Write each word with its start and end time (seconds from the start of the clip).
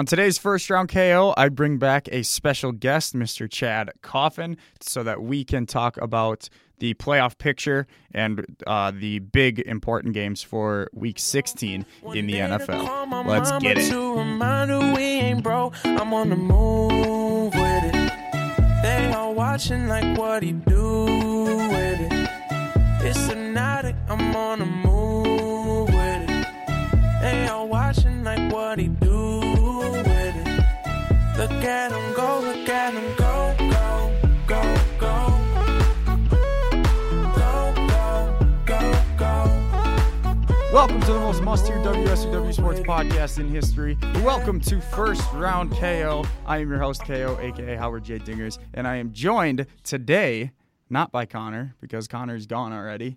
On 0.00 0.06
today's 0.06 0.38
first 0.38 0.70
round 0.70 0.88
KO, 0.88 1.34
I 1.36 1.50
bring 1.50 1.76
back 1.76 2.08
a 2.10 2.22
special 2.22 2.72
guest, 2.72 3.14
Mr. 3.14 3.46
Chad 3.50 3.90
Coffin, 4.00 4.56
so 4.80 5.02
that 5.02 5.20
we 5.20 5.44
can 5.44 5.66
talk 5.66 5.98
about 5.98 6.48
the 6.78 6.94
playoff 6.94 7.36
picture 7.36 7.86
and 8.14 8.46
uh, 8.66 8.92
the 8.92 9.18
big 9.18 9.58
important 9.58 10.14
games 10.14 10.42
for 10.42 10.88
Week 10.94 11.18
16 11.18 11.84
in 12.14 12.26
the 12.26 12.32
NFL. 12.32 13.26
Let's 13.26 13.52
get 13.58 13.76
it. 13.76 13.92
I'm 13.92 14.40
on 16.14 16.30
the 16.30 16.36
move 16.36 17.52
with 17.52 17.94
it. 17.94 18.12
They 18.82 19.12
all 19.14 19.34
watching 19.34 19.86
like 19.86 20.16
what 20.16 20.42
he 20.42 20.52
do 20.52 21.04
with 21.04 22.00
it. 22.00 22.30
It's 23.02 23.26
hypnotic. 23.26 23.96
I'm 24.08 24.34
on 24.34 24.60
the 24.60 24.64
move 24.64 25.88
with 25.88 26.30
it. 26.30 26.46
They 27.20 27.48
all 27.48 27.68
watching 27.68 28.24
like 28.24 28.50
what 28.50 28.78
he 28.78 28.88
do. 28.88 29.39
Look 31.40 31.52
at 31.52 31.90
him 31.90 32.12
go, 32.12 32.40
look 32.40 32.68
at 32.68 32.92
him 32.92 33.16
go, 33.16 33.54
go, 33.56 34.12
go, 34.46 34.76
go. 34.98 35.40
Go, 37.34 37.74
go, 38.66 39.04
go. 39.16 40.70
Welcome 40.70 41.00
to 41.00 41.12
the 41.14 41.18
most 41.18 41.42
must-hear 41.42 41.78
WSUW 41.78 42.52
sports 42.52 42.80
podcast 42.80 43.38
in 43.38 43.48
history. 43.48 43.96
Welcome 44.16 44.60
to 44.60 44.82
First 44.82 45.32
Round 45.32 45.72
KO. 45.72 46.26
I 46.44 46.58
am 46.58 46.68
your 46.68 46.78
host, 46.78 47.06
KO, 47.06 47.38
aka 47.40 47.74
Howard 47.74 48.04
J. 48.04 48.18
Dingers, 48.18 48.58
and 48.74 48.86
I 48.86 48.96
am 48.96 49.10
joined 49.14 49.64
today 49.82 50.50
not 50.90 51.10
by 51.10 51.24
Connor 51.24 51.74
because 51.80 52.06
Connor's 52.06 52.44
gone 52.44 52.74
already. 52.74 53.16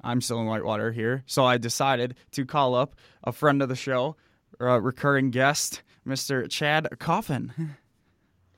I'm 0.00 0.22
still 0.22 0.40
in 0.40 0.46
Whitewater 0.46 0.90
here, 0.90 1.22
so 1.26 1.44
I 1.44 1.58
decided 1.58 2.14
to 2.30 2.46
call 2.46 2.74
up 2.74 2.94
a 3.22 3.30
friend 3.30 3.60
of 3.60 3.68
the 3.68 3.76
show, 3.76 4.16
a 4.58 4.80
recurring 4.80 5.30
guest, 5.30 5.82
Mr. 6.08 6.48
Chad 6.50 6.88
Coffin. 6.98 7.76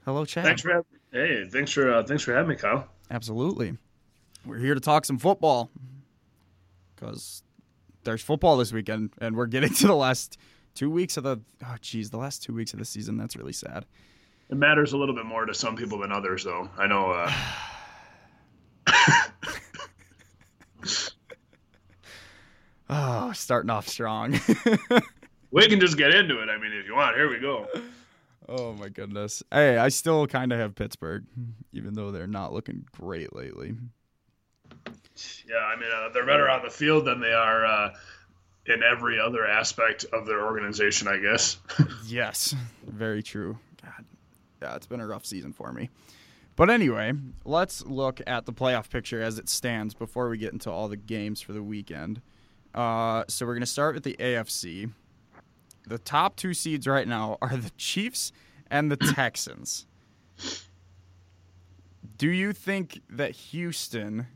Hello, 0.05 0.25
Chad. 0.25 0.45
Thanks 0.45 0.63
for 0.63 0.71
having, 0.71 0.85
hey, 1.13 1.49
thanks 1.51 1.73
for 1.73 1.93
uh, 1.93 2.03
thanks 2.05 2.23
for 2.23 2.33
having 2.33 2.49
me, 2.49 2.57
Kyle. 2.57 2.89
Absolutely. 3.11 3.77
We're 4.47 4.59
here 4.59 4.75
to 4.75 4.81
talk 4.81 5.05
some 5.05 5.19
football 5.19 5.71
because 6.95 7.43
there's 8.05 8.23
football 8.23 8.57
this 8.57 8.73
weekend, 8.73 9.11
and 9.21 9.37
we're 9.37 9.47
getting 9.47 9.75
to 9.75 9.87
the 9.87 9.97
last 9.97 10.39
two 10.75 10.91
weeks 10.91 11.17
of 11.17 11.25
the 11.25 11.41
oh 11.65 11.77
geez, 11.81 12.11
the 12.11 12.19
last 12.19 12.43
two 12.43 12.55
weeks 12.55 12.73
of 12.73 12.79
the 12.79 12.85
season. 12.85 13.17
That's 13.19 13.37
really 13.37 13.53
sad. 13.53 13.85
It 14.49 14.57
matters 14.57 14.93
a 14.93 14.97
little 14.97 15.15
bit 15.15 15.27
more 15.27 15.45
to 15.45 15.55
some 15.55 15.77
people 15.77 15.99
than 15.99 16.13
others, 16.13 16.45
though. 16.45 16.69
I 16.77 16.87
know. 16.87 17.11
Uh... 17.13 17.33
oh, 22.89 23.33
starting 23.35 23.71
off 23.71 23.87
strong. 23.87 24.41
we 25.51 25.69
can 25.69 25.81
just 25.81 25.97
get 25.97 26.15
into 26.15 26.41
it. 26.43 26.49
I 26.49 26.59
mean, 26.59 26.73
if 26.73 26.87
you 26.87 26.95
want, 26.95 27.17
here 27.17 27.29
we 27.29 27.39
go. 27.39 27.67
Oh 28.49 28.73
my 28.75 28.89
goodness. 28.89 29.43
Hey, 29.53 29.77
I 29.77 29.89
still 29.89 30.27
kind 30.27 30.53
of 30.53 30.59
have 30.59 30.75
Pittsburgh, 30.75 31.25
even 31.73 31.95
though 31.95 32.11
they're 32.11 32.27
not 32.27 32.53
looking 32.53 32.85
great 32.93 33.35
lately. 33.35 33.75
Yeah, 35.49 35.57
I 35.57 35.79
mean, 35.79 35.91
uh, 35.95 36.09
they're 36.13 36.27
better 36.27 36.49
on 36.49 36.65
the 36.65 36.71
field 36.71 37.05
than 37.05 37.21
they 37.21 37.33
are 37.33 37.65
uh, 37.65 37.95
in 38.67 38.83
every 38.83 39.21
other 39.21 39.47
aspect 39.47 40.05
of 40.13 40.27
their 40.27 40.45
organization, 40.47 41.09
I 41.09 41.19
guess. 41.19 41.59
yes, 42.07 42.55
very 42.87 43.23
true. 43.23 43.59
God, 43.83 44.05
yeah, 44.63 44.75
it's 44.77 44.87
been 44.87 45.01
a 45.01 45.07
rough 45.07 45.27
season 45.27 45.53
for 45.53 45.73
me. 45.73 45.91
But 46.57 46.71
anyway, 46.71 47.13
let's 47.45 47.85
look 47.87 48.21
at 48.27 48.47
the 48.47 48.53
playoff 48.53 48.91
picture 48.91 49.23
as 49.23 49.39
it 49.39 49.49
stands 49.49 49.95
before 49.95 50.29
we 50.29 50.39
get 50.39 50.53
into 50.53 50.71
all 50.71 50.89
the 50.89 50.97
games 50.97 51.41
for 51.41 51.53
the 51.53 51.63
weekend. 51.63 52.21
Uh, 52.75 53.25
so 53.29 53.47
we're 53.47 53.55
going 53.55 53.61
to 53.61 53.67
start 53.67 53.95
with 53.95 54.05
the 54.05 54.17
AFC 54.19 54.91
the 55.87 55.99
top 55.99 56.37
two 56.37 56.55
seeds 56.55 56.87
right 56.87 57.07
now 57.07 57.39
are 57.43 57.57
the 57.57 57.71
Chiefs 57.77 58.33
and 58.71 58.91
the 58.91 58.97
Texans. 59.15 59.87
Do 62.17 62.29
you 62.29 62.53
think 62.53 63.01
that 63.09 63.31
Houston, 63.33 64.27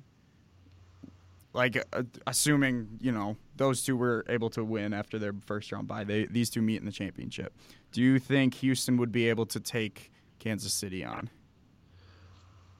like 1.53 1.77
uh, 1.93 2.03
assuming 2.27 2.99
you 3.01 3.13
know 3.13 3.37
those 3.57 3.83
two 3.83 3.97
were 3.97 4.25
able 4.29 4.51
to 4.51 4.65
win 4.65 4.93
after 4.93 5.19
their 5.19 5.35
first 5.47 5.71
round 5.71 5.87
bye, 5.87 6.05
they 6.05 6.27
these 6.27 6.51
two 6.51 6.63
meet 6.63 6.77
in 6.77 6.87
the 6.87 6.93
championship. 6.93 7.53
Do 7.93 8.03
you 8.03 8.19
think 8.19 8.55
Houston 8.55 8.97
would 8.97 9.13
be 9.13 9.29
able 9.29 9.47
to 9.47 9.61
take 9.61 10.11
Kansas 10.39 10.73
City 10.73 11.05
on? 11.05 11.31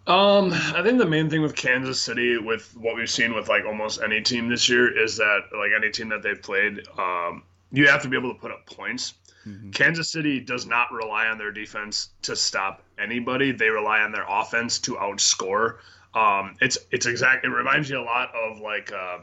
Um, 0.07 0.53
I 0.53 0.83
think 0.83 0.99
the 0.99 1.07
main 1.07 1.31
thing 1.31 1.41
with 1.41 1.57
Kansas 1.57 1.99
City, 2.01 2.37
with 2.37 2.77
what 2.77 2.95
we've 2.95 3.09
seen 3.09 3.35
with 3.35 3.49
like 3.49 3.65
almost 3.65 4.03
any 4.03 4.21
team 4.21 4.49
this 4.49 4.69
year, 4.69 5.03
is 5.03 5.17
that 5.17 5.41
like 5.57 5.71
any 5.75 5.91
team 5.91 6.11
that 6.11 6.23
they've 6.23 6.41
played, 6.41 6.87
um, 6.99 7.43
you 7.75 7.89
have 7.89 8.03
to 8.03 8.09
be 8.09 8.17
able 8.17 8.33
to 8.33 8.41
put 8.41 8.51
up 8.51 8.67
points. 8.67 9.15
Mm-hmm. 9.47 9.71
Kansas 9.71 10.11
City 10.11 10.41
does 10.41 10.67
not 10.67 10.91
rely 10.93 11.27
on 11.27 11.39
their 11.39 11.53
defense 11.53 12.11
to 12.23 12.35
stop 12.35 12.83
anybody. 12.99 13.53
They 13.53 13.69
rely 13.69 14.01
on 14.01 14.13
their 14.13 14.25
offense 14.29 14.79
to 14.81 14.95
outscore. 14.95 15.77
Um, 16.15 16.57
it's 16.61 16.79
it's 16.91 17.07
exact. 17.07 17.45
It 17.45 17.49
reminds 17.49 17.91
you 17.91 17.99
a 17.99 18.03
lot 18.03 18.31
of 18.35 18.61
like 18.61 18.93
uh, 18.93 19.19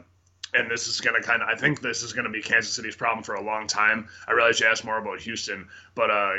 and 0.54 0.70
this 0.70 0.86
is 0.86 1.00
going 1.00 1.20
to 1.20 1.26
kind 1.26 1.42
of 1.42 1.48
i 1.48 1.54
think 1.54 1.80
this 1.80 2.02
is 2.02 2.12
going 2.12 2.24
to 2.24 2.30
be 2.30 2.42
kansas 2.42 2.72
city's 2.72 2.96
problem 2.96 3.22
for 3.22 3.34
a 3.34 3.42
long 3.42 3.66
time. 3.66 4.08
I 4.28 4.32
realize 4.32 4.60
you 4.60 4.66
asked 4.66 4.84
more 4.84 4.98
about 4.98 5.20
houston 5.20 5.68
but 5.94 6.10
uh, 6.10 6.32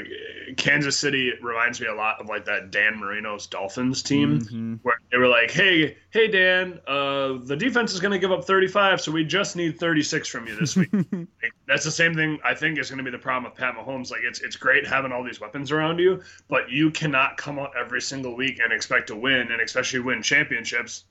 kansas 0.58 0.98
city 0.98 1.34
reminds 1.42 1.80
me 1.82 1.88
a 1.88 1.94
lot 1.94 2.20
of 2.20 2.28
like 2.28 2.46
that 2.46 2.72
dan 2.72 2.98
marino's 2.98 3.48
dolphins 3.48 4.04
team 4.04 4.42
mm-hmm. 4.42 4.76
where 4.84 4.96
they 5.12 5.18
were 5.18 5.28
like 5.28 5.52
hey 5.52 5.98
hey 6.12 6.28
dan 6.28 6.80
uh, 6.88 7.38
the 7.44 7.56
defense 7.58 7.94
is 7.94 8.00
going 8.00 8.12
to 8.12 8.20
give 8.20 8.32
up 8.32 8.46
35 8.46 9.02
so 9.02 9.12
we 9.12 9.24
just 9.24 9.56
need 9.56 9.80
36 9.80 10.28
from 10.28 10.48
you 10.48 10.56
this 10.56 10.76
week. 10.76 10.90
Like, 11.42 11.54
that's 11.68 11.84
the 11.84 11.92
same 11.92 12.14
thing 12.14 12.40
i 12.44 12.54
think 12.54 12.78
is 12.78 12.90
going 12.90 12.98
to 12.98 13.04
be 13.04 13.12
the 13.12 13.18
problem 13.18 13.50
with 13.50 13.60
pat 13.60 13.76
mahomes. 13.76 14.12
Like 14.12 14.22
it's, 14.24 14.42
it's 14.42 14.56
great 14.56 14.86
having 14.86 15.12
all 15.12 15.24
these 15.24 15.40
weapons 15.40 15.72
around 15.72 16.00
you 16.00 16.22
but 16.48 16.70
you 16.70 16.92
cannot 16.92 17.38
come 17.38 17.60
out 17.60 17.72
every 17.78 18.02
single 18.02 18.36
week 18.36 18.60
and 18.64 18.72
expect 18.72 19.08
to 19.08 19.16
win 19.16 19.52
and 19.52 19.62
especially 19.62 20.00
win 20.00 20.22
championships 20.22 21.06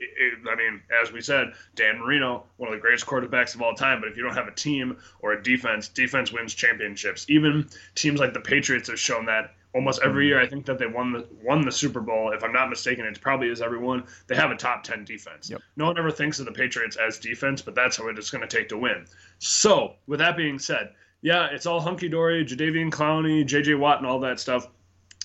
it, 0.00 0.38
I 0.48 0.54
mean, 0.56 0.82
as 1.02 1.12
we 1.12 1.20
said, 1.20 1.52
Dan 1.74 1.98
Marino, 1.98 2.44
one 2.56 2.68
of 2.68 2.74
the 2.74 2.80
greatest 2.80 3.06
quarterbacks 3.06 3.54
of 3.54 3.62
all 3.62 3.74
time. 3.74 4.00
But 4.00 4.10
if 4.10 4.16
you 4.16 4.22
don't 4.22 4.34
have 4.34 4.48
a 4.48 4.54
team 4.54 4.98
or 5.20 5.32
a 5.32 5.42
defense, 5.42 5.88
defense 5.88 6.32
wins 6.32 6.54
championships. 6.54 7.26
Even 7.28 7.68
teams 7.94 8.20
like 8.20 8.34
the 8.34 8.40
Patriots 8.40 8.88
have 8.88 8.98
shown 8.98 9.26
that 9.26 9.54
almost 9.74 10.00
every 10.02 10.26
year. 10.26 10.40
I 10.40 10.46
think 10.46 10.66
that 10.66 10.78
they 10.78 10.86
won 10.86 11.12
the 11.12 11.26
won 11.42 11.64
the 11.64 11.70
Super 11.72 12.00
Bowl. 12.00 12.32
If 12.32 12.42
I'm 12.42 12.52
not 12.52 12.70
mistaken, 12.70 13.04
it 13.04 13.20
probably 13.20 13.48
is 13.48 13.60
everyone. 13.60 14.04
They 14.26 14.34
have 14.34 14.50
a 14.50 14.56
top 14.56 14.82
ten 14.82 15.04
defense. 15.04 15.50
Yep. 15.50 15.60
No 15.76 15.86
one 15.86 15.98
ever 15.98 16.10
thinks 16.10 16.38
of 16.38 16.46
the 16.46 16.52
Patriots 16.52 16.96
as 16.96 17.18
defense, 17.18 17.62
but 17.62 17.74
that's 17.74 17.98
what 17.98 18.18
it's 18.18 18.30
going 18.30 18.46
to 18.46 18.56
take 18.56 18.68
to 18.70 18.78
win. 18.78 19.06
So, 19.38 19.94
with 20.06 20.18
that 20.20 20.36
being 20.36 20.58
said, 20.58 20.92
yeah, 21.20 21.48
it's 21.52 21.66
all 21.66 21.80
hunky 21.80 22.08
dory, 22.08 22.44
Jadeveon 22.44 22.90
Clowney, 22.90 23.44
J.J. 23.46 23.74
Watt, 23.74 23.98
and 23.98 24.06
all 24.06 24.20
that 24.20 24.40
stuff. 24.40 24.68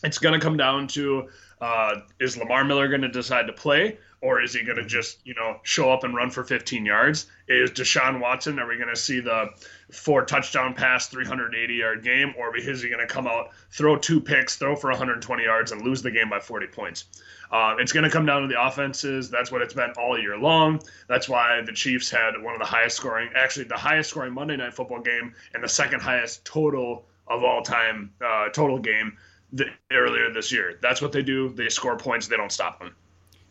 It's 0.04 0.18
going 0.18 0.34
to 0.34 0.44
come 0.44 0.58
down 0.58 0.88
to 0.90 1.30
uh, 1.62 2.02
is 2.20 2.38
Lamar 2.38 2.64
Miller 2.64 2.88
going 2.88 3.02
to 3.02 3.10
decide 3.10 3.48
to 3.48 3.54
play, 3.54 3.98
or 4.22 4.42
is 4.42 4.54
he 4.54 4.64
going 4.64 4.78
to 4.78 4.86
just 4.86 5.20
you 5.26 5.34
know 5.34 5.60
show 5.64 5.92
up 5.92 6.04
and 6.04 6.16
run 6.16 6.30
for 6.30 6.44
15 6.44 6.86
yards? 6.86 7.28
Is 7.48 7.72
Deshaun 7.72 8.20
Watson? 8.20 8.60
Are 8.60 8.68
we 8.68 8.78
going 8.78 8.90
to 8.90 8.96
see 8.96 9.20
the 9.20 9.50
four 9.92 10.26
touchdown 10.26 10.74
pass, 10.74 11.08
380 11.08 11.74
yard 11.74 12.04
game, 12.04 12.34
or 12.38 12.56
is 12.56 12.82
he 12.82 12.90
going 12.90 13.06
to 13.06 13.14
come 13.14 13.28
out, 13.28 13.50
throw 13.72 13.98
two 13.98 14.22
picks, 14.22 14.56
throw 14.56 14.76
for 14.76 14.90
120 14.90 15.44
yards, 15.44 15.72
and 15.72 15.82
lose 15.82 16.02
the 16.02 16.12
game 16.12 16.30
by 16.30 16.40
40 16.40 16.68
points? 16.68 17.06
Uh, 17.52 17.76
it's 17.80 17.92
going 17.92 18.06
to 18.06 18.10
come 18.10 18.26
down 18.26 18.44
to 18.44 18.48
the 18.48 18.62
offenses. 18.62 19.30
That's 19.30 19.52
what 19.52 19.62
it's 19.62 19.74
been 19.74 19.92
all 20.00 20.18
year 20.18 20.38
long. 20.38 20.82
That's 21.08 21.28
why 21.28 21.62
the 21.66 21.74
Chiefs 21.74 22.10
had 22.10 22.42
one 22.42 22.54
of 22.54 22.60
the 22.60 22.66
highest 22.66 22.96
scoring, 22.96 23.30
actually 23.36 23.66
the 23.66 23.76
highest 23.76 24.12
scoring 24.12 24.34
Monday 24.34 24.56
Night 24.56 24.74
Football 24.74 25.02
game 25.02 25.34
and 25.54 25.62
the 25.62 25.70
second 25.70 26.02
highest 26.02 26.46
total 26.46 27.06
of 27.28 27.44
all 27.44 27.62
time 27.62 28.12
uh, 28.26 28.50
total 28.50 28.80
game 28.80 29.18
the, 29.52 29.66
earlier 29.92 30.32
this 30.32 30.52
year. 30.52 30.78
That's 30.82 31.02
what 31.02 31.12
they 31.12 31.24
do. 31.24 31.50
They 31.50 31.70
score 31.70 31.98
points. 31.98 32.28
They 32.28 32.38
don't 32.38 32.52
stop 32.52 32.80
them. 32.80 32.96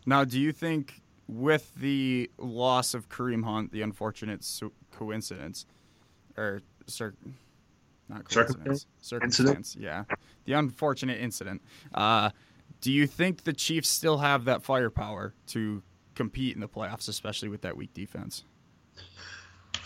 Now, 0.05 0.23
do 0.23 0.39
you 0.39 0.51
think 0.51 1.01
with 1.27 1.73
the 1.75 2.29
loss 2.37 2.93
of 2.93 3.09
Kareem 3.09 3.43
Hunt, 3.43 3.71
the 3.71 3.81
unfortunate 3.81 4.43
su- 4.43 4.73
coincidence, 4.91 5.65
or 6.37 6.61
cir- 6.87 7.13
not 8.09 8.29
coincidence, 8.29 8.85
circumstance, 8.99 9.75
yeah, 9.79 10.03
the 10.45 10.53
unfortunate 10.53 11.19
incident, 11.19 11.61
uh, 11.93 12.31
do 12.81 12.91
you 12.91 13.07
think 13.07 13.43
the 13.43 13.53
Chiefs 13.53 13.89
still 13.89 14.17
have 14.17 14.45
that 14.45 14.63
firepower 14.63 15.33
to 15.47 15.81
compete 16.15 16.55
in 16.55 16.61
the 16.61 16.67
playoffs, 16.67 17.07
especially 17.07 17.49
with 17.49 17.61
that 17.61 17.77
weak 17.77 17.93
defense? 17.93 18.43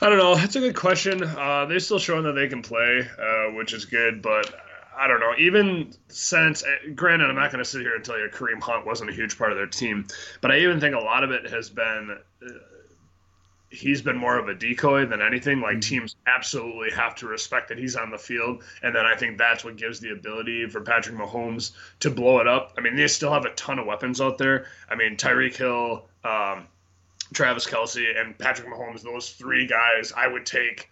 I 0.01 0.09
don't 0.09 0.17
know. 0.17 0.35
That's 0.35 0.55
a 0.55 0.59
good 0.59 0.75
question. 0.75 1.23
Uh, 1.23 1.65
they're 1.65 1.79
still 1.79 1.99
showing 1.99 2.23
that 2.23 2.33
they 2.33 2.47
can 2.47 2.61
play, 2.61 3.07
uh, 3.19 3.51
which 3.51 3.73
is 3.73 3.85
good, 3.85 4.21
but 4.21 4.53
I 4.97 5.07
don't 5.07 5.19
know. 5.19 5.33
Even 5.37 5.93
since, 6.07 6.63
eh, 6.63 6.89
granted, 6.93 7.29
I'm 7.29 7.35
not 7.35 7.51
going 7.51 7.63
to 7.63 7.69
sit 7.69 7.81
here 7.81 7.95
and 7.95 8.03
tell 8.03 8.17
you 8.19 8.29
Kareem 8.31 8.61
Hunt 8.61 8.85
wasn't 8.85 9.09
a 9.09 9.13
huge 9.13 9.37
part 9.37 9.51
of 9.51 9.57
their 9.57 9.67
team, 9.67 10.07
but 10.41 10.51
I 10.51 10.59
even 10.59 10.79
think 10.79 10.95
a 10.95 10.99
lot 10.99 11.23
of 11.23 11.31
it 11.31 11.49
has 11.49 11.69
been 11.69 12.17
uh, 12.41 12.49
he's 13.75 14.01
been 14.01 14.17
more 14.17 14.37
of 14.37 14.47
a 14.47 14.53
decoy 14.53 15.05
than 15.05 15.21
anything. 15.21 15.61
Like 15.61 15.73
mm-hmm. 15.77 15.79
teams 15.79 16.15
absolutely 16.25 16.91
have 16.91 17.15
to 17.15 17.27
respect 17.27 17.69
that 17.69 17.77
he's 17.77 17.95
on 17.95 18.09
the 18.09 18.17
field, 18.17 18.63
and 18.81 18.95
then 18.95 19.05
I 19.05 19.15
think 19.15 19.37
that's 19.37 19.63
what 19.63 19.75
gives 19.75 19.99
the 19.99 20.11
ability 20.11 20.67
for 20.67 20.81
Patrick 20.81 21.15
Mahomes 21.15 21.71
to 21.99 22.09
blow 22.09 22.39
it 22.39 22.47
up. 22.47 22.73
I 22.77 22.81
mean, 22.81 22.95
they 22.95 23.07
still 23.07 23.31
have 23.31 23.45
a 23.45 23.53
ton 23.53 23.79
of 23.79 23.85
weapons 23.85 24.21
out 24.21 24.37
there. 24.37 24.67
I 24.89 24.95
mean, 24.95 25.17
Tyreek 25.17 25.55
Hill, 25.55 26.05
um, 26.23 26.67
Travis 27.33 27.67
Kelce, 27.67 28.19
and 28.19 28.37
Patrick 28.37 28.67
Mahomes. 28.67 29.01
Those 29.01 29.31
three 29.31 29.67
guys, 29.67 30.13
I 30.15 30.27
would 30.27 30.45
take 30.45 30.89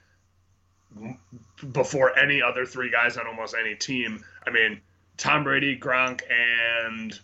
before 1.72 2.18
any 2.18 2.42
other 2.42 2.66
three 2.66 2.90
guys 2.92 3.18
on 3.18 3.28
almost 3.28 3.56
any 3.60 3.76
team. 3.76 4.24
I 4.46 4.50
mean, 4.52 4.82
Tom 5.18 5.44
Brady, 5.44 5.78
Gronk, 5.80 6.22
and 6.30 7.18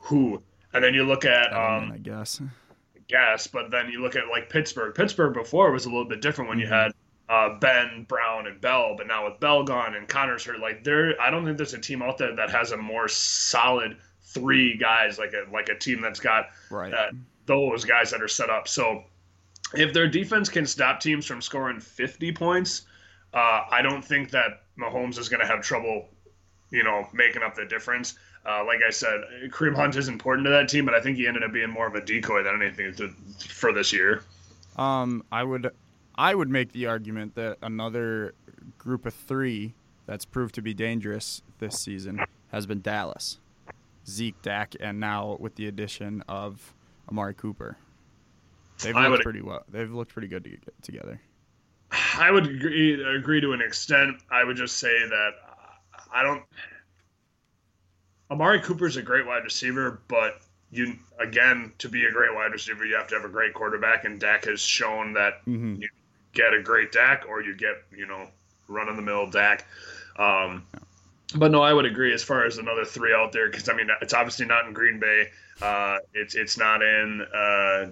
who? 0.00 0.42
And 0.72 0.82
then 0.82 0.94
you 0.94 1.04
look 1.04 1.24
at 1.24 1.52
um, 1.52 1.92
I 1.92 1.98
guess. 1.98 2.40
Guess, 3.08 3.46
but 3.48 3.70
then 3.70 3.90
you 3.90 4.00
look 4.00 4.16
at 4.16 4.28
like 4.28 4.48
Pittsburgh. 4.48 4.94
Pittsburgh 4.94 5.34
before 5.34 5.70
was 5.70 5.84
a 5.84 5.88
little 5.88 6.06
bit 6.06 6.22
different 6.22 6.48
when 6.48 6.58
you 6.58 6.66
Mm-hmm. 6.66 6.72
had 6.74 6.92
uh, 7.28 7.58
Ben, 7.60 8.04
Brown, 8.08 8.46
and 8.46 8.60
Bell, 8.60 8.94
but 8.96 9.06
now 9.06 9.24
with 9.24 9.38
Bell 9.40 9.62
gone 9.64 9.94
and 9.94 10.06
Conner's 10.08 10.44
hurt, 10.44 10.60
like 10.60 10.84
there, 10.84 11.18
I 11.20 11.30
don't 11.30 11.44
think 11.44 11.56
there's 11.56 11.72
a 11.74 11.78
team 11.78 12.02
out 12.02 12.18
there 12.18 12.34
that 12.36 12.50
has 12.50 12.72
a 12.72 12.76
more 12.76 13.08
solid 13.08 13.96
three 14.22 14.76
guys 14.76 15.18
like 15.18 15.32
a 15.32 15.50
like 15.52 15.68
a 15.68 15.78
team 15.78 16.00
that's 16.00 16.20
got 16.20 16.46
Right. 16.70 16.92
uh, 16.92 17.10
those 17.46 17.84
guys 17.84 18.10
that 18.10 18.22
are 18.22 18.28
set 18.28 18.50
up. 18.50 18.66
So 18.68 19.04
if 19.74 19.92
their 19.92 20.08
defense 20.08 20.48
can 20.48 20.66
stop 20.66 21.00
teams 21.00 21.24
from 21.26 21.40
scoring 21.42 21.80
50 21.80 22.32
points, 22.32 22.82
uh, 23.34 23.62
I 23.70 23.82
don't 23.82 24.04
think 24.04 24.30
that 24.30 24.62
Mahomes 24.78 25.18
is 25.18 25.28
going 25.28 25.40
to 25.40 25.46
have 25.46 25.62
trouble, 25.62 26.08
you 26.70 26.84
know, 26.84 27.06
making 27.12 27.42
up 27.42 27.54
the 27.54 27.64
difference. 27.64 28.14
Uh, 28.44 28.64
like 28.64 28.80
I 28.86 28.90
said, 28.90 29.20
Kareem 29.50 29.74
Hunt 29.74 29.96
is 29.96 30.08
important 30.08 30.44
to 30.46 30.50
that 30.50 30.68
team, 30.68 30.84
but 30.84 30.94
I 30.94 31.00
think 31.00 31.16
he 31.16 31.26
ended 31.26 31.44
up 31.44 31.52
being 31.52 31.70
more 31.70 31.86
of 31.86 31.94
a 31.94 32.00
decoy 32.00 32.42
than 32.42 32.60
anything 32.60 32.94
to, 32.96 33.08
for 33.48 33.72
this 33.72 33.92
year. 33.92 34.22
Um, 34.76 35.22
I 35.30 35.44
would, 35.44 35.70
I 36.16 36.34
would 36.34 36.50
make 36.50 36.72
the 36.72 36.86
argument 36.86 37.34
that 37.36 37.58
another 37.62 38.34
group 38.78 39.06
of 39.06 39.14
three 39.14 39.74
that's 40.06 40.24
proved 40.24 40.54
to 40.56 40.62
be 40.62 40.74
dangerous 40.74 41.42
this 41.58 41.78
season 41.78 42.20
has 42.50 42.66
been 42.66 42.80
Dallas, 42.80 43.38
Zeke, 44.06 44.40
Dak, 44.42 44.74
and 44.80 44.98
now 44.98 45.36
with 45.38 45.54
the 45.54 45.68
addition 45.68 46.24
of 46.28 46.74
Amari 47.08 47.34
Cooper. 47.34 47.76
They've 48.82 48.96
looked 48.96 49.22
pretty 49.22 49.42
well. 49.42 49.62
They've 49.70 49.92
looked 49.92 50.12
pretty 50.12 50.28
good 50.28 50.42
to 50.44 50.50
get 50.50 50.82
together. 50.82 51.20
I 51.92 52.30
would 52.30 52.46
agree, 52.46 53.02
agree 53.02 53.40
to 53.40 53.52
an 53.52 53.60
extent. 53.60 54.22
I 54.30 54.44
would 54.44 54.56
just 54.56 54.78
say 54.78 55.06
that 55.08 55.30
I 56.12 56.22
don't. 56.22 56.42
Amari 58.30 58.60
Cooper's 58.60 58.96
a 58.96 59.02
great 59.02 59.26
wide 59.26 59.44
receiver, 59.44 60.00
but 60.08 60.40
you 60.70 60.98
again 61.18 61.72
to 61.78 61.88
be 61.88 62.04
a 62.06 62.10
great 62.12 62.34
wide 62.34 62.52
receiver, 62.52 62.84
you 62.86 62.94
have 62.96 63.06
to 63.08 63.14
have 63.14 63.24
a 63.24 63.28
great 63.28 63.54
quarterback, 63.54 64.04
and 64.04 64.18
Dak 64.18 64.46
has 64.46 64.60
shown 64.60 65.12
that 65.14 65.42
hmm 65.46 65.74
you 65.76 65.88
get 66.32 66.54
a 66.54 66.62
great 66.62 66.92
Dak 66.92 67.24
or 67.28 67.42
you 67.42 67.54
get 67.54 67.76
you 67.94 68.06
know 68.06 68.28
run 68.68 68.88
in 68.88 68.96
the 68.96 69.02
mill 69.02 69.28
Dak. 69.30 69.66
Um, 70.16 70.66
but 71.36 71.50
no, 71.50 71.62
I 71.62 71.72
would 71.72 71.86
agree 71.86 72.12
as 72.12 72.22
far 72.22 72.44
as 72.44 72.58
another 72.58 72.84
three 72.84 73.14
out 73.14 73.32
there 73.32 73.48
because 73.48 73.68
I 73.68 73.74
mean 73.74 73.88
it's 74.02 74.14
obviously 74.14 74.46
not 74.46 74.66
in 74.66 74.72
Green 74.72 75.00
Bay. 75.00 75.30
Uh, 75.60 75.98
it's 76.14 76.34
it's 76.34 76.58
not 76.58 76.82
in. 76.82 77.22
Uh, 77.34 77.86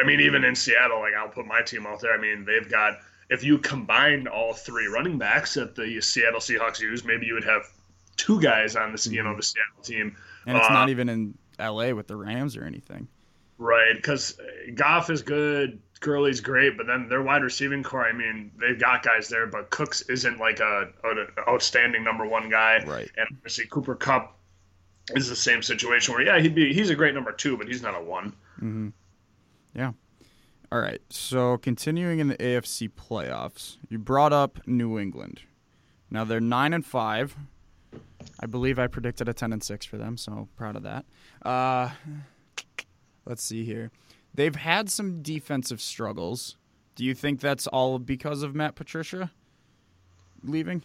I 0.00 0.06
mean 0.06 0.20
even 0.20 0.44
in 0.44 0.54
Seattle, 0.54 1.00
like 1.00 1.14
I'll 1.14 1.28
put 1.28 1.46
my 1.46 1.62
team 1.62 1.86
out 1.86 2.00
there. 2.00 2.12
I 2.12 2.18
mean 2.20 2.44
they've 2.44 2.68
got 2.70 2.98
if 3.30 3.44
you 3.44 3.58
combined 3.58 4.28
all 4.28 4.52
three 4.52 4.86
running 4.86 5.18
backs 5.18 5.54
that 5.54 5.74
the 5.74 6.00
Seattle 6.00 6.40
Seahawks 6.40 6.80
use, 6.80 7.04
maybe 7.04 7.26
you 7.26 7.34
would 7.34 7.44
have 7.44 7.62
two 8.16 8.40
guys 8.40 8.76
on 8.76 8.92
this 8.92 9.06
you 9.06 9.22
know 9.22 9.36
the 9.36 9.42
Seattle 9.42 9.82
team. 9.82 10.16
And 10.46 10.56
it's 10.56 10.68
Uh, 10.68 10.72
not 10.72 10.88
even 10.88 11.08
in 11.08 11.36
L.A. 11.58 11.92
with 11.92 12.06
the 12.06 12.16
Rams 12.16 12.56
or 12.56 12.64
anything. 12.64 13.08
Right, 13.58 13.96
because 13.96 14.38
Goff 14.76 15.10
is 15.10 15.22
good, 15.22 15.80
Gurley's 15.98 16.40
great, 16.40 16.76
but 16.76 16.86
then 16.86 17.08
their 17.08 17.22
wide 17.22 17.42
receiving 17.42 17.82
core. 17.82 18.06
I 18.06 18.12
mean, 18.12 18.52
they've 18.60 18.78
got 18.78 19.02
guys 19.02 19.28
there, 19.28 19.46
but 19.48 19.70
Cooks 19.70 20.02
isn't 20.02 20.38
like 20.38 20.60
a, 20.60 20.88
an 21.02 21.26
outstanding 21.48 22.04
number 22.04 22.24
one 22.24 22.48
guy. 22.50 22.84
Right. 22.86 23.10
And 23.16 23.26
obviously 23.32 23.66
Cooper 23.66 23.96
Kupp 23.96 24.36
is 25.16 25.28
the 25.28 25.34
same 25.34 25.60
situation 25.62 26.14
where 26.14 26.22
yeah, 26.22 26.38
he'd 26.38 26.54
be 26.54 26.72
he's 26.72 26.90
a 26.90 26.94
great 26.94 27.14
number 27.14 27.32
two, 27.32 27.56
but 27.56 27.66
he's 27.66 27.82
not 27.82 27.96
a 27.96 28.00
one. 28.00 28.32
Mm-hmm. 28.58 28.88
Yeah. 29.78 29.92
All 30.72 30.80
right. 30.80 31.00
So 31.08 31.56
continuing 31.56 32.18
in 32.18 32.26
the 32.26 32.36
AFC 32.36 32.90
playoffs, 32.90 33.76
you 33.88 33.96
brought 33.98 34.32
up 34.32 34.58
New 34.66 34.98
England. 34.98 35.42
Now 36.10 36.24
they're 36.24 36.40
nine 36.40 36.72
and 36.72 36.84
five. 36.84 37.36
I 38.40 38.46
believe 38.46 38.80
I 38.80 38.88
predicted 38.88 39.28
a 39.28 39.32
ten 39.32 39.52
and 39.52 39.62
six 39.62 39.86
for 39.86 39.96
them, 39.96 40.16
so 40.16 40.48
proud 40.56 40.74
of 40.74 40.82
that. 40.82 41.04
Uh, 41.42 41.90
let's 43.24 43.42
see 43.42 43.64
here. 43.64 43.92
They've 44.34 44.56
had 44.56 44.90
some 44.90 45.22
defensive 45.22 45.80
struggles. 45.80 46.56
Do 46.96 47.04
you 47.04 47.14
think 47.14 47.38
that's 47.38 47.68
all 47.68 48.00
because 48.00 48.42
of 48.42 48.56
Matt 48.56 48.74
Patricia 48.74 49.30
leaving? 50.42 50.82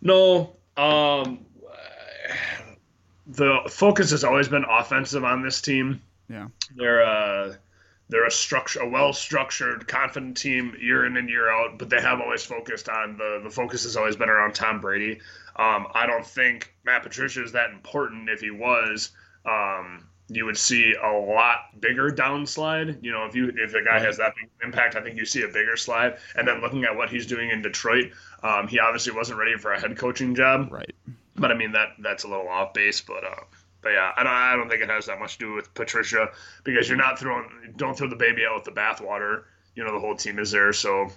No, 0.00 0.54
um, 0.76 1.44
the 3.26 3.62
focus 3.68 4.12
has 4.12 4.22
always 4.22 4.48
been 4.48 4.64
offensive 4.68 5.24
on 5.24 5.42
this 5.42 5.60
team. 5.60 6.00
Yeah. 6.32 6.48
They're 6.74 7.04
uh, 7.04 7.54
they're 8.08 8.26
a 8.26 8.30
structure, 8.30 8.80
a 8.80 8.88
well 8.88 9.12
structured, 9.12 9.86
confident 9.86 10.36
team 10.36 10.74
year 10.80 11.04
in 11.04 11.16
and 11.16 11.28
year 11.28 11.50
out. 11.50 11.78
But 11.78 11.90
they 11.90 12.00
have 12.00 12.20
always 12.20 12.44
focused 12.44 12.88
on 12.88 13.18
the 13.18 13.40
the 13.44 13.50
focus 13.50 13.84
has 13.84 13.96
always 13.96 14.16
been 14.16 14.30
around 14.30 14.54
Tom 14.54 14.80
Brady. 14.80 15.20
Um, 15.56 15.86
I 15.94 16.06
don't 16.06 16.26
think 16.26 16.74
Matt 16.84 17.02
Patricia 17.02 17.44
is 17.44 17.52
that 17.52 17.70
important. 17.70 18.30
If 18.30 18.40
he 18.40 18.50
was, 18.50 19.10
um, 19.44 20.08
you 20.28 20.46
would 20.46 20.56
see 20.56 20.94
a 20.94 21.12
lot 21.12 21.78
bigger 21.78 22.10
downslide. 22.10 23.04
You 23.04 23.12
know, 23.12 23.26
if 23.26 23.34
you 23.34 23.52
if 23.54 23.72
the 23.72 23.82
guy 23.82 24.00
has 24.00 24.16
that 24.16 24.34
big 24.34 24.50
impact, 24.64 24.96
I 24.96 25.02
think 25.02 25.18
you 25.18 25.26
see 25.26 25.42
a 25.42 25.48
bigger 25.48 25.76
slide. 25.76 26.16
And 26.34 26.48
then 26.48 26.62
looking 26.62 26.84
at 26.84 26.96
what 26.96 27.10
he's 27.10 27.26
doing 27.26 27.50
in 27.50 27.60
Detroit, 27.60 28.12
um, 28.42 28.68
he 28.68 28.78
obviously 28.78 29.12
wasn't 29.12 29.38
ready 29.38 29.58
for 29.58 29.72
a 29.72 29.80
head 29.80 29.98
coaching 29.98 30.34
job. 30.34 30.72
Right. 30.72 30.94
But 31.36 31.50
I 31.50 31.54
mean 31.54 31.72
that 31.72 31.88
that's 31.98 32.24
a 32.24 32.28
little 32.28 32.48
off 32.48 32.72
base. 32.72 33.02
But 33.02 33.24
uh, 33.24 33.44
but 33.82 33.90
yeah, 33.90 34.12
I 34.16 34.22
don't 34.22 34.32
I 34.32 34.56
don't 34.56 34.68
think 34.68 34.82
it 34.82 34.88
has 34.90 35.06
that 35.06 35.18
much 35.18 35.38
to 35.38 35.46
do 35.46 35.52
with 35.54 35.72
Patricia 35.74 36.28
because 36.64 36.88
you're 36.88 36.98
not 36.98 37.18
throwing 37.18 37.74
don't 37.76 37.96
throw 37.96 38.08
the 38.08 38.16
baby 38.16 38.42
out 38.48 38.54
with 38.54 38.64
the 38.64 38.72
bathwater. 38.72 39.44
You 39.74 39.84
know 39.84 39.92
the 39.92 40.00
whole 40.00 40.14
team 40.16 40.38
is 40.38 40.50
there, 40.50 40.72
so 40.72 41.10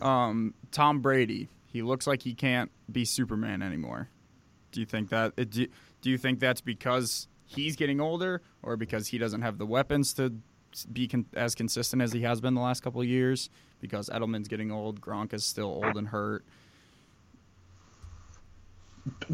Um, 0.00 0.54
Tom 0.70 1.00
Brady. 1.00 1.48
He 1.66 1.82
looks 1.82 2.06
like 2.06 2.22
he 2.22 2.34
can't 2.34 2.70
be 2.90 3.04
Superman 3.04 3.62
anymore. 3.62 4.08
Do 4.72 4.80
you 4.80 4.86
think 4.86 5.08
that? 5.10 5.34
Do, 5.50 5.66
do 6.02 6.10
you 6.10 6.18
think 6.18 6.38
that's 6.38 6.60
because 6.60 7.26
he's 7.46 7.76
getting 7.76 8.00
older, 8.00 8.42
or 8.62 8.76
because 8.76 9.08
he 9.08 9.18
doesn't 9.18 9.42
have 9.42 9.58
the 9.58 9.66
weapons 9.66 10.12
to 10.14 10.34
be 10.92 11.08
con- 11.08 11.26
as 11.34 11.54
consistent 11.54 12.02
as 12.02 12.12
he 12.12 12.22
has 12.22 12.40
been 12.40 12.54
the 12.54 12.60
last 12.60 12.82
couple 12.82 13.00
of 13.00 13.06
years? 13.06 13.50
Because 13.80 14.08
Edelman's 14.08 14.48
getting 14.48 14.70
old, 14.70 15.00
Gronk 15.00 15.32
is 15.32 15.44
still 15.44 15.66
old 15.66 15.96
and 15.96 16.08
hurt. 16.08 16.44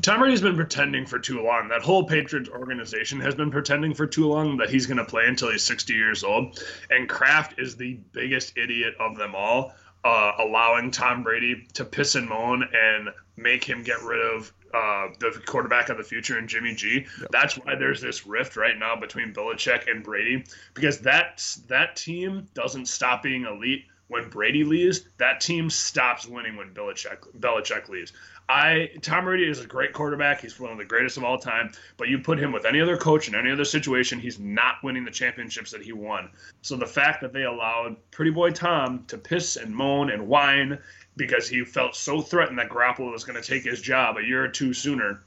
Tom 0.03 0.21
Brady's 0.21 0.41
been 0.41 0.57
pretending 0.57 1.07
for 1.07 1.19
too 1.19 1.43
long. 1.43 1.69
That 1.69 1.83
whole 1.83 2.05
Patriots 2.05 2.49
organization 2.49 3.21
has 3.21 3.35
been 3.35 3.51
pretending 3.51 3.95
for 3.95 4.07
too 4.07 4.27
long 4.27 4.57
that 4.57 4.71
he's 4.71 4.87
going 4.87 4.99
to 4.99 5.05
play 5.05 5.27
until 5.27 5.51
he's 5.51 5.63
60 5.63 5.93
years 5.93 6.25
old. 6.25 6.63
And 6.91 7.09
Kraft 7.09 7.59
is 7.59 7.77
the 7.77 7.95
biggest 8.13 8.57
idiot 8.57 8.95
of 8.99 9.17
them 9.17 9.35
all, 9.35 9.75
uh, 10.05 10.33
allowing 10.39 10.91
Tom 10.91 11.23
Brady 11.23 11.69
to 11.75 11.85
piss 11.85 12.15
and 12.15 12.29
moan 12.29 12.65
and 12.73 13.11
make 13.37 13.65
him 13.65 13.83
get 13.83 14.03
rid 14.03 14.21
of 14.21 14.53
uh, 14.75 15.09
the 15.19 15.41
quarterback 15.47 15.89
of 15.89 15.99
the 15.99 16.05
future 16.05 16.39
and 16.39 16.49
Jimmy 16.49 16.75
G. 16.75 17.07
That's 17.31 17.55
why 17.55 17.75
there's 17.75 18.01
this 18.01 18.27
rift 18.27 18.57
right 18.57 18.79
now 18.79 18.97
between 18.97 19.33
Belichick 19.33 19.91
and 19.91 20.03
Brady 20.03 20.45
because 20.75 21.01
that 21.01 21.45
that 21.69 21.97
team 21.97 22.49
doesn't 22.55 22.87
stop 22.87 23.23
being 23.23 23.45
elite 23.45 23.87
when 24.07 24.29
Brady 24.29 24.65
leaves. 24.65 25.03
That 25.19 25.41
team 25.41 25.71
stops 25.71 26.27
winning 26.27 26.57
when 26.57 26.75
Belichick 26.75 27.19
Belichick 27.39 27.89
leaves. 27.89 28.13
I 28.51 28.91
Tom 29.01 29.27
Brady 29.27 29.49
is 29.49 29.61
a 29.61 29.67
great 29.67 29.93
quarterback. 29.93 30.41
He's 30.41 30.59
one 30.59 30.73
of 30.73 30.79
the 30.79 30.85
greatest 30.85 31.17
of 31.17 31.23
all 31.23 31.39
time. 31.39 31.71
But 31.97 32.09
you 32.09 32.19
put 32.19 32.39
him 32.39 32.51
with 32.51 32.65
any 32.67 32.81
other 32.81 32.97
coach 32.97 33.29
in 33.29 33.37
any 33.37 33.51
other 33.51 33.65
situation, 33.65 34.19
he's 34.19 34.41
not 34.41 34.83
winning 34.83 35.05
the 35.05 35.11
championships 35.11 35.71
that 35.71 35.83
he 35.83 35.93
won. 35.93 36.31
So 36.63 36.77
the 36.77 36.85
fact 36.85 37.21
that 37.21 37.33
they 37.33 37.45
allowed 37.45 37.97
Pretty 38.11 38.33
Boy 38.33 38.51
Tom 38.51 39.05
to 39.07 39.17
piss 39.17 39.55
and 39.57 39.75
moan 39.75 40.11
and 40.11 40.27
whine 40.27 40.79
because 41.17 41.49
he 41.49 41.65
felt 41.65 41.95
so 41.95 42.21
threatened 42.21 42.59
that 42.59 42.71
Garoppolo 42.71 43.13
was 43.13 43.23
going 43.23 43.41
to 43.41 43.49
take 43.49 43.63
his 43.63 43.81
job 43.81 44.17
a 44.17 44.25
year 44.25 44.45
or 44.45 44.49
two 44.49 44.75
sooner, 44.75 45.23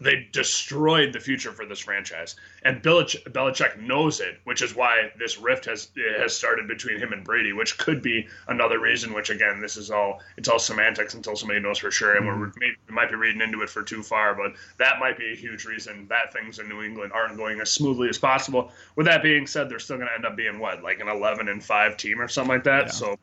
they 0.00 0.28
destroyed 0.32 1.12
the 1.12 1.20
future 1.20 1.52
for 1.52 1.64
this 1.64 1.78
franchise. 1.78 2.36
And 2.64 2.82
Belich- 2.82 3.22
Belichick 3.30 3.80
knows 3.80 4.20
it, 4.20 4.40
which 4.44 4.60
is 4.60 4.74
why 4.74 5.12
this 5.18 5.38
rift 5.38 5.64
has 5.66 5.88
has 6.18 6.36
started 6.36 6.66
between 6.66 6.98
him 6.98 7.12
and 7.12 7.24
Brady, 7.24 7.52
which 7.52 7.78
could 7.78 8.02
be 8.02 8.26
another 8.48 8.80
reason. 8.80 9.14
Which 9.14 9.30
again, 9.30 9.60
this 9.60 9.76
is 9.76 9.90
all 9.90 10.20
it's 10.36 10.48
all 10.48 10.58
semantics 10.58 11.14
until 11.14 11.36
somebody 11.36 11.60
knows 11.60 11.78
for 11.78 11.90
sure, 11.90 12.16
and 12.16 12.26
we're 12.26 12.52
maybe, 12.58 12.76
we 12.88 12.94
might 12.94 13.08
be 13.08 13.14
reading 13.14 13.40
into 13.40 13.62
it 13.62 13.70
for 13.70 13.82
too 13.82 14.02
far. 14.02 14.34
But 14.34 14.54
that 14.78 14.98
might 14.98 15.16
be 15.16 15.32
a 15.32 15.36
huge 15.36 15.64
reason 15.64 16.06
that 16.08 16.32
things 16.32 16.58
in 16.58 16.68
New 16.68 16.82
England 16.82 17.12
aren't 17.12 17.36
going 17.36 17.60
as 17.60 17.70
smoothly 17.70 18.08
as 18.08 18.18
possible. 18.18 18.72
With 18.96 19.06
that 19.06 19.22
being 19.22 19.46
said, 19.46 19.68
they're 19.68 19.78
still 19.78 19.96
going 19.96 20.08
to 20.08 20.14
end 20.14 20.26
up 20.26 20.36
being 20.36 20.58
what, 20.58 20.82
like 20.82 21.00
an 21.00 21.08
eleven 21.08 21.48
and 21.48 21.62
five 21.62 21.96
team 21.96 22.20
or 22.20 22.28
something 22.28 22.52
like 22.54 22.64
that. 22.64 22.86
Yeah. 22.86 22.92
So 22.92 23.16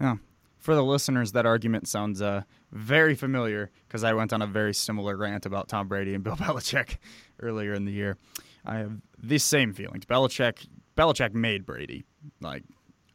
Yeah. 0.00 0.16
For 0.58 0.74
the 0.74 0.84
listeners, 0.84 1.32
that 1.32 1.46
argument 1.46 1.88
sounds 1.88 2.20
uh, 2.20 2.42
very 2.72 3.14
familiar 3.14 3.70
because 3.88 4.04
I 4.04 4.12
went 4.12 4.32
on 4.32 4.42
a 4.42 4.46
very 4.46 4.74
similar 4.74 5.16
rant 5.16 5.46
about 5.46 5.68
Tom 5.68 5.88
Brady 5.88 6.14
and 6.14 6.22
Bill 6.24 6.36
Belichick 6.36 6.96
earlier 7.40 7.74
in 7.74 7.84
the 7.84 7.92
year. 7.92 8.16
I 8.64 8.76
have 8.78 8.92
these 9.18 9.42
same 9.42 9.72
feelings. 9.72 10.04
Belichick, 10.04 10.66
Belichick 10.96 11.34
made 11.34 11.64
Brady. 11.66 12.04
Like 12.40 12.62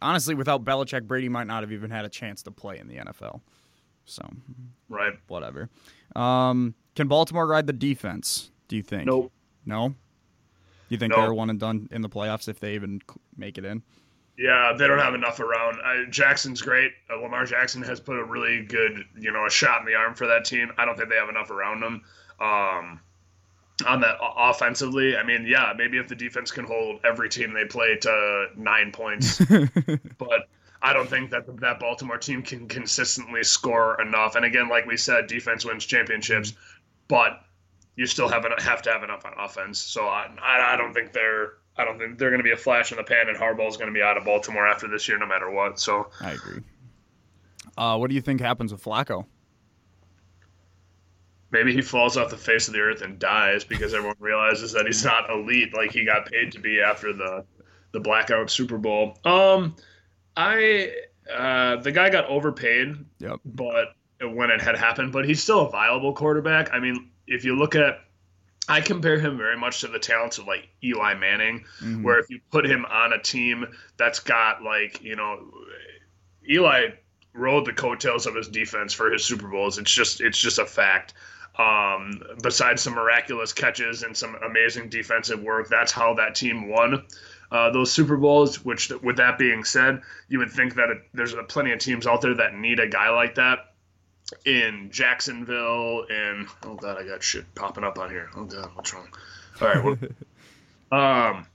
honestly, 0.02 0.36
without 0.36 0.64
Belichick, 0.66 1.04
Brady 1.04 1.30
might 1.30 1.48
not 1.48 1.64
have 1.64 1.72
even 1.72 1.90
had 1.92 2.06
a 2.06 2.10
chance 2.10 2.44
to 2.44 2.52
play 2.52 2.80
in 2.80 2.88
the 2.88 2.96
NFL. 2.96 3.42
So 4.06 4.28
right, 4.90 5.14
whatever. 5.28 5.70
Um, 6.16 6.76
can 6.96 7.08
Baltimore 7.08 7.48
ride 7.48 7.68
the 7.68 7.74
defense? 7.74 8.52
Do 8.68 8.76
you 8.76 8.84
think? 8.84 9.06
nope. 9.08 9.32
No. 9.66 9.96
You 10.90 10.98
think 10.98 11.12
No. 11.16 11.22
they're 11.24 11.34
one 11.34 11.50
and 11.50 11.60
done 11.60 11.88
in 11.92 12.02
the 12.04 12.10
playoffs 12.10 12.48
if 12.48 12.60
they 12.60 12.76
even 12.76 13.02
make 13.36 13.58
it 13.58 13.66
in? 13.66 13.82
Yeah, 14.38 14.74
they 14.78 14.88
don't 14.88 15.00
have 15.00 15.14
enough 15.14 15.40
around. 15.40 15.80
Uh, 15.84 16.10
Jackson's 16.10 16.62
great. 16.62 16.92
Uh, 17.10 17.22
Lamar 17.22 17.46
Jackson 17.46 17.82
has 17.84 18.00
put 18.00 18.18
a 18.20 18.24
really 18.24 18.64
good, 18.66 19.06
you 19.18 19.32
know, 19.32 19.46
a 19.46 19.50
shot 19.50 19.80
in 19.80 19.86
the 19.86 19.96
arm 19.96 20.14
for 20.14 20.28
that 20.28 20.44
team. 20.44 20.72
I 20.78 20.84
don't 20.86 20.98
think 20.98 21.10
they 21.10 21.16
have 21.16 21.30
enough 21.30 21.52
around 21.52 21.82
them. 21.82 22.02
Um, 22.40 23.00
on 23.86 24.02
that 24.02 24.18
offensively, 24.22 25.18
I 25.18 25.24
mean, 25.24 25.46
yeah, 25.46 25.74
maybe 25.76 25.98
if 25.98 26.08
the 26.08 26.16
defense 26.16 26.52
can 26.52 26.66
hold 26.66 27.00
every 27.04 27.30
team 27.30 27.54
they 27.54 27.66
play 27.66 27.98
to 27.98 28.48
nine 28.56 28.92
points, 28.92 29.42
but 30.18 30.48
I 30.82 30.94
don't 30.94 31.10
think 31.10 31.32
that 31.32 31.46
that 31.60 31.80
Baltimore 31.80 32.18
team 32.18 32.42
can 32.42 32.68
consistently 32.68 33.44
score 33.44 34.02
enough. 34.02 34.36
And 34.36 34.46
again, 34.46 34.70
like 34.70 34.86
we 34.86 34.98
said, 34.98 35.28
defense 35.28 35.66
wins 35.66 35.86
championships, 35.86 36.54
but 37.08 37.42
you 37.96 38.06
still 38.06 38.30
have 38.30 38.46
have 38.60 38.82
to 38.84 38.92
have 38.92 39.04
enough 39.04 39.26
on 39.26 39.34
offense. 39.38 39.80
So 39.80 40.06
I, 40.06 40.30
I 40.42 40.78
don't 40.78 40.94
think 40.94 41.12
they're 41.12 41.54
I 41.78 41.84
don't 41.84 42.00
think 42.00 42.18
they're 42.18 42.30
going 42.30 42.40
to 42.40 42.44
be 42.44 42.52
a 42.52 42.58
flash 42.58 42.92
in 42.92 42.98
the 42.98 43.04
pan, 43.04 43.28
and 43.28 43.38
Harbaugh's 43.38 43.78
going 43.78 43.90
to 43.90 43.94
be 43.94 44.02
out 44.02 44.18
of 44.18 44.24
Baltimore 44.24 44.68
after 44.68 44.88
this 44.88 45.08
year, 45.08 45.18
no 45.18 45.26
matter 45.26 45.50
what. 45.50 45.80
So 45.80 46.10
I 46.22 46.32
agree. 46.32 46.62
Uh, 47.78 47.98
what 47.98 48.10
do 48.10 48.16
you 48.16 48.22
think 48.22 48.40
happens 48.40 48.72
with 48.72 48.84
Flacco? 48.84 49.26
Maybe 51.52 51.74
he 51.74 51.82
falls 51.82 52.18
off 52.18 52.30
the 52.30 52.38
face 52.38 52.68
of 52.68 52.74
the 52.74 52.80
earth 52.80 53.02
and 53.02 53.20
dies 53.20 53.64
because 53.64 53.94
everyone 53.94 54.16
realizes 54.20 54.72
that 54.74 54.86
he's 54.86 55.04
not 55.04 55.30
elite 55.30 55.74
like 55.74 55.92
he 55.92 56.06
got 56.06 56.26
paid 56.26 56.52
to 56.54 56.60
be 56.60 56.82
after 56.82 57.14
the 57.14 57.46
the 57.92 58.00
blackout 58.00 58.50
Super 58.50 58.78
Bowl. 58.78 59.18
Um, 59.24 59.76
I 60.36 60.92
uh, 61.34 61.78
the 61.78 61.92
guy 61.92 62.10
got 62.10 62.26
overpaid. 62.26 62.96
Yep. 63.20 63.40
But 63.46 63.96
when 64.22 64.50
it 64.50 64.62
had 64.62 64.76
happened, 64.78 65.12
but 65.12 65.26
he's 65.26 65.42
still 65.42 65.68
a 65.68 65.70
viable 65.70 66.14
quarterback. 66.14 66.74
I 66.74 66.80
mean, 66.80 67.10
if 67.28 67.46
you 67.46 67.56
look 67.56 67.76
at 67.76 68.00
I 68.68 68.82
compare 68.82 69.20
him 69.20 69.38
very 69.38 69.58
much 69.58 69.82
to 69.82 69.88
the 69.88 70.00
talents 70.00 70.38
of 70.38 70.48
like 70.48 70.70
Eli 70.84 71.14
Manning, 71.14 71.66
mm-hmm. 71.80 72.04
where 72.04 72.20
if 72.20 72.30
you 72.30 72.40
put 72.52 72.66
him 72.66 72.86
on 72.86 73.14
a 73.14 73.22
team 73.22 73.66
that's 73.98 74.20
got 74.20 74.64
like, 74.64 75.02
you 75.02 75.16
know, 75.16 75.52
Eli 76.50 76.90
rode 77.34 77.66
the 77.66 77.74
coattails 77.74 78.26
of 78.26 78.36
his 78.36 78.48
defense 78.48 78.94
for 78.94 79.12
his 79.12 79.24
Super 79.24 79.48
Bowls. 79.48 79.78
It's 79.78 79.92
just 79.92 80.22
it's 80.22 80.38
just 80.38 80.60
a 80.60 80.66
fact. 80.66 81.14
Um, 81.58 82.22
besides 82.44 82.82
some 82.82 82.96
miraculous 82.96 83.54
catches 83.54 84.04
and 84.04 84.16
some 84.16 84.36
amazing 84.44 84.90
defensive 84.90 85.42
work, 85.42 85.70
that's 85.70 85.92
how 85.92 86.14
that 86.16 86.36
team 86.36 86.68
won 86.68 87.06
uh, 87.52 87.70
those 87.70 87.92
Super 87.92 88.18
Bowls. 88.18 88.66
Which, 88.66 88.90
with 88.90 89.18
that 89.18 89.38
being 89.38 89.64
said, 89.64 90.02
you 90.28 90.40
would 90.40 90.52
think 90.52 90.76
that 90.76 90.90
it, 90.90 90.98
there's 91.14 91.36
plenty 91.48 91.72
of 91.72 91.80
teams 91.80 92.08
out 92.08 92.22
there 92.22 92.36
that 92.36 92.56
need 92.56 92.80
a 92.80 92.88
guy 92.88 93.10
like 93.10 93.36
that 93.36 93.75
in 94.46 94.90
Jacksonville 94.92 96.06
and 96.10 96.48
oh 96.64 96.76
god, 96.76 96.98
I 96.98 97.06
got 97.06 97.24
shit 97.24 97.46
popping 97.56 97.84
up 97.84 97.98
on 97.98 98.10
here. 98.10 98.30
Oh 98.36 98.46
god, 98.46 98.70
what's 98.74 98.94
wrong? 98.94 99.08
All 99.62 99.68
right, 99.68 99.84
well, 99.84 99.98
um, 101.32 101.48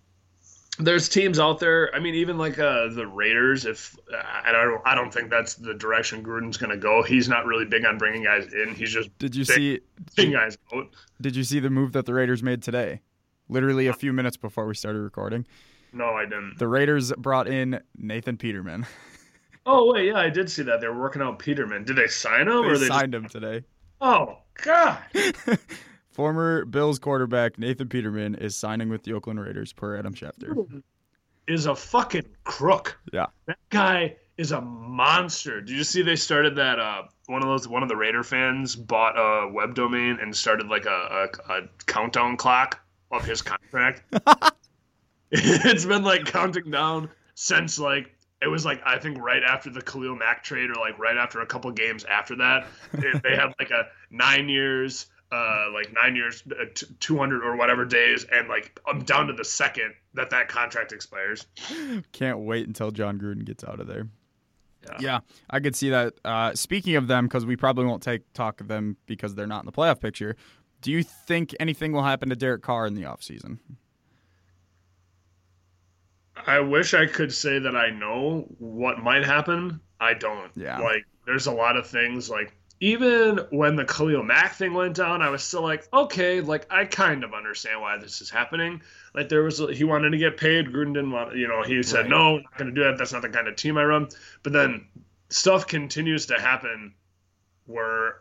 there's 0.79 1.09
teams 1.09 1.39
out 1.39 1.59
there. 1.59 1.95
I 1.95 2.01
mean, 2.01 2.15
even 2.15 2.39
like 2.39 2.59
uh, 2.59 2.89
the 2.89 3.07
Raiders. 3.07 3.67
If 3.67 3.97
I 4.45 4.53
don't, 4.53 4.81
I 4.85 4.95
don't 4.95 5.13
think 5.13 5.31
that's 5.31 5.55
the 5.55 5.75
direction 5.75 6.25
Gruden's 6.25 6.57
going 6.57 6.71
to 6.71 6.77
go. 6.77 7.03
He's 7.03 7.29
not 7.29 7.47
really 7.47 7.65
big 7.65 7.85
on 7.85 7.99
bringing 7.99 8.25
guys 8.25 8.53
in. 8.53 8.75
He's 8.75 8.93
just 8.93 9.17
did 9.19 9.35
you 9.35 9.45
see 9.45 9.81
big 10.17 10.33
guys 10.33 10.57
out. 10.75 10.89
Did 11.21 11.37
you 11.37 11.45
see 11.45 11.61
the 11.61 11.71
move 11.71 11.93
that 11.93 12.07
the 12.07 12.15
Raiders 12.15 12.43
made 12.43 12.63
today? 12.63 13.03
Literally 13.49 13.89
a 13.89 13.93
few 13.93 14.13
minutes 14.13 14.37
before 14.37 14.67
we 14.67 14.75
started 14.75 15.01
recording. 15.01 15.45
No, 15.93 16.11
I 16.11 16.25
didn't. 16.25 16.59
The 16.59 16.69
Raiders 16.69 17.13
brought 17.13 17.49
in 17.49 17.81
Nathan 17.97 18.37
Peterman. 18.37 18.87
Oh 19.67 19.93
wait, 19.93 20.07
yeah, 20.07 20.19
I 20.19 20.31
did 20.31 20.51
see 20.51 20.63
that. 20.65 20.81
They're 20.81 20.95
working 20.95 21.23
out 21.23 21.39
Peterman. 21.39 21.85
Did 21.85 21.97
they 21.97 22.07
sign 22.07 22.49
him? 22.49 22.63
They 22.63 22.69
or 22.69 22.79
they 22.79 22.87
signed 22.87 23.13
just... 23.13 23.35
him 23.35 23.41
today. 23.43 23.67
Oh 24.03 24.39
God. 24.63 24.99
Former 26.11 26.65
Bills 26.65 26.99
quarterback 26.99 27.59
Nathan 27.59 27.87
Peterman 27.87 28.35
is 28.35 28.57
signing 28.57 28.89
with 28.89 29.03
the 29.03 29.13
Oakland 29.13 29.39
Raiders 29.39 29.75
per 29.75 29.95
Adam 29.95 30.15
Schefter. 30.15 30.83
Is 31.47 31.67
a 31.67 31.75
fucking 31.75 32.25
crook. 32.45 32.99
Yeah. 33.13 33.27
That 33.45 33.59
guy 33.69 34.17
is 34.39 34.53
a 34.53 34.61
monster. 34.63 35.61
Did 35.61 35.77
you 35.77 35.85
see 35.85 36.01
they 36.01 36.17
started 36.17 36.57
that 36.57 36.79
uh 36.79 37.03
one 37.27 37.43
of 37.43 37.49
those 37.49 37.69
one 37.69 37.83
of 37.83 37.91
the 37.91 37.97
Raider 37.97 38.23
fans 38.23 38.75
bought 38.75 39.19
a 39.19 39.53
web 39.53 39.75
domain 39.75 40.19
and 40.19 40.35
started 40.35 40.69
like 40.69 40.87
a, 40.87 41.29
a, 41.49 41.53
a 41.53 41.61
countdown 41.85 42.39
clock 42.39 42.81
of 43.11 43.25
his 43.25 43.43
contract. 43.43 44.03
it's 45.31 45.85
been 45.85 46.03
like 46.03 46.25
counting 46.25 46.71
down 46.71 47.11
since 47.35 47.79
like 47.79 48.17
it 48.43 48.49
was 48.49 48.65
like 48.65 48.81
I 48.85 48.99
think 48.99 49.19
right 49.19 49.43
after 49.43 49.71
the 49.71 49.83
Khalil 49.83 50.17
Mack 50.17 50.43
trade, 50.43 50.71
or 50.71 50.75
like 50.75 50.99
right 50.99 51.17
after 51.17 51.41
a 51.41 51.47
couple 51.47 51.71
games 51.73 52.05
after 52.05 52.37
that, 52.37 52.67
they, 52.93 53.13
they 53.23 53.37
had 53.37 53.53
like 53.59 53.71
a 53.71 53.89
nine 54.11 54.49
years, 54.49 55.07
uh, 55.31 55.67
like 55.73 55.93
nine 55.93 56.17
years, 56.17 56.43
uh, 56.51 56.65
t- 56.75 56.87
two 57.01 57.19
hundred 57.19 57.45
or 57.45 57.57
whatever 57.57 57.85
days, 57.85 58.25
and 58.33 58.49
like 58.49 58.81
I'm 58.87 59.05
down 59.05 59.27
to 59.27 59.33
the 59.35 59.45
second 59.45 59.95
that 60.15 60.31
that 60.31 60.49
contract 60.49 60.93
expires. 60.93 61.47
Can't 62.13 62.41
wait 62.41 62.67
until 62.67 62.91
Jon 62.91 63.19
Gruden 63.19 63.45
gets 63.45 63.63
out 63.65 63.81
of 63.81 63.87
there. 63.87 64.09
Yeah, 64.85 64.97
yeah 65.01 65.21
I 65.51 65.61
could 65.61 65.77
see 65.77 65.91
that. 65.91 66.15
Uh, 66.25 66.55
speaking 66.55 66.97
of 66.97 67.09
them, 67.09 67.27
because 67.27 67.45
we 67.45 67.57
probably 67.57 67.85
won't 67.85 68.03
take 68.03 68.33
talk 68.33 68.61
of 68.61 68.69
them 68.69 68.97
because 69.07 69.35
they're 69.35 69.47
not 69.47 69.63
in 69.63 69.67
the 69.67 69.73
playoff 69.73 70.01
picture. 70.01 70.37
Do 70.81 70.91
you 70.91 71.03
think 71.03 71.55
anything 71.61 71.93
will 71.93 72.03
happen 72.03 72.31
to 72.31 72.37
Derek 72.37 72.63
Carr 72.63 72.87
in 72.87 72.95
the 72.95 73.03
offseason? 73.03 73.59
I 76.47 76.61
wish 76.61 76.95
I 76.95 77.07
could 77.07 77.33
say 77.33 77.59
that 77.59 77.77
I 77.77 77.91
know 77.91 78.47
what 78.59 79.03
might 79.03 79.25
happen. 79.25 79.81
I 80.01 80.15
don't. 80.15 80.51
Yeah. 80.57 80.79
Like, 80.79 81.05
there's 81.27 81.47
a 81.47 81.53
lot 81.53 81.77
of 81.77 81.87
things. 81.87 82.31
Like, 82.31 82.57
even 82.81 83.39
when 83.51 83.77
the 83.77 83.85
Khalil 83.85 84.23
Mack 84.23 84.55
thing 84.55 84.73
went 84.73 84.97
down, 84.97 85.21
I 85.23 85.29
was 85.29 85.43
still 85.43 85.63
like, 85.63 85.87
okay, 85.93 86.41
like 86.41 86.67
I 86.71 86.87
kind 86.87 87.25
of 87.25 87.35
understand 87.35 87.81
why 87.81 87.99
this 87.99 88.21
is 88.21 88.31
happening. 88.31 88.83
Like, 89.15 89.29
there 89.29 89.43
was 89.43 89.59
he 89.59 89.85
wanted 89.85 90.11
to 90.11 90.19
get 90.19 90.37
paid. 90.37 90.69
Gruden 90.69 90.95
didn't 90.95 91.13
want. 91.13 91.37
You 91.37 91.49
know, 91.49 91.63
he 91.63 91.83
said 91.83 92.03
right. 92.03 92.11
no, 92.11 92.39
not 92.39 92.57
going 92.57 92.75
to 92.75 92.75
do 92.75 92.85
that. 92.85 92.97
That's 92.97 93.13
not 93.13 93.23
the 93.23 93.29
kind 93.29 93.49
of 93.49 93.57
team 93.57 93.77
I 93.77 93.85
run. 93.85 94.09
But 94.43 94.53
then 94.53 94.87
stuff 95.29 95.67
continues 95.67 96.27
to 96.27 96.41
happen 96.41 96.95
where 97.67 98.17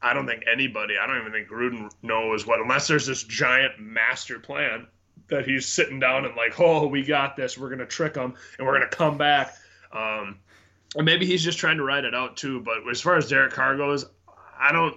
I 0.00 0.14
don't 0.14 0.26
think 0.26 0.44
anybody, 0.50 0.94
I 0.98 1.06
don't 1.06 1.18
even 1.18 1.32
think 1.32 1.48
Gruden 1.48 1.90
knows 2.02 2.46
what, 2.46 2.60
unless 2.60 2.86
there's 2.86 3.06
this 3.06 3.24
giant 3.24 3.80
master 3.80 4.38
plan 4.38 4.86
that 5.28 5.46
he's 5.46 5.66
sitting 5.66 6.00
down 6.00 6.24
and 6.24 6.34
like, 6.36 6.58
oh, 6.58 6.86
we 6.86 7.02
got 7.02 7.36
this. 7.36 7.58
We're 7.58 7.70
gonna 7.70 7.86
trick 7.86 8.14
him 8.14 8.34
and 8.58 8.66
we're 8.66 8.74
gonna 8.74 8.90
come 8.90 9.18
back. 9.18 9.54
Um, 9.92 10.38
and 10.96 11.04
maybe 11.04 11.26
he's 11.26 11.42
just 11.42 11.58
trying 11.58 11.76
to 11.76 11.84
ride 11.84 12.04
it 12.04 12.14
out 12.14 12.36
too. 12.36 12.60
But 12.60 12.88
as 12.90 13.00
far 13.00 13.16
as 13.16 13.28
Derek 13.28 13.52
Carr 13.52 13.76
goes, 13.76 14.06
I 14.58 14.72
don't, 14.72 14.96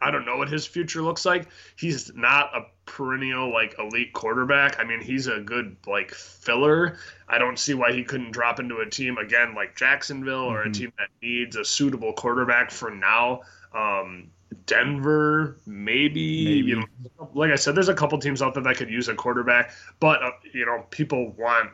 I 0.00 0.10
don't 0.10 0.26
know 0.26 0.36
what 0.36 0.48
his 0.48 0.66
future 0.66 1.02
looks 1.02 1.24
like. 1.24 1.48
He's 1.76 2.14
not 2.14 2.54
a 2.54 2.66
perennial 2.86 3.52
like 3.52 3.76
elite 3.78 4.12
quarterback. 4.12 4.78
I 4.78 4.84
mean, 4.84 5.00
he's 5.00 5.26
a 5.26 5.40
good 5.40 5.76
like 5.86 6.10
filler. 6.12 6.98
I 7.28 7.38
don't 7.38 7.58
see 7.58 7.74
why 7.74 7.92
he 7.92 8.04
couldn't 8.04 8.32
drop 8.32 8.60
into 8.60 8.78
a 8.78 8.88
team 8.88 9.18
again 9.18 9.54
like 9.54 9.76
Jacksonville 9.76 10.44
or 10.44 10.60
mm-hmm. 10.60 10.70
a 10.70 10.74
team 10.74 10.92
that 10.98 11.08
needs 11.22 11.56
a 11.56 11.64
suitable 11.64 12.12
quarterback 12.12 12.70
for 12.70 12.90
now. 12.90 13.42
Um, 13.74 14.30
Denver, 14.66 15.58
maybe. 15.66 16.44
maybe. 16.44 16.68
You 16.68 16.76
know, 16.76 17.30
like 17.34 17.50
I 17.50 17.56
said, 17.56 17.74
there's 17.74 17.88
a 17.88 17.94
couple 17.94 18.18
teams 18.18 18.42
out 18.42 18.54
there 18.54 18.62
that 18.62 18.76
could 18.76 18.90
use 18.90 19.08
a 19.08 19.14
quarterback, 19.14 19.72
but 20.00 20.22
uh, 20.22 20.30
you 20.52 20.66
know, 20.66 20.84
people 20.90 21.32
want 21.32 21.70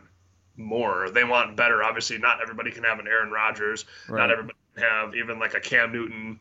more. 0.56 1.10
They 1.10 1.24
want 1.24 1.56
better. 1.56 1.82
Obviously, 1.82 2.18
not 2.18 2.42
everybody 2.42 2.70
can 2.70 2.84
have 2.84 2.98
an 2.98 3.06
Aaron 3.06 3.30
Rodgers. 3.30 3.84
Right. 4.08 4.20
Not 4.20 4.30
everybody 4.30 4.58
can 4.74 4.84
have 4.84 5.14
even 5.14 5.38
like 5.38 5.54
a 5.54 5.60
Cam 5.60 5.92
Newton 5.92 6.40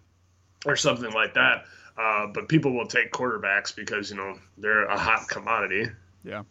or 0.65 0.75
something 0.75 1.11
like 1.11 1.33
that. 1.33 1.65
Uh, 1.97 2.27
but 2.27 2.47
people 2.47 2.73
will 2.73 2.87
take 2.87 3.11
quarterbacks 3.11 3.75
because 3.75 4.09
you 4.09 4.17
know 4.17 4.37
they're 4.57 4.85
a 4.85 4.97
hot 4.97 5.27
commodity. 5.27 5.87
Yeah. 6.23 6.43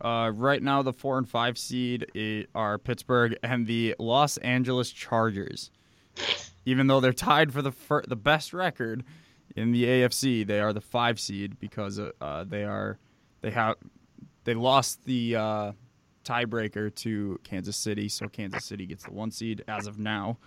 Uh, 0.00 0.30
right 0.34 0.62
now, 0.62 0.82
the 0.82 0.92
four 0.92 1.18
and 1.18 1.28
five 1.28 1.58
seed 1.58 2.46
are 2.54 2.78
Pittsburgh 2.78 3.36
and 3.42 3.66
the 3.66 3.96
Los 3.98 4.36
Angeles 4.38 4.90
Chargers 4.90 5.70
even 6.64 6.86
though 6.86 7.00
they're 7.00 7.12
tied 7.12 7.52
for 7.52 7.62
the 7.62 7.72
fir- 7.72 8.04
the 8.06 8.16
best 8.16 8.52
record 8.52 9.04
in 9.56 9.72
the 9.72 9.84
AFC, 9.84 10.46
they 10.46 10.60
are 10.60 10.72
the 10.72 10.80
five 10.80 11.18
seed 11.18 11.58
because 11.58 11.98
uh, 11.98 12.10
uh, 12.20 12.44
they 12.44 12.64
are 12.64 12.98
they 13.40 13.50
have 13.50 13.76
they 14.44 14.54
lost 14.54 15.04
the 15.04 15.36
uh, 15.36 15.72
tiebreaker 16.24 16.94
to 16.96 17.40
Kansas 17.44 17.76
City, 17.76 18.08
so 18.08 18.28
Kansas 18.28 18.64
City 18.64 18.86
gets 18.86 19.04
the 19.04 19.12
one 19.12 19.30
seed 19.30 19.64
as 19.68 19.86
of 19.86 19.98
now. 19.98 20.38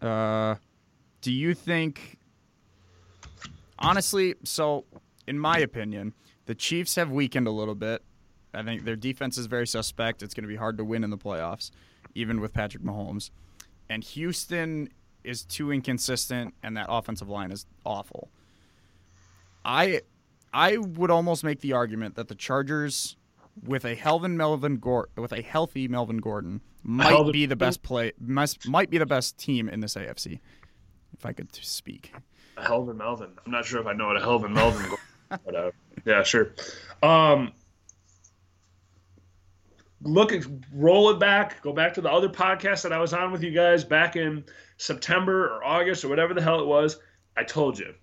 Uh, 0.00 0.56
do 1.20 1.32
you 1.32 1.54
think, 1.54 2.18
honestly? 3.78 4.34
So, 4.44 4.84
in 5.26 5.38
my 5.38 5.58
opinion, 5.58 6.14
the 6.46 6.54
Chiefs 6.54 6.94
have 6.94 7.10
weakened 7.10 7.46
a 7.46 7.50
little 7.50 7.74
bit. 7.74 8.02
I 8.54 8.62
think 8.62 8.84
their 8.84 8.96
defense 8.96 9.36
is 9.36 9.46
very 9.46 9.66
suspect. 9.66 10.22
It's 10.22 10.34
going 10.34 10.44
to 10.44 10.48
be 10.48 10.56
hard 10.56 10.78
to 10.78 10.84
win 10.84 11.04
in 11.04 11.10
the 11.10 11.18
playoffs, 11.18 11.70
even 12.14 12.40
with 12.40 12.52
Patrick 12.52 12.82
Mahomes. 12.82 13.30
And 13.90 14.02
Houston 14.04 14.88
is 15.28 15.44
too 15.44 15.70
inconsistent 15.70 16.54
and 16.62 16.76
that 16.76 16.86
offensive 16.88 17.28
line 17.28 17.52
is 17.52 17.66
awful. 17.84 18.30
I 19.64 20.00
I 20.52 20.78
would 20.78 21.10
almost 21.10 21.44
make 21.44 21.60
the 21.60 21.74
argument 21.74 22.14
that 22.16 22.28
the 22.28 22.34
Chargers 22.34 23.16
with 23.62 23.84
a 23.84 23.94
Helvin 23.94 24.32
Melvin 24.36 24.76
Gordon 24.78 25.22
with 25.22 25.32
a 25.32 25.42
healthy 25.42 25.88
Melvin 25.88 26.18
Gordon 26.18 26.60
might 26.82 27.12
Helvin. 27.12 27.32
be 27.32 27.46
the 27.46 27.56
best 27.56 27.82
play 27.82 28.12
must, 28.18 28.68
might 28.68 28.88
be 28.88 28.98
the 28.98 29.06
best 29.06 29.36
team 29.36 29.68
in 29.68 29.80
this 29.80 29.94
AFC. 29.94 30.40
If 31.12 31.26
I 31.26 31.32
could 31.32 31.54
speak. 31.54 32.12
A 32.56 32.62
Helvin 32.62 32.96
Melvin. 32.96 33.30
I'm 33.44 33.52
not 33.52 33.64
sure 33.64 33.80
if 33.80 33.86
I 33.86 33.92
know 33.92 34.06
what 34.06 34.16
a 34.16 34.20
Helvin 34.20 34.52
Melvin 34.52 34.96
but 35.28 35.54
uh, 35.54 35.70
yeah, 36.06 36.22
sure. 36.22 36.54
Um 37.02 37.52
look 40.02 40.32
at 40.32 40.44
roll 40.72 41.10
it 41.10 41.18
back, 41.18 41.62
go 41.62 41.72
back 41.72 41.94
to 41.94 42.00
the 42.00 42.10
other 42.10 42.28
podcast 42.28 42.82
that 42.82 42.92
I 42.92 42.98
was 42.98 43.12
on 43.12 43.32
with 43.32 43.42
you 43.42 43.50
guys 43.50 43.84
back 43.84 44.16
in 44.16 44.44
September 44.76 45.48
or 45.48 45.64
August 45.64 46.04
or 46.04 46.08
whatever 46.08 46.34
the 46.34 46.42
hell 46.42 46.60
it 46.60 46.66
was. 46.66 46.98
I 47.36 47.44
told 47.44 47.78
you 47.78 47.94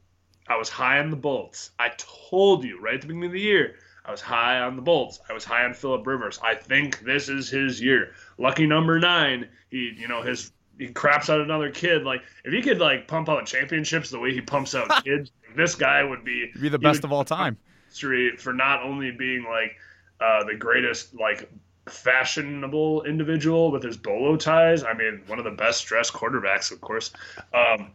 I 0.47 0.57
was 0.57 0.69
high 0.69 0.99
on 0.99 1.09
the 1.09 1.15
Bolts. 1.15 1.71
I 1.79 1.91
told 1.97 2.63
you 2.63 2.79
right 2.81 2.95
at 2.95 3.01
the 3.01 3.07
beginning 3.07 3.27
of 3.27 3.33
the 3.33 3.41
year 3.41 3.75
I 4.07 4.11
was 4.11 4.21
high 4.21 4.59
on 4.59 4.75
the 4.75 4.81
Bolts. 4.81 5.19
I 5.29 5.33
was 5.33 5.43
high 5.43 5.65
on 5.65 5.73
Philip 5.73 6.05
Rivers. 6.05 6.39
I 6.43 6.55
think 6.55 6.99
this 6.99 7.27
is 7.27 7.49
his 7.49 7.81
year. 7.81 8.13
Lucky 8.37 8.67
number 8.67 8.99
nine. 8.99 9.49
He, 9.69 9.93
you 9.97 10.07
know, 10.07 10.21
his 10.21 10.51
he 10.77 10.87
craps 10.89 11.29
out 11.29 11.41
another 11.41 11.71
kid. 11.71 12.03
Like 12.03 12.21
if 12.43 12.53
he 12.53 12.61
could 12.61 12.79
like 12.79 13.07
pump 13.07 13.29
out 13.29 13.45
championships 13.45 14.09
the 14.09 14.19
way 14.19 14.31
he 14.31 14.41
pumps 14.41 14.75
out 14.75 15.03
kids, 15.03 15.31
this 15.55 15.75
guy 15.75 16.03
would 16.03 16.23
be 16.23 16.51
be 16.59 16.69
the 16.69 16.79
best 16.79 17.03
of 17.03 17.11
all 17.11 17.25
time. 17.25 17.57
History 17.87 18.35
for 18.37 18.53
not 18.53 18.83
only 18.83 19.11
being 19.11 19.43
like 19.43 19.75
uh, 20.19 20.43
the 20.43 20.55
greatest 20.55 21.15
like 21.15 21.49
fashionable 21.87 23.03
individual 23.03 23.71
with 23.71 23.83
his 23.83 23.97
bolo 23.97 24.35
ties. 24.35 24.83
I 24.83 24.93
mean, 24.93 25.21
one 25.27 25.39
of 25.39 25.45
the 25.45 25.51
best 25.51 25.85
dressed 25.85 26.13
quarterbacks, 26.13 26.71
of 26.71 26.81
course. 26.81 27.11
Um, 27.53 27.91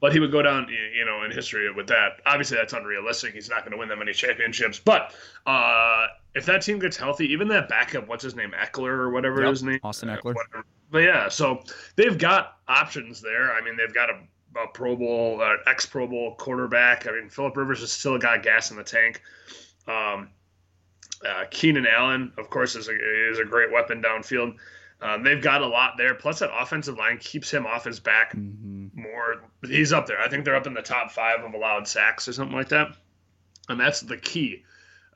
but 0.00 0.12
he 0.12 0.20
would 0.20 0.30
go 0.30 0.42
down, 0.42 0.68
you 0.68 1.04
know, 1.04 1.24
in 1.24 1.30
history 1.30 1.72
with 1.72 1.88
that. 1.88 2.20
Obviously, 2.26 2.56
that's 2.56 2.72
unrealistic. 2.72 3.34
He's 3.34 3.48
not 3.48 3.60
going 3.60 3.72
to 3.72 3.76
win 3.76 3.88
that 3.88 3.98
many 3.98 4.12
championships. 4.12 4.78
But 4.78 5.12
uh, 5.46 6.06
if 6.34 6.46
that 6.46 6.62
team 6.62 6.78
gets 6.78 6.96
healthy, 6.96 7.26
even 7.32 7.48
that 7.48 7.68
backup, 7.68 8.06
what's 8.06 8.22
his 8.22 8.36
name, 8.36 8.52
Ekeler 8.52 8.90
or 8.90 9.10
whatever 9.10 9.40
yep, 9.40 9.50
his 9.50 9.62
name, 9.62 9.80
Austin 9.82 10.08
Ekeler. 10.08 10.34
Uh, 10.54 10.62
but 10.90 10.98
yeah, 10.98 11.28
so 11.28 11.62
they've 11.96 12.16
got 12.16 12.58
options 12.68 13.20
there. 13.20 13.52
I 13.52 13.60
mean, 13.60 13.76
they've 13.76 13.92
got 13.92 14.08
a, 14.10 14.20
a 14.60 14.68
Pro 14.72 14.94
Bowl, 14.94 15.40
uh, 15.42 15.54
ex 15.66 15.84
Pro 15.84 16.06
Bowl 16.06 16.36
quarterback. 16.36 17.08
I 17.08 17.12
mean, 17.12 17.28
Philip 17.28 17.56
Rivers 17.56 17.80
has 17.80 17.90
still 17.90 18.18
got 18.18 18.42
gas 18.42 18.70
in 18.70 18.76
the 18.76 18.84
tank. 18.84 19.20
Um, 19.88 20.30
uh, 21.26 21.44
Keenan 21.50 21.86
Allen, 21.86 22.32
of 22.38 22.50
course, 22.50 22.76
is 22.76 22.88
a, 22.88 23.30
is 23.30 23.38
a 23.38 23.44
great 23.44 23.72
weapon 23.72 24.02
downfield. 24.02 24.56
Um, 25.00 25.22
they've 25.22 25.42
got 25.42 25.62
a 25.62 25.66
lot 25.66 25.94
there. 25.96 26.14
Plus, 26.14 26.40
that 26.40 26.50
offensive 26.52 26.96
line 26.96 27.18
keeps 27.18 27.50
him 27.50 27.66
off 27.66 27.84
his 27.84 28.00
back 28.00 28.34
mm-hmm. 28.34 29.00
more. 29.00 29.42
He's 29.64 29.92
up 29.92 30.06
there. 30.06 30.20
I 30.20 30.28
think 30.28 30.44
they're 30.44 30.56
up 30.56 30.66
in 30.66 30.74
the 30.74 30.82
top 30.82 31.10
five 31.12 31.40
of 31.40 31.54
allowed 31.54 31.86
sacks 31.86 32.26
or 32.26 32.32
something 32.32 32.56
like 32.56 32.68
that. 32.70 32.96
And 33.68 33.78
that's 33.78 34.00
the 34.00 34.16
key. 34.16 34.64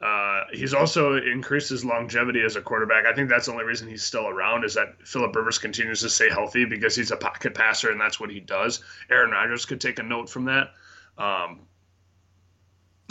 Uh, 0.01 0.45
he's 0.53 0.75
also 0.75 1.15
increased 1.17 1.71
his 1.71 1.85
longevity 1.85 2.43
as 2.43 2.57
a 2.57 2.61
quarterback. 2.61 3.07
I 3.07 3.15
think 3.15 3.29
that's 3.29 3.47
the 3.47 3.53
only 3.53 3.65
reason 3.65 3.89
he's 3.89 4.03
still 4.03 4.27
around 4.27 4.65
is 4.65 4.75
that 4.75 5.07
Philip 5.07 5.35
Rivers 5.35 5.59
continues 5.59 6.01
to 6.01 6.11
stay 6.11 6.29
healthy 6.29 6.65
because 6.65 6.97
he's 6.97 7.13
a 7.13 7.17
pocket 7.17 7.55
passer 7.55 7.91
and 7.91 8.01
that's 8.01 8.19
what 8.19 8.31
he 8.31 8.41
does. 8.41 8.83
Aaron 9.11 9.31
Rodgers 9.31 9.65
could 9.65 9.81
take 9.81 10.01
a 10.01 10.03
note 10.03 10.29
from 10.29 10.47
that. 10.47 10.73
Um, 11.19 11.61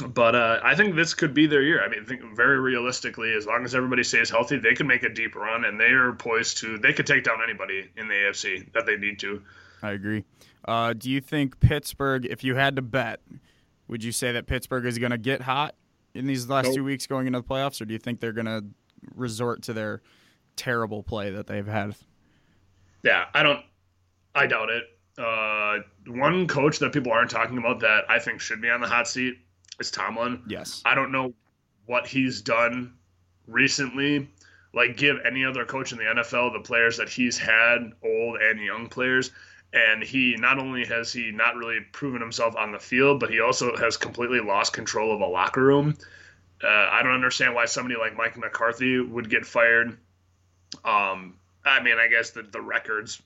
but 0.01 0.35
uh, 0.35 0.59
I 0.63 0.75
think 0.75 0.95
this 0.95 1.13
could 1.13 1.33
be 1.33 1.47
their 1.47 1.61
year. 1.61 1.83
I 1.83 1.89
mean, 1.89 2.05
think 2.05 2.21
very 2.35 2.59
realistically, 2.59 3.33
as 3.33 3.45
long 3.45 3.63
as 3.63 3.75
everybody 3.75 4.03
stays 4.03 4.29
healthy, 4.29 4.57
they 4.57 4.73
can 4.73 4.87
make 4.87 5.03
a 5.03 5.09
deep 5.09 5.35
run, 5.35 5.65
and 5.65 5.79
they 5.79 5.91
are 5.91 6.13
poised 6.13 6.57
to. 6.59 6.77
They 6.77 6.93
could 6.93 7.07
take 7.07 7.23
down 7.23 7.37
anybody 7.43 7.89
in 7.97 8.07
the 8.07 8.13
AFC 8.13 8.71
that 8.73 8.85
they 8.85 8.97
need 8.97 9.19
to. 9.19 9.41
I 9.81 9.91
agree. 9.91 10.23
Uh, 10.65 10.93
do 10.93 11.09
you 11.09 11.21
think 11.21 11.59
Pittsburgh, 11.59 12.25
if 12.25 12.43
you 12.43 12.55
had 12.55 12.75
to 12.75 12.81
bet, 12.81 13.21
would 13.87 14.03
you 14.03 14.11
say 14.11 14.31
that 14.33 14.45
Pittsburgh 14.45 14.85
is 14.85 14.97
going 14.97 15.11
to 15.11 15.17
get 15.17 15.41
hot 15.41 15.75
in 16.13 16.27
these 16.27 16.47
last 16.49 16.65
nope. 16.65 16.75
two 16.75 16.83
weeks 16.83 17.07
going 17.07 17.27
into 17.27 17.39
the 17.39 17.47
playoffs, 17.47 17.81
or 17.81 17.85
do 17.85 17.93
you 17.93 17.99
think 17.99 18.19
they're 18.19 18.31
going 18.31 18.45
to 18.45 18.63
resort 19.15 19.63
to 19.63 19.73
their 19.73 20.01
terrible 20.55 21.03
play 21.03 21.31
that 21.31 21.47
they've 21.47 21.67
had? 21.67 21.95
Yeah, 23.03 23.25
I 23.33 23.43
don't. 23.43 23.63
I 24.35 24.47
doubt 24.47 24.69
it. 24.69 24.83
Uh, 25.17 25.79
one 26.07 26.47
coach 26.47 26.79
that 26.79 26.93
people 26.93 27.11
aren't 27.11 27.31
talking 27.31 27.57
about 27.57 27.79
that 27.81 28.03
I 28.09 28.19
think 28.19 28.39
should 28.39 28.61
be 28.61 28.69
on 28.69 28.79
the 28.79 28.87
hot 28.87 29.07
seat 29.07 29.35
is 29.79 29.91
Tomlin. 29.91 30.43
Yes. 30.47 30.81
I 30.85 30.95
don't 30.95 31.11
know 31.11 31.33
what 31.85 32.07
he's 32.07 32.41
done 32.41 32.93
recently. 33.47 34.29
Like, 34.73 34.95
give 34.95 35.17
any 35.25 35.43
other 35.43 35.65
coach 35.65 35.91
in 35.91 35.97
the 35.97 36.05
NFL 36.05 36.53
the 36.53 36.61
players 36.61 36.97
that 36.97 37.09
he's 37.09 37.37
had, 37.37 37.91
old 38.03 38.37
and 38.41 38.59
young 38.59 38.87
players. 38.87 39.31
And 39.73 40.03
he 40.03 40.35
not 40.37 40.59
only 40.59 40.85
has 40.85 41.11
he 41.11 41.31
not 41.31 41.55
really 41.55 41.79
proven 41.91 42.21
himself 42.21 42.55
on 42.55 42.71
the 42.71 42.79
field, 42.79 43.19
but 43.19 43.29
he 43.29 43.39
also 43.39 43.75
has 43.77 43.97
completely 43.97 44.39
lost 44.39 44.73
control 44.73 45.13
of 45.13 45.21
a 45.21 45.25
locker 45.25 45.63
room. 45.63 45.97
Uh, 46.63 46.67
I 46.67 47.01
don't 47.03 47.13
understand 47.13 47.55
why 47.55 47.65
somebody 47.65 47.97
like 47.97 48.15
Mike 48.15 48.37
McCarthy 48.37 48.99
would 48.99 49.29
get 49.29 49.45
fired. 49.45 49.97
Um, 50.85 51.37
I 51.65 51.81
mean, 51.81 51.97
I 51.97 52.07
guess 52.07 52.31
the, 52.31 52.43
the 52.43 52.61
records 52.61 53.21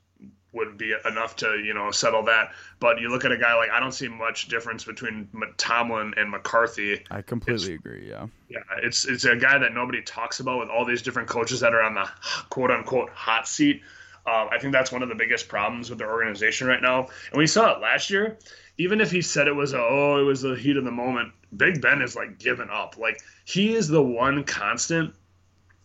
would 0.56 0.78
be 0.78 0.96
enough 1.06 1.36
to 1.36 1.60
you 1.64 1.74
know 1.74 1.92
settle 1.92 2.24
that. 2.24 2.54
But 2.80 3.00
you 3.00 3.10
look 3.10 3.26
at 3.26 3.32
a 3.32 3.38
guy 3.38 3.54
like 3.56 3.70
I 3.70 3.80
don't 3.80 3.92
see 3.92 4.08
much 4.08 4.48
difference 4.48 4.84
between 4.86 5.28
Tomlin 5.58 6.14
and 6.18 6.32
McCarthy. 6.32 7.04
I 7.12 7.22
completely 7.22 7.74
it's, 7.74 7.80
agree. 7.80 8.10
Yeah. 8.10 8.28
Yeah, 8.50 8.60
it's 8.82 9.06
it's 9.06 9.26
a 9.26 9.36
guy 9.36 9.58
that 9.58 9.74
nobody 9.74 10.02
talks 10.02 10.40
about 10.40 10.60
with 10.60 10.70
all 10.70 10.86
these 10.86 11.02
different 11.02 11.28
coaches 11.28 11.60
that 11.60 11.74
are 11.74 11.82
on 11.82 11.94
the 11.94 12.10
quote 12.50 12.72
unquote 12.72 13.10
hot 13.10 13.48
seat. 13.48 13.82
Um, 14.26 14.48
I 14.52 14.58
think 14.58 14.74
that's 14.74 14.92
one 14.92 15.04
of 15.04 15.10
the 15.10 15.16
biggest 15.16 15.48
problems 15.48 15.90
with 15.92 16.00
their 16.00 16.12
organization 16.12 16.68
right 16.68 16.82
now. 16.82 17.08
And 17.32 17.38
we 17.38 17.46
saw 17.46 17.76
it 17.76 17.82
last 17.82 18.10
year. 18.10 18.40
Even 18.78 19.00
if 19.00 19.12
he 19.12 19.22
said 19.22 19.48
it 19.48 19.56
was 19.56 19.74
a, 19.74 19.80
oh 19.80 20.20
it 20.20 20.24
was 20.24 20.42
the 20.42 20.56
heat 20.56 20.78
of 20.78 20.84
the 20.84 20.92
moment, 20.92 21.32
Big 21.56 21.82
Ben 21.82 22.02
is 22.02 22.16
like 22.16 22.40
giving 22.40 22.70
up. 22.70 22.98
Like 22.98 23.22
he 23.46 23.74
is 23.74 23.88
the 23.88 24.02
one 24.02 24.44
constant 24.44 25.14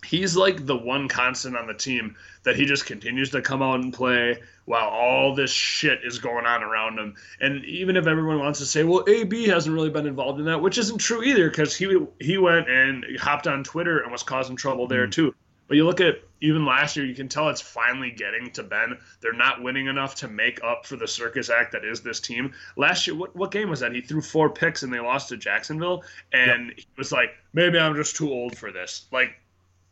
he's 0.05 0.37
like 0.37 0.67
the 0.67 0.77
one 0.77 1.09
constant 1.09 1.57
on 1.57 1.67
the 1.67 1.75
team 1.75 2.17
that 2.43 2.57
he 2.57 2.65
just 2.65 2.87
continues 2.87 3.31
to 3.31 3.43
come 3.43 3.63
out 3.63 3.81
and 3.81 3.93
play 3.93 4.39
while 4.71 4.89
all 4.89 5.35
this 5.35 5.51
shit 5.51 5.99
is 6.05 6.21
going 6.21 6.47
on 6.47 6.63
around 6.63 6.97
him. 6.97 7.17
And 7.41 7.65
even 7.65 7.97
if 7.97 8.07
everyone 8.07 8.39
wants 8.39 8.61
to 8.61 8.67
say, 8.67 8.85
well, 8.85 9.03
AB 9.09 9.49
hasn't 9.49 9.75
really 9.75 9.91
been 9.91 10.07
involved 10.07 10.39
in 10.39 10.47
that, 10.47 10.63
which 10.63 10.79
isn't 10.79 10.99
true 10.99 11.25
either, 11.25 11.51
because 11.51 11.77
he 11.77 12.07
he 12.21 12.39
went 12.39 12.71
and 12.71 13.05
hopped 13.19 13.49
on 13.49 13.65
Twitter 13.65 13.99
and 13.99 14.13
was 14.13 14.23
causing 14.23 14.55
trouble 14.55 14.87
there 14.87 15.09
mm. 15.09 15.13
too. 15.13 15.35
But 15.67 15.77
you 15.77 15.85
look 15.87 16.01
at 16.01 16.23
even 16.41 16.65
last 16.65 16.97
year, 16.97 17.05
you 17.05 17.17
can 17.17 17.29
tell 17.29 17.49
it's 17.49 17.61
finally 17.61 18.13
getting 18.13 18.53
to 18.53 18.63
Ben. 18.63 18.97
They're 19.21 19.33
not 19.33 19.61
winning 19.61 19.89
enough 19.89 20.15
to 20.17 20.29
make 20.29 20.63
up 20.63 20.87
for 20.87 20.95
the 20.95 21.09
circus 21.09 21.51
act 21.51 21.73
that 21.73 21.85
is 21.85 22.01
this 22.01 22.21
team. 22.21 22.53
Last 22.77 23.09
year, 23.09 23.17
what, 23.17 23.35
what 23.35 23.51
game 23.51 23.71
was 23.71 23.81
that? 23.81 23.93
He 23.93 24.01
threw 24.01 24.21
four 24.21 24.51
picks 24.51 24.85
and 24.85 24.93
they 24.93 25.01
lost 25.01 25.31
to 25.31 25.37
Jacksonville. 25.37 26.05
And 26.33 26.69
yep. 26.69 26.79
he 26.79 26.87
was 26.97 27.11
like, 27.11 27.31
maybe 27.53 27.79
I'm 27.79 27.97
just 27.97 28.15
too 28.15 28.31
old 28.31 28.57
for 28.57 28.71
this. 28.71 29.07
Like, 29.11 29.33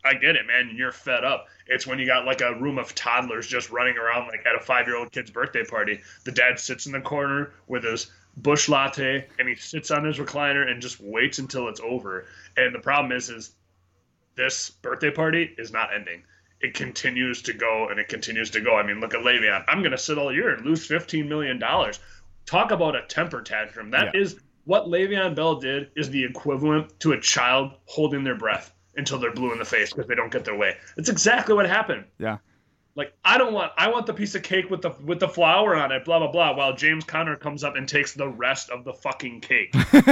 I 0.04 0.14
get 0.14 0.36
it, 0.36 0.46
man. 0.46 0.72
You're 0.74 0.92
fed 0.92 1.24
up. 1.24 1.48
It's 1.66 1.86
when 1.86 1.98
you 1.98 2.06
got 2.06 2.24
like 2.24 2.40
a 2.40 2.54
room 2.54 2.78
of 2.78 2.94
toddlers 2.94 3.46
just 3.46 3.70
running 3.70 3.98
around 3.98 4.28
like 4.28 4.46
at 4.46 4.54
a 4.54 4.60
five 4.60 4.86
year 4.86 4.96
old 4.96 5.12
kid's 5.12 5.30
birthday 5.30 5.64
party. 5.64 6.00
The 6.24 6.32
dad 6.32 6.58
sits 6.58 6.86
in 6.86 6.92
the 6.92 7.00
corner 7.00 7.52
with 7.66 7.84
his 7.84 8.10
bush 8.36 8.68
latte 8.68 9.26
and 9.38 9.48
he 9.48 9.56
sits 9.56 9.90
on 9.90 10.04
his 10.04 10.18
recliner 10.18 10.70
and 10.70 10.80
just 10.80 11.00
waits 11.00 11.38
until 11.38 11.68
it's 11.68 11.80
over. 11.80 12.26
And 12.56 12.74
the 12.74 12.78
problem 12.78 13.12
is, 13.12 13.28
is 13.28 13.52
this 14.36 14.70
birthday 14.70 15.10
party 15.10 15.54
is 15.58 15.72
not 15.72 15.92
ending. 15.92 16.22
It 16.60 16.74
continues 16.74 17.42
to 17.42 17.52
go 17.52 17.88
and 17.88 17.98
it 17.98 18.08
continues 18.08 18.50
to 18.50 18.60
go. 18.60 18.76
I 18.76 18.84
mean, 18.84 19.00
look 19.00 19.14
at 19.14 19.20
Le'Veon. 19.20 19.64
I'm 19.68 19.80
going 19.80 19.92
to 19.92 19.98
sit 19.98 20.18
all 20.18 20.32
year 20.32 20.54
and 20.54 20.64
lose 20.64 20.88
$15 20.88 21.26
million. 21.26 21.60
Talk 22.46 22.70
about 22.70 22.96
a 22.96 23.02
temper 23.02 23.42
tantrum. 23.42 23.90
That 23.90 24.14
yeah. 24.14 24.20
is 24.20 24.36
what 24.64 24.86
Le'Veon 24.86 25.34
Bell 25.34 25.56
did 25.56 25.90
is 25.96 26.10
the 26.10 26.24
equivalent 26.24 26.98
to 27.00 27.12
a 27.12 27.20
child 27.20 27.72
holding 27.86 28.24
their 28.24 28.36
breath 28.36 28.72
until 28.98 29.18
they're 29.18 29.32
blue 29.32 29.52
in 29.52 29.58
the 29.58 29.64
face 29.64 29.92
because 29.92 30.06
they 30.06 30.14
don't 30.14 30.30
get 30.30 30.44
their 30.44 30.56
way. 30.56 30.76
It's 30.96 31.08
exactly 31.08 31.54
what 31.54 31.66
happened. 31.66 32.04
Yeah. 32.18 32.38
Like 32.94 33.14
I 33.24 33.38
don't 33.38 33.54
want 33.54 33.72
I 33.78 33.90
want 33.90 34.06
the 34.06 34.12
piece 34.12 34.34
of 34.34 34.42
cake 34.42 34.70
with 34.70 34.82
the 34.82 34.90
with 35.04 35.20
the 35.20 35.28
flour 35.28 35.76
on 35.76 35.92
it, 35.92 36.04
blah 36.04 36.18
blah 36.18 36.32
blah, 36.32 36.56
while 36.56 36.74
James 36.74 37.04
Conner 37.04 37.36
comes 37.36 37.62
up 37.62 37.76
and 37.76 37.88
takes 37.88 38.12
the 38.12 38.28
rest 38.28 38.70
of 38.70 38.84
the 38.84 38.92
fucking 38.92 39.40
cake. 39.40 39.72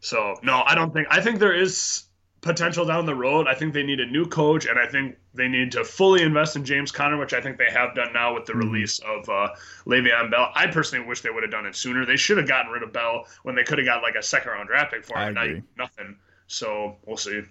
so 0.00 0.36
no, 0.42 0.62
I 0.66 0.74
don't 0.74 0.94
think 0.94 1.08
I 1.10 1.20
think 1.20 1.40
there 1.40 1.54
is 1.54 2.04
potential 2.40 2.86
down 2.86 3.04
the 3.04 3.14
road. 3.14 3.48
I 3.48 3.54
think 3.54 3.74
they 3.74 3.82
need 3.82 4.00
a 4.00 4.06
new 4.06 4.24
coach, 4.24 4.64
and 4.64 4.78
I 4.78 4.86
think 4.86 5.18
they 5.34 5.48
need 5.48 5.72
to 5.72 5.84
fully 5.84 6.22
invest 6.22 6.56
in 6.56 6.64
James 6.64 6.90
Conner, 6.90 7.18
which 7.18 7.34
I 7.34 7.42
think 7.42 7.58
they 7.58 7.70
have 7.70 7.94
done 7.94 8.14
now 8.14 8.32
with 8.32 8.46
the 8.46 8.54
mm-hmm. 8.54 8.70
release 8.70 8.98
of 9.00 9.28
uh, 9.28 9.48
Le'Veon 9.84 10.30
Bell. 10.30 10.52
I 10.54 10.68
personally 10.68 11.06
wish 11.06 11.20
they 11.20 11.30
would 11.30 11.42
have 11.42 11.52
done 11.52 11.66
it 11.66 11.76
sooner. 11.76 12.06
They 12.06 12.16
should 12.16 12.38
have 12.38 12.48
gotten 12.48 12.72
rid 12.72 12.82
of 12.82 12.94
Bell 12.94 13.26
when 13.42 13.56
they 13.56 13.64
could 13.64 13.76
have 13.76 13.86
got 13.86 14.02
like 14.02 14.14
a 14.14 14.22
second 14.22 14.52
round 14.52 14.68
draft 14.68 14.92
pick 14.92 15.04
for 15.04 15.18
him. 15.18 15.34
Nothing. 15.76 16.16
So 16.46 16.96
we'll 17.04 17.16
see. 17.16 17.42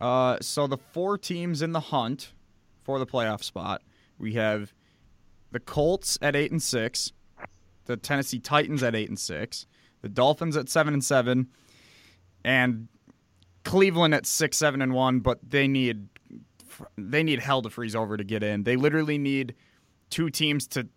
Uh, 0.00 0.38
so 0.40 0.66
the 0.66 0.78
four 0.78 1.18
teams 1.18 1.62
in 1.62 1.72
the 1.72 1.80
hunt 1.80 2.32
for 2.82 2.98
the 2.98 3.06
playoff 3.06 3.42
spot, 3.42 3.82
we 4.18 4.34
have 4.34 4.72
the 5.50 5.60
Colts 5.60 6.18
at 6.22 6.36
eight 6.36 6.50
and 6.50 6.62
six, 6.62 7.12
the 7.86 7.96
Tennessee 7.96 8.38
Titans 8.38 8.82
at 8.82 8.94
eight 8.94 9.08
and 9.08 9.18
six, 9.18 9.66
the 10.02 10.08
Dolphins 10.08 10.56
at 10.56 10.68
seven 10.68 10.94
and 10.94 11.04
seven, 11.04 11.48
and 12.44 12.88
Cleveland 13.64 14.14
at 14.14 14.26
six, 14.26 14.56
seven 14.56 14.80
and 14.80 14.94
one. 14.94 15.20
But 15.20 15.38
they 15.48 15.66
need 15.68 16.08
they 16.96 17.24
need 17.24 17.40
hell 17.40 17.60
to 17.62 17.70
freeze 17.70 17.96
over 17.96 18.16
to 18.16 18.24
get 18.24 18.42
in. 18.42 18.62
They 18.62 18.76
literally 18.76 19.18
need 19.18 19.54
two 20.10 20.30
teams 20.30 20.66
to 20.68 20.88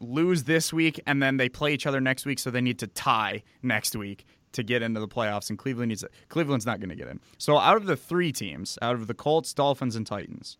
lose 0.00 0.44
this 0.44 0.72
week 0.72 1.00
and 1.06 1.22
then 1.22 1.36
they 1.36 1.48
play 1.48 1.72
each 1.72 1.86
other 1.86 2.00
next 2.00 2.24
week, 2.26 2.38
so 2.38 2.50
they 2.50 2.60
need 2.60 2.78
to 2.78 2.86
tie 2.86 3.42
next 3.62 3.94
week 3.94 4.24
to 4.56 4.62
get 4.62 4.82
into 4.82 5.00
the 5.00 5.08
playoffs, 5.08 5.48
and 5.48 5.58
Cleveland 5.58 5.90
needs. 5.90 6.04
Cleveland's 6.28 6.66
not 6.66 6.80
going 6.80 6.90
to 6.90 6.96
get 6.96 7.08
in. 7.08 7.20
So 7.38 7.58
out 7.58 7.76
of 7.76 7.86
the 7.86 7.96
three 7.96 8.32
teams, 8.32 8.78
out 8.82 8.94
of 8.96 9.06
the 9.06 9.14
Colts, 9.14 9.54
Dolphins, 9.54 9.96
and 9.96 10.06
Titans, 10.06 10.56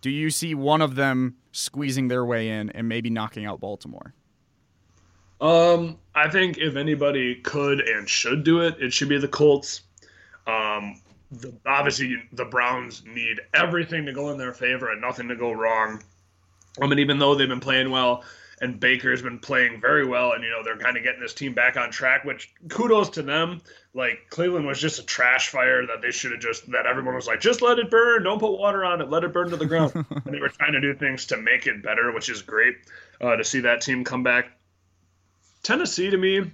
do 0.00 0.10
you 0.10 0.30
see 0.30 0.54
one 0.54 0.82
of 0.82 0.96
them 0.96 1.36
squeezing 1.52 2.08
their 2.08 2.24
way 2.24 2.48
in 2.48 2.70
and 2.70 2.88
maybe 2.88 3.08
knocking 3.08 3.46
out 3.46 3.60
Baltimore? 3.60 4.14
Um, 5.40 5.98
I 6.14 6.28
think 6.28 6.58
if 6.58 6.76
anybody 6.76 7.36
could 7.36 7.80
and 7.80 8.08
should 8.08 8.44
do 8.44 8.60
it, 8.60 8.76
it 8.80 8.92
should 8.92 9.08
be 9.08 9.18
the 9.18 9.28
Colts. 9.28 9.82
Um, 10.46 11.00
the, 11.30 11.52
obviously 11.66 12.16
the 12.32 12.44
Browns 12.44 13.02
need 13.06 13.40
everything 13.54 14.06
to 14.06 14.12
go 14.12 14.30
in 14.30 14.38
their 14.38 14.52
favor 14.52 14.90
and 14.90 15.00
nothing 15.00 15.28
to 15.28 15.36
go 15.36 15.52
wrong. 15.52 16.02
I 16.80 16.86
mean, 16.86 16.98
even 16.98 17.18
though 17.18 17.34
they've 17.34 17.48
been 17.48 17.60
playing 17.60 17.90
well, 17.90 18.24
and 18.62 18.78
Baker's 18.78 19.20
been 19.20 19.40
playing 19.40 19.80
very 19.80 20.06
well, 20.06 20.32
and 20.32 20.44
you 20.44 20.48
know 20.48 20.62
they're 20.62 20.78
kind 20.78 20.96
of 20.96 21.02
getting 21.02 21.20
this 21.20 21.34
team 21.34 21.52
back 21.52 21.76
on 21.76 21.90
track. 21.90 22.24
Which 22.24 22.54
kudos 22.68 23.10
to 23.10 23.22
them. 23.22 23.60
Like 23.92 24.20
Cleveland 24.30 24.66
was 24.66 24.80
just 24.80 25.00
a 25.00 25.02
trash 25.02 25.48
fire 25.48 25.84
that 25.84 26.00
they 26.00 26.12
should 26.12 26.30
have 26.30 26.40
just 26.40 26.70
that 26.70 26.86
everyone 26.86 27.16
was 27.16 27.26
like, 27.26 27.40
just 27.40 27.60
let 27.60 27.80
it 27.80 27.90
burn, 27.90 28.22
don't 28.22 28.38
put 28.38 28.56
water 28.56 28.84
on 28.84 29.02
it, 29.02 29.10
let 29.10 29.24
it 29.24 29.32
burn 29.32 29.50
to 29.50 29.56
the 29.56 29.66
ground. 29.66 29.92
and 29.94 30.32
they 30.32 30.38
were 30.38 30.48
trying 30.48 30.72
to 30.72 30.80
do 30.80 30.94
things 30.94 31.26
to 31.26 31.36
make 31.36 31.66
it 31.66 31.82
better, 31.82 32.12
which 32.12 32.30
is 32.30 32.40
great 32.40 32.76
uh, 33.20 33.36
to 33.36 33.44
see 33.44 33.60
that 33.60 33.82
team 33.82 34.04
come 34.04 34.22
back. 34.22 34.56
Tennessee 35.64 36.08
to 36.08 36.16
me 36.16 36.52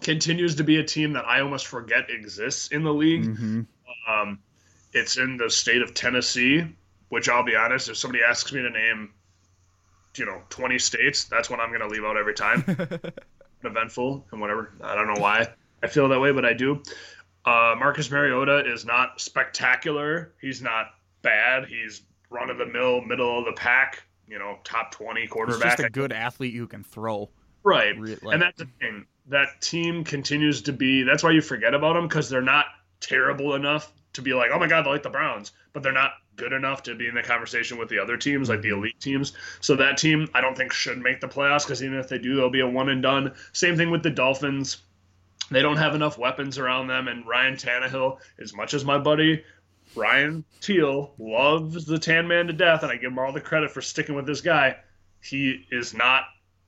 continues 0.00 0.56
to 0.56 0.64
be 0.64 0.78
a 0.78 0.84
team 0.84 1.12
that 1.12 1.26
I 1.26 1.40
almost 1.40 1.66
forget 1.66 2.10
exists 2.10 2.68
in 2.68 2.82
the 2.82 2.92
league. 2.92 3.26
Mm-hmm. 3.26 3.60
Um, 4.10 4.38
it's 4.92 5.18
in 5.18 5.36
the 5.36 5.50
state 5.50 5.82
of 5.82 5.92
Tennessee, 5.94 6.66
which 7.10 7.28
I'll 7.28 7.44
be 7.44 7.56
honest, 7.56 7.90
if 7.90 7.98
somebody 7.98 8.24
asks 8.24 8.52
me 8.52 8.62
to 8.62 8.70
name 8.70 9.10
you 10.18 10.26
know 10.26 10.42
20 10.50 10.78
states 10.78 11.24
that's 11.24 11.50
what 11.50 11.60
i'm 11.60 11.68
going 11.68 11.80
to 11.80 11.88
leave 11.88 12.04
out 12.04 12.16
every 12.16 12.34
time. 12.34 12.64
Eventful 13.64 14.24
and 14.30 14.40
whatever. 14.40 14.72
I 14.82 14.94
don't 14.94 15.12
know 15.12 15.20
why 15.20 15.48
i 15.82 15.86
feel 15.86 16.08
that 16.08 16.20
way 16.20 16.32
but 16.32 16.44
i 16.44 16.52
do. 16.52 16.82
Uh, 17.44 17.74
marcus 17.78 18.10
mariota 18.10 18.64
is 18.70 18.84
not 18.84 19.20
spectacular. 19.20 20.32
He's 20.40 20.60
not 20.60 20.86
bad. 21.22 21.66
He's 21.66 22.02
run 22.30 22.50
of 22.50 22.58
the 22.58 22.66
mill 22.66 23.02
middle 23.02 23.38
of 23.38 23.44
the 23.44 23.52
pack 23.52 24.02
you 24.28 24.38
know 24.38 24.58
top 24.64 24.90
20 24.92 25.26
quarterback 25.28 25.62
he's 25.62 25.72
just 25.76 25.86
a 25.86 25.90
good 25.90 26.12
athlete 26.12 26.54
who 26.54 26.66
can 26.66 26.82
throw. 26.82 27.30
Right. 27.62 27.98
Like, 27.98 28.34
and 28.34 28.42
that's 28.42 28.58
the 28.58 28.68
thing. 28.80 29.06
That 29.28 29.60
team 29.60 30.04
continues 30.04 30.62
to 30.62 30.72
be 30.72 31.02
that's 31.02 31.22
why 31.22 31.32
you 31.32 31.40
forget 31.40 31.74
about 31.74 31.94
them 31.94 32.06
because 32.06 32.28
they're 32.28 32.42
not 32.42 32.66
terrible 33.00 33.54
enough 33.54 33.92
to 34.14 34.22
be 34.22 34.32
like 34.34 34.50
oh 34.52 34.58
my 34.58 34.66
god 34.66 34.84
they're 34.84 34.92
like 34.92 35.02
the 35.02 35.10
browns 35.10 35.52
but 35.72 35.82
they're 35.82 35.92
not 35.92 36.12
good 36.36 36.52
enough 36.52 36.82
to 36.84 36.94
be 36.94 37.08
in 37.08 37.14
the 37.14 37.22
conversation 37.22 37.78
with 37.78 37.88
the 37.88 37.98
other 37.98 38.16
teams, 38.16 38.48
like 38.48 38.62
the 38.62 38.68
mm-hmm. 38.68 38.78
elite 38.78 39.00
teams. 39.00 39.32
So 39.60 39.76
that 39.76 39.96
team, 39.96 40.28
I 40.34 40.40
don't 40.40 40.56
think 40.56 40.72
should 40.72 40.98
make 40.98 41.20
the 41.20 41.28
playoffs 41.28 41.64
because 41.64 41.82
even 41.82 41.98
if 41.98 42.08
they 42.08 42.18
do, 42.18 42.36
they'll 42.36 42.50
be 42.50 42.60
a 42.60 42.68
one 42.68 42.88
and 42.88 43.02
done. 43.02 43.34
Same 43.52 43.76
thing 43.76 43.90
with 43.90 44.02
the 44.02 44.10
Dolphins. 44.10 44.78
They 45.50 45.62
don't 45.62 45.76
have 45.76 45.94
enough 45.94 46.18
weapons 46.18 46.58
around 46.58 46.88
them. 46.88 47.08
And 47.08 47.26
Ryan 47.26 47.54
Tannehill, 47.54 48.18
as 48.40 48.54
much 48.54 48.74
as 48.74 48.84
my 48.84 48.98
buddy 48.98 49.44
Ryan 49.96 50.44
Teal 50.60 51.14
loves 51.18 51.86
the 51.86 51.98
Tan 51.98 52.28
Man 52.28 52.46
to 52.46 52.52
death, 52.52 52.82
and 52.82 52.92
I 52.92 52.96
give 52.96 53.12
him 53.12 53.18
all 53.18 53.32
the 53.32 53.40
credit 53.40 53.70
for 53.70 53.80
sticking 53.80 54.14
with 54.14 54.26
this 54.26 54.40
guy, 54.40 54.76
he 55.20 55.66
is 55.70 55.94
not 55.94 56.24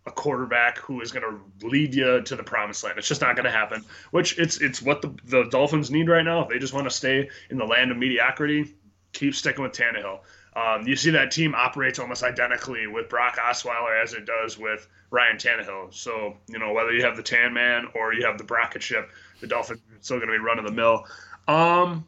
a 0.06 0.10
quarterback 0.10 0.78
who 0.78 1.00
is 1.02 1.12
going 1.12 1.24
to 1.24 1.66
lead 1.66 1.94
you 1.94 2.22
to 2.22 2.36
the 2.36 2.42
promised 2.42 2.82
land. 2.82 2.98
It's 2.98 3.08
just 3.08 3.20
not 3.20 3.36
going 3.36 3.44
to 3.44 3.50
happen. 3.50 3.84
Which 4.10 4.38
it's 4.38 4.60
it's 4.60 4.80
what 4.80 5.02
the, 5.02 5.14
the 5.24 5.44
Dolphins 5.50 5.90
need 5.90 6.08
right 6.08 6.24
now. 6.24 6.42
If 6.42 6.48
they 6.48 6.58
just 6.58 6.72
want 6.72 6.86
to 6.86 6.90
stay 6.90 7.28
in 7.50 7.58
the 7.58 7.66
land 7.66 7.90
of 7.90 7.98
mediocrity, 7.98 8.74
keep 9.12 9.34
sticking 9.34 9.62
with 9.62 9.72
Tannehill. 9.72 10.20
Um, 10.56 10.86
you 10.86 10.96
see 10.96 11.10
that 11.10 11.30
team 11.30 11.54
operates 11.54 11.98
almost 11.98 12.22
identically 12.22 12.86
with 12.86 13.08
Brock 13.08 13.36
Osweiler 13.36 14.02
as 14.02 14.14
it 14.14 14.26
does 14.26 14.58
with 14.58 14.88
Ryan 15.10 15.36
Tannehill. 15.36 15.94
So, 15.94 16.36
you 16.48 16.58
know, 16.58 16.72
whether 16.72 16.92
you 16.92 17.04
have 17.04 17.16
the 17.16 17.22
Tan 17.22 17.52
Man 17.52 17.86
or 17.94 18.12
you 18.12 18.26
have 18.26 18.38
the 18.38 18.44
bracket 18.44 18.82
ship, 18.82 19.08
the 19.40 19.46
Dolphins 19.46 19.80
are 19.80 19.96
still 20.00 20.18
going 20.18 20.28
to 20.28 20.34
be 20.34 20.38
running 20.38 20.64
the 20.64 20.72
mill. 20.72 21.04
Um, 21.46 22.06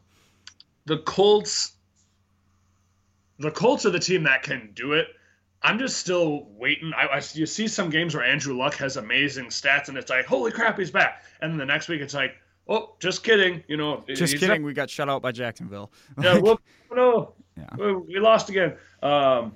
the 0.85 0.97
Colts, 0.97 1.73
the 3.39 3.51
Colts 3.51 3.85
are 3.85 3.91
the 3.91 3.99
team 3.99 4.23
that 4.23 4.43
can 4.43 4.71
do 4.73 4.93
it. 4.93 5.07
I'm 5.63 5.77
just 5.77 5.97
still 5.97 6.47
waiting. 6.49 6.91
I, 6.97 7.05
I, 7.05 7.21
you 7.33 7.45
see 7.45 7.67
some 7.67 7.89
games 7.89 8.15
where 8.15 8.23
Andrew 8.25 8.57
Luck 8.57 8.73
has 8.75 8.97
amazing 8.97 9.45
stats, 9.45 9.89
and 9.89 9.97
it's 9.97 10.09
like, 10.09 10.25
holy 10.25 10.51
crap, 10.51 10.77
he's 10.77 10.91
back. 10.91 11.23
And 11.39 11.51
then 11.51 11.57
the 11.57 11.65
next 11.65 11.87
week, 11.87 12.01
it's 12.01 12.15
like, 12.15 12.35
oh, 12.67 12.95
just 12.99 13.23
kidding. 13.23 13.63
You 13.67 13.77
know, 13.77 14.03
just 14.07 14.33
kidding. 14.33 14.61
Not... 14.61 14.61
we 14.61 14.73
got 14.73 14.89
shut 14.89 15.09
out 15.09 15.21
by 15.21 15.31
Jacksonville. 15.31 15.91
yeah, 16.21 16.37
well, 16.41 16.59
no, 16.93 17.33
yeah. 17.57 17.93
we 18.07 18.19
lost 18.19 18.49
again. 18.49 18.75
Um, 19.03 19.55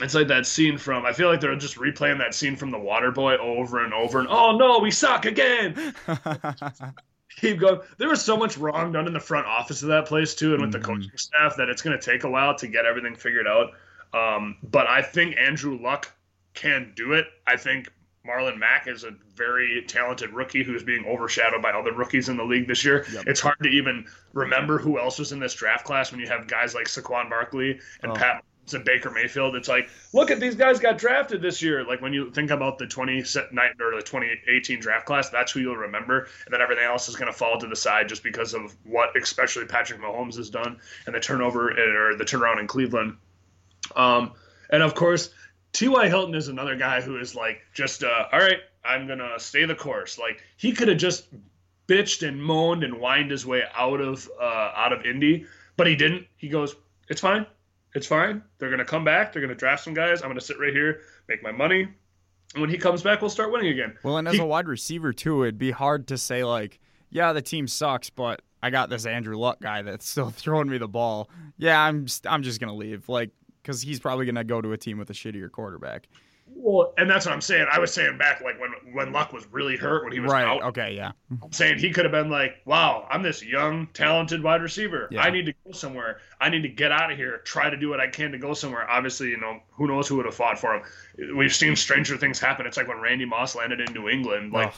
it's 0.00 0.14
like 0.14 0.28
that 0.28 0.46
scene 0.46 0.78
from. 0.78 1.04
I 1.04 1.12
feel 1.12 1.28
like 1.28 1.40
they're 1.40 1.56
just 1.56 1.76
replaying 1.76 2.18
that 2.18 2.34
scene 2.34 2.56
from 2.56 2.70
The 2.70 2.78
Water 2.78 3.10
Boy 3.10 3.36
over 3.36 3.84
and 3.84 3.92
over. 3.92 4.20
And 4.20 4.28
oh 4.28 4.56
no, 4.56 4.78
we 4.78 4.90
suck 4.90 5.24
again. 5.24 5.94
Keep 7.36 7.60
going. 7.60 7.80
There 7.98 8.08
was 8.08 8.24
so 8.24 8.36
much 8.36 8.58
wrong 8.58 8.92
done 8.92 9.06
in 9.06 9.12
the 9.12 9.20
front 9.20 9.46
office 9.46 9.82
of 9.82 9.88
that 9.88 10.06
place 10.06 10.34
too, 10.34 10.54
and 10.54 10.62
with 10.62 10.70
mm-hmm. 10.70 10.80
the 10.80 10.86
coaching 10.86 11.16
staff 11.16 11.56
that 11.56 11.68
it's 11.68 11.82
going 11.82 11.98
to 11.98 12.04
take 12.04 12.24
a 12.24 12.30
while 12.30 12.54
to 12.56 12.66
get 12.68 12.84
everything 12.84 13.14
figured 13.14 13.46
out. 13.46 13.72
Um, 14.14 14.56
but 14.62 14.86
I 14.86 15.02
think 15.02 15.36
Andrew 15.36 15.78
Luck 15.80 16.12
can 16.54 16.92
do 16.96 17.12
it. 17.12 17.26
I 17.46 17.56
think 17.56 17.92
Marlon 18.28 18.58
Mack 18.58 18.86
is 18.86 19.04
a 19.04 19.14
very 19.34 19.82
talented 19.86 20.32
rookie 20.32 20.62
who's 20.62 20.82
being 20.82 21.04
overshadowed 21.06 21.62
by 21.62 21.70
other 21.70 21.92
rookies 21.92 22.28
in 22.28 22.36
the 22.36 22.44
league 22.44 22.68
this 22.68 22.84
year. 22.84 23.06
Yep. 23.12 23.24
It's 23.26 23.40
hard 23.40 23.58
to 23.62 23.68
even 23.68 24.06
remember 24.34 24.78
who 24.78 24.98
else 24.98 25.18
was 25.18 25.32
in 25.32 25.40
this 25.40 25.54
draft 25.54 25.84
class 25.84 26.12
when 26.12 26.20
you 26.20 26.28
have 26.28 26.46
guys 26.46 26.74
like 26.74 26.86
Saquon 26.86 27.30
Barkley 27.30 27.80
and 28.02 28.12
oh. 28.12 28.14
Pat 28.14 28.44
and 28.74 28.84
Baker 28.84 29.10
Mayfield. 29.10 29.56
It's 29.56 29.68
like, 29.68 29.88
look 30.12 30.30
at 30.30 30.40
these 30.40 30.54
guys 30.54 30.78
got 30.78 30.98
drafted 30.98 31.40
this 31.40 31.62
year. 31.62 31.84
Like 31.86 32.00
when 32.00 32.12
you 32.12 32.30
think 32.30 32.50
about 32.50 32.78
the 32.78 32.86
20 32.86 33.20
or 33.20 33.22
the 33.22 34.02
2018 34.04 34.80
draft 34.80 35.06
class, 35.06 35.30
that's 35.30 35.52
who 35.52 35.60
you'll 35.60 35.76
remember, 35.76 36.28
and 36.44 36.52
then 36.52 36.60
everything 36.60 36.84
else 36.84 37.08
is 37.08 37.16
going 37.16 37.32
to 37.32 37.36
fall 37.36 37.58
to 37.58 37.66
the 37.66 37.76
side 37.76 38.08
just 38.08 38.22
because 38.22 38.54
of 38.54 38.76
what, 38.84 39.16
especially 39.16 39.64
Patrick 39.64 40.00
Mahomes 40.00 40.36
has 40.36 40.50
done 40.50 40.78
and 41.06 41.14
the 41.14 41.20
turnover 41.20 41.70
or 41.70 42.16
the 42.16 42.24
turnaround 42.24 42.60
in 42.60 42.66
Cleveland. 42.66 43.16
Um, 43.96 44.32
and 44.70 44.82
of 44.82 44.94
course, 44.94 45.30
T.Y. 45.78 46.08
Hilton 46.08 46.34
is 46.34 46.48
another 46.48 46.74
guy 46.74 47.00
who 47.00 47.20
is 47.20 47.36
like 47.36 47.60
just 47.72 48.02
uh, 48.02 48.24
all 48.32 48.40
right, 48.40 48.58
I'm 48.84 49.06
gonna 49.06 49.38
stay 49.38 49.64
the 49.64 49.76
course. 49.76 50.18
Like 50.18 50.42
he 50.56 50.72
could 50.72 50.88
have 50.88 50.98
just 50.98 51.28
bitched 51.86 52.26
and 52.26 52.42
moaned 52.42 52.82
and 52.82 52.94
whined 52.94 53.30
his 53.30 53.46
way 53.46 53.62
out 53.76 54.00
of 54.00 54.28
uh, 54.40 54.72
out 54.74 54.92
of 54.92 55.06
Indy, 55.06 55.46
but 55.76 55.86
he 55.86 55.94
didn't. 55.94 56.26
He 56.36 56.48
goes, 56.48 56.74
"It's 57.08 57.20
fine, 57.20 57.46
it's 57.94 58.08
fine. 58.08 58.42
They're 58.58 58.70
gonna 58.70 58.84
come 58.84 59.04
back. 59.04 59.32
They're 59.32 59.40
gonna 59.40 59.54
draft 59.54 59.84
some 59.84 59.94
guys. 59.94 60.20
I'm 60.20 60.28
gonna 60.28 60.40
sit 60.40 60.58
right 60.58 60.72
here, 60.72 61.02
make 61.28 61.44
my 61.44 61.52
money, 61.52 61.82
and 62.54 62.60
when 62.60 62.70
he 62.70 62.76
comes 62.76 63.04
back, 63.04 63.20
we'll 63.20 63.30
start 63.30 63.52
winning 63.52 63.68
again." 63.68 63.96
Well, 64.02 64.16
and 64.16 64.26
as 64.26 64.34
he, 64.34 64.40
a 64.40 64.44
wide 64.44 64.66
receiver 64.66 65.12
too, 65.12 65.44
it'd 65.44 65.58
be 65.58 65.70
hard 65.70 66.08
to 66.08 66.18
say 66.18 66.42
like, 66.42 66.80
"Yeah, 67.08 67.32
the 67.32 67.40
team 67.40 67.68
sucks," 67.68 68.10
but 68.10 68.42
I 68.64 68.70
got 68.70 68.90
this 68.90 69.06
Andrew 69.06 69.38
Luck 69.38 69.60
guy 69.60 69.82
that's 69.82 70.08
still 70.08 70.30
throwing 70.36 70.68
me 70.68 70.78
the 70.78 70.88
ball. 70.88 71.30
Yeah, 71.56 71.80
I'm 71.80 72.08
I'm 72.26 72.42
just 72.42 72.58
gonna 72.58 72.74
leave. 72.74 73.08
Like 73.08 73.30
because 73.68 73.82
he's 73.82 74.00
probably 74.00 74.24
going 74.24 74.34
to 74.34 74.44
go 74.44 74.62
to 74.62 74.72
a 74.72 74.78
team 74.78 74.96
with 74.96 75.10
a 75.10 75.12
shittier 75.12 75.52
quarterback. 75.52 76.08
Well, 76.46 76.94
and 76.96 77.10
that's 77.10 77.26
what 77.26 77.34
I'm 77.34 77.42
saying. 77.42 77.66
I 77.70 77.78
was 77.78 77.92
saying 77.92 78.16
back 78.16 78.40
like 78.40 78.58
when 78.58 78.70
when 78.94 79.12
Luck 79.12 79.34
was 79.34 79.46
really 79.52 79.76
hurt 79.76 80.04
when 80.04 80.14
he 80.14 80.20
was 80.20 80.32
right. 80.32 80.46
out. 80.46 80.62
Okay, 80.62 80.96
yeah. 80.96 81.12
I'm 81.42 81.52
saying 81.52 81.78
he 81.78 81.90
could 81.90 82.06
have 82.06 82.12
been 82.12 82.30
like, 82.30 82.62
"Wow, 82.64 83.06
I'm 83.10 83.22
this 83.22 83.44
young, 83.44 83.86
talented 83.88 84.42
wide 84.42 84.62
receiver. 84.62 85.08
Yeah. 85.10 85.20
I 85.20 85.30
need 85.30 85.44
to 85.44 85.52
go 85.66 85.72
somewhere. 85.72 86.20
I 86.40 86.48
need 86.48 86.62
to 86.62 86.70
get 86.70 86.90
out 86.90 87.12
of 87.12 87.18
here. 87.18 87.42
Try 87.44 87.68
to 87.68 87.76
do 87.76 87.90
what 87.90 88.00
I 88.00 88.08
can 88.08 88.32
to 88.32 88.38
go 88.38 88.54
somewhere." 88.54 88.90
Obviously, 88.90 89.28
you 89.28 89.36
know, 89.36 89.60
who 89.72 89.86
knows 89.86 90.08
who 90.08 90.16
would 90.16 90.24
have 90.24 90.34
fought 90.34 90.58
for 90.58 90.74
him. 90.74 91.36
We've 91.36 91.54
seen 91.54 91.76
stranger 91.76 92.16
things 92.16 92.40
happen. 92.40 92.64
It's 92.64 92.78
like 92.78 92.88
when 92.88 92.98
Randy 92.98 93.26
Moss 93.26 93.54
landed 93.54 93.82
in 93.86 93.92
New 93.92 94.08
England. 94.08 94.54
Like, 94.54 94.72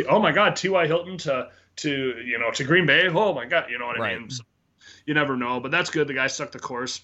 oh, 0.00 0.04
oh 0.10 0.20
my 0.20 0.30
God, 0.30 0.56
T.Y. 0.56 0.86
Hilton 0.86 1.16
to 1.18 1.48
to 1.76 1.90
you 2.22 2.38
know 2.38 2.50
to 2.50 2.64
Green 2.64 2.84
Bay. 2.84 3.08
Oh 3.08 3.32
my 3.32 3.46
God, 3.46 3.70
you 3.70 3.78
know 3.78 3.86
what 3.86 3.96
I 3.96 4.02
right. 4.02 4.20
mean? 4.20 4.28
So, 4.28 4.44
you 5.06 5.14
never 5.14 5.38
know, 5.38 5.58
but 5.58 5.70
that's 5.70 5.88
good. 5.88 6.06
The 6.06 6.14
guy 6.14 6.26
stuck 6.26 6.52
the 6.52 6.58
course 6.58 7.00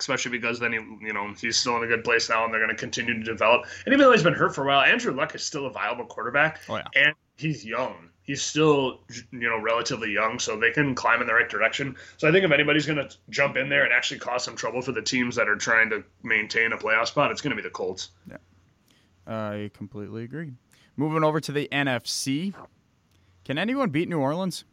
especially 0.00 0.30
because 0.30 0.58
then 0.58 0.72
he, 0.72 0.78
you 1.06 1.12
know, 1.12 1.32
he's 1.40 1.56
still 1.56 1.76
in 1.76 1.82
a 1.82 1.86
good 1.86 2.04
place 2.04 2.28
now, 2.28 2.44
and 2.44 2.52
they're 2.52 2.60
going 2.60 2.74
to 2.74 2.80
continue 2.80 3.14
to 3.14 3.24
develop. 3.24 3.66
And 3.84 3.92
even 3.92 4.04
though 4.04 4.12
he's 4.12 4.22
been 4.22 4.34
hurt 4.34 4.54
for 4.54 4.64
a 4.64 4.66
while, 4.66 4.82
Andrew 4.82 5.12
Luck 5.12 5.34
is 5.34 5.42
still 5.42 5.66
a 5.66 5.70
viable 5.70 6.06
quarterback, 6.06 6.60
oh, 6.68 6.76
yeah. 6.76 6.84
and 6.94 7.14
he's 7.36 7.64
young. 7.64 8.10
He's 8.22 8.42
still, 8.42 9.00
you 9.32 9.48
know, 9.48 9.58
relatively 9.58 10.12
young, 10.12 10.38
so 10.38 10.58
they 10.58 10.70
can 10.70 10.94
climb 10.94 11.22
in 11.22 11.26
the 11.26 11.32
right 11.32 11.48
direction. 11.48 11.96
So 12.18 12.28
I 12.28 12.32
think 12.32 12.44
if 12.44 12.50
anybody's 12.52 12.84
going 12.84 12.98
to 12.98 13.16
jump 13.30 13.56
in 13.56 13.70
there 13.70 13.84
and 13.84 13.92
actually 13.92 14.20
cause 14.20 14.44
some 14.44 14.54
trouble 14.54 14.82
for 14.82 14.92
the 14.92 15.00
teams 15.00 15.34
that 15.36 15.48
are 15.48 15.56
trying 15.56 15.88
to 15.90 16.04
maintain 16.22 16.72
a 16.72 16.76
playoff 16.76 17.06
spot, 17.06 17.30
it's 17.30 17.40
going 17.40 17.56
to 17.56 17.56
be 17.56 17.66
the 17.66 17.70
Colts. 17.70 18.10
Yeah, 18.28 18.36
I 19.26 19.70
completely 19.72 20.24
agree. 20.24 20.52
Moving 20.96 21.24
over 21.24 21.40
to 21.40 21.52
the 21.52 21.68
NFC, 21.72 22.52
can 23.44 23.56
anyone 23.56 23.88
beat 23.88 24.10
New 24.10 24.18
Orleans? 24.18 24.64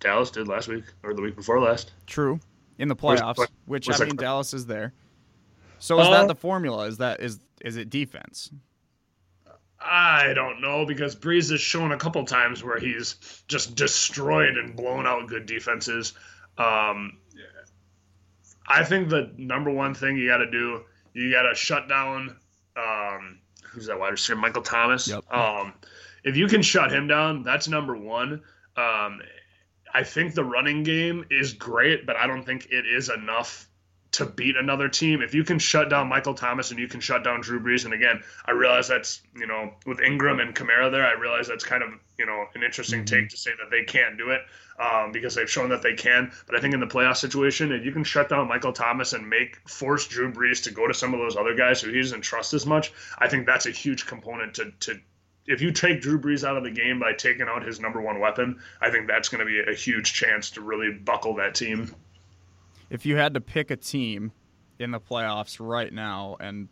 Dallas 0.00 0.30
did 0.30 0.48
last 0.48 0.68
week 0.68 0.84
or 1.02 1.12
the 1.12 1.20
week 1.20 1.36
before 1.36 1.60
last. 1.60 1.92
True 2.06 2.40
in 2.78 2.88
the 2.88 2.96
playoffs, 2.96 3.46
which 3.66 3.88
I 3.90 4.04
mean 4.04 4.16
Dallas 4.16 4.54
is 4.54 4.66
there. 4.66 4.92
So 5.78 6.00
is 6.00 6.06
uh, 6.06 6.10
that 6.10 6.28
the 6.28 6.34
formula? 6.34 6.86
Is 6.86 6.98
that 6.98 7.20
is 7.20 7.40
is 7.60 7.76
it 7.76 7.90
defense? 7.90 8.50
I 9.80 10.32
don't 10.34 10.60
know 10.60 10.84
because 10.84 11.14
Brees 11.14 11.50
has 11.50 11.60
shown 11.60 11.92
a 11.92 11.96
couple 11.96 12.24
times 12.24 12.64
where 12.64 12.78
he's 12.78 13.42
just 13.46 13.76
destroyed 13.76 14.56
and 14.56 14.74
blown 14.74 15.06
out 15.06 15.28
good 15.28 15.46
defenses. 15.46 16.14
Um, 16.56 17.18
I 18.66 18.84
think 18.84 19.08
the 19.08 19.32
number 19.36 19.70
one 19.70 19.94
thing 19.94 20.16
you 20.16 20.28
got 20.28 20.38
to 20.38 20.50
do, 20.50 20.82
you 21.14 21.30
got 21.30 21.48
to 21.48 21.54
shut 21.54 21.88
down. 21.88 22.36
Um, 22.76 23.38
who's 23.62 23.86
that 23.86 23.98
wide 23.98 24.10
receiver? 24.10 24.38
Michael 24.38 24.62
Thomas. 24.62 25.08
Yep. 25.08 25.32
Um, 25.32 25.72
if 26.24 26.36
you 26.36 26.48
can 26.48 26.60
shut 26.60 26.92
him 26.92 27.06
down, 27.06 27.44
that's 27.44 27.68
number 27.68 27.96
one. 27.96 28.42
Um, 28.76 29.20
I 29.92 30.04
think 30.04 30.34
the 30.34 30.44
running 30.44 30.82
game 30.82 31.24
is 31.30 31.52
great, 31.52 32.06
but 32.06 32.16
I 32.16 32.26
don't 32.26 32.44
think 32.44 32.66
it 32.70 32.86
is 32.86 33.08
enough 33.08 33.68
to 34.10 34.24
beat 34.24 34.56
another 34.56 34.88
team. 34.88 35.20
If 35.20 35.34
you 35.34 35.44
can 35.44 35.58
shut 35.58 35.90
down 35.90 36.08
Michael 36.08 36.34
Thomas 36.34 36.70
and 36.70 36.80
you 36.80 36.88
can 36.88 37.00
shut 37.00 37.24
down 37.24 37.40
Drew 37.40 37.60
Brees, 37.60 37.84
and 37.84 37.92
again, 37.92 38.22
I 38.46 38.52
realize 38.52 38.88
that's 38.88 39.22
you 39.36 39.46
know 39.46 39.74
with 39.86 40.00
Ingram 40.00 40.40
and 40.40 40.54
Kamara 40.54 40.90
there, 40.90 41.06
I 41.06 41.12
realize 41.12 41.46
that's 41.46 41.64
kind 41.64 41.82
of 41.82 41.90
you 42.18 42.26
know 42.26 42.46
an 42.54 42.62
interesting 42.62 43.04
mm-hmm. 43.04 43.16
take 43.16 43.28
to 43.30 43.36
say 43.36 43.50
that 43.58 43.70
they 43.70 43.84
can't 43.84 44.16
do 44.16 44.30
it 44.30 44.40
um, 44.80 45.12
because 45.12 45.34
they've 45.34 45.50
shown 45.50 45.68
that 45.70 45.82
they 45.82 45.94
can. 45.94 46.32
But 46.46 46.56
I 46.56 46.60
think 46.60 46.74
in 46.74 46.80
the 46.80 46.86
playoff 46.86 47.16
situation, 47.16 47.72
if 47.72 47.84
you 47.84 47.92
can 47.92 48.04
shut 48.04 48.28
down 48.28 48.48
Michael 48.48 48.72
Thomas 48.72 49.12
and 49.12 49.28
make 49.28 49.56
force 49.68 50.06
Drew 50.06 50.32
Brees 50.32 50.62
to 50.64 50.70
go 50.70 50.86
to 50.86 50.94
some 50.94 51.12
of 51.12 51.20
those 51.20 51.36
other 51.36 51.54
guys 51.54 51.82
who 51.82 51.90
he 51.92 52.00
doesn't 52.00 52.22
trust 52.22 52.54
as 52.54 52.64
much, 52.64 52.92
I 53.18 53.28
think 53.28 53.46
that's 53.46 53.66
a 53.66 53.70
huge 53.70 54.06
component 54.06 54.54
to 54.54 54.72
to 54.80 55.00
if 55.48 55.62
you 55.62 55.72
take 55.72 56.02
Drew 56.02 56.20
Brees 56.20 56.46
out 56.46 56.58
of 56.58 56.62
the 56.62 56.70
game 56.70 57.00
by 57.00 57.14
taking 57.14 57.48
out 57.48 57.64
his 57.64 57.80
number 57.80 58.02
one 58.02 58.20
weapon, 58.20 58.60
I 58.82 58.90
think 58.90 59.08
that's 59.08 59.30
going 59.30 59.40
to 59.40 59.46
be 59.46 59.60
a 59.60 59.74
huge 59.74 60.12
chance 60.12 60.50
to 60.52 60.60
really 60.60 60.92
buckle 60.92 61.34
that 61.36 61.54
team. 61.54 61.94
If 62.90 63.06
you 63.06 63.16
had 63.16 63.32
to 63.34 63.40
pick 63.40 63.70
a 63.70 63.76
team 63.76 64.32
in 64.78 64.90
the 64.90 65.00
playoffs 65.00 65.56
right 65.58 65.92
now, 65.92 66.36
and 66.38 66.68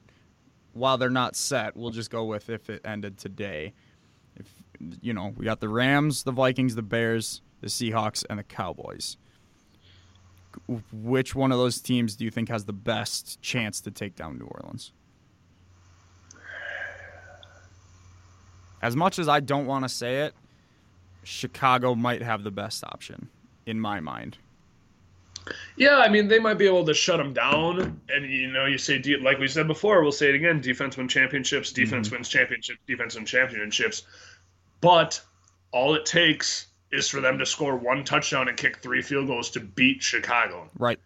while 0.74 0.98
they're 0.98 1.08
not 1.08 1.36
set, 1.36 1.74
we'll 1.74 1.90
just 1.90 2.10
go 2.10 2.24
with 2.24 2.50
if 2.50 2.68
it 2.68 2.82
ended 2.84 3.16
today. 3.16 3.72
If 4.36 4.52
you 5.00 5.14
know, 5.14 5.32
we 5.34 5.46
got 5.46 5.60
the 5.60 5.70
Rams, 5.70 6.22
the 6.24 6.32
Vikings, 6.32 6.74
the 6.74 6.82
Bears, 6.82 7.40
the 7.62 7.68
Seahawks, 7.68 8.26
and 8.28 8.38
the 8.38 8.44
Cowboys. 8.44 9.16
Which 10.92 11.34
one 11.34 11.50
of 11.50 11.58
those 11.58 11.80
teams 11.80 12.14
do 12.14 12.26
you 12.26 12.30
think 12.30 12.50
has 12.50 12.66
the 12.66 12.74
best 12.74 13.40
chance 13.40 13.80
to 13.82 13.90
take 13.90 14.16
down 14.16 14.38
New 14.38 14.46
Orleans? 14.46 14.92
As 18.82 18.94
much 18.94 19.18
as 19.18 19.28
I 19.28 19.40
don't 19.40 19.66
want 19.66 19.84
to 19.84 19.88
say 19.88 20.22
it, 20.22 20.34
Chicago 21.24 21.94
might 21.94 22.22
have 22.22 22.44
the 22.44 22.50
best 22.50 22.84
option 22.84 23.28
in 23.66 23.80
my 23.80 24.00
mind. 24.00 24.38
Yeah, 25.76 25.98
I 25.98 26.08
mean 26.08 26.28
they 26.28 26.38
might 26.38 26.58
be 26.58 26.66
able 26.66 26.84
to 26.86 26.94
shut 26.94 27.18
them 27.18 27.32
down, 27.32 28.00
and 28.08 28.30
you 28.30 28.48
know 28.48 28.66
you 28.66 28.78
say 28.78 29.00
like 29.20 29.38
we 29.38 29.48
said 29.48 29.66
before, 29.66 30.02
we'll 30.02 30.12
say 30.12 30.28
it 30.28 30.34
again: 30.34 30.60
defense 30.60 30.96
wins 30.96 31.12
championships, 31.12 31.72
defense 31.72 32.08
mm-hmm. 32.08 32.16
wins 32.16 32.28
championships, 32.28 32.80
defense 32.86 33.14
wins 33.14 33.30
championships. 33.30 34.02
But 34.80 35.20
all 35.72 35.94
it 35.94 36.04
takes 36.04 36.66
is 36.90 37.08
for 37.08 37.20
them 37.20 37.38
to 37.38 37.46
score 37.46 37.76
one 37.76 38.04
touchdown 38.04 38.48
and 38.48 38.56
kick 38.56 38.78
three 38.78 39.02
field 39.02 39.26
goals 39.26 39.50
to 39.50 39.60
beat 39.60 40.02
Chicago. 40.02 40.68
Right. 40.78 40.98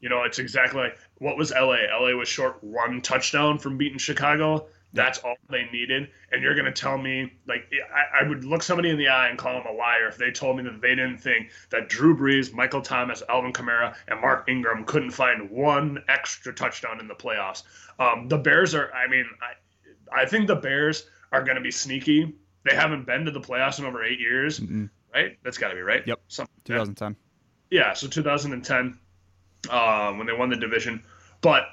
You 0.00 0.08
know, 0.08 0.22
it's 0.22 0.38
exactly 0.38 0.80
like 0.80 0.98
what 1.18 1.36
was 1.36 1.52
LA? 1.52 1.78
LA 1.98 2.16
was 2.16 2.28
short 2.28 2.62
one 2.62 3.00
touchdown 3.00 3.58
from 3.58 3.76
beating 3.76 3.98
Chicago. 3.98 4.66
That's 4.94 5.18
all 5.18 5.34
they 5.50 5.68
needed. 5.72 6.08
And 6.30 6.40
you're 6.40 6.54
going 6.54 6.66
to 6.66 6.72
tell 6.72 6.96
me, 6.96 7.32
like, 7.48 7.70
I, 7.92 8.20
I, 8.20 8.28
would 8.28 8.44
look 8.44 8.62
somebody 8.62 8.90
in 8.90 8.96
the 8.96 9.08
eye 9.08 9.28
and 9.28 9.36
call 9.36 9.54
them 9.54 9.66
a 9.66 9.76
liar 9.76 10.06
if 10.06 10.16
they 10.16 10.30
told 10.30 10.56
me 10.56 10.62
that 10.62 10.80
they 10.80 10.90
didn't 10.90 11.18
think 11.18 11.50
that 11.70 11.88
Drew 11.88 12.16
Brees, 12.16 12.54
Michael 12.54 12.80
Thomas, 12.80 13.20
Alvin 13.28 13.52
Kamara, 13.52 13.96
and 14.06 14.20
Mark 14.20 14.48
Ingram 14.48 14.84
couldn't 14.84 15.10
find 15.10 15.50
one 15.50 16.02
extra 16.08 16.54
touchdown 16.54 17.00
in 17.00 17.08
the 17.08 17.14
playoffs. 17.14 17.64
Um, 17.98 18.28
the 18.28 18.38
Bears 18.38 18.72
are, 18.72 18.92
I 18.92 19.08
mean, 19.08 19.26
I, 19.42 20.22
I 20.22 20.26
think 20.26 20.46
the 20.46 20.56
Bears 20.56 21.06
are 21.32 21.42
going 21.42 21.56
to 21.56 21.62
be 21.62 21.72
sneaky. 21.72 22.32
They 22.64 22.76
haven't 22.76 23.04
been 23.04 23.24
to 23.24 23.32
the 23.32 23.40
playoffs 23.40 23.80
in 23.80 23.84
over 23.84 24.04
eight 24.04 24.20
years, 24.20 24.60
mm-hmm. 24.60 24.86
right? 25.12 25.36
That's 25.42 25.58
got 25.58 25.70
to 25.70 25.74
be 25.74 25.82
right. 25.82 26.06
Yep. 26.06 26.20
Something 26.28 26.54
2010. 26.64 27.16
Yeah, 27.70 27.94
so 27.94 28.06
2010 28.06 28.96
uh, 29.70 30.12
when 30.12 30.26
they 30.26 30.32
won 30.32 30.50
the 30.50 30.56
division. 30.56 31.02
But 31.40 31.64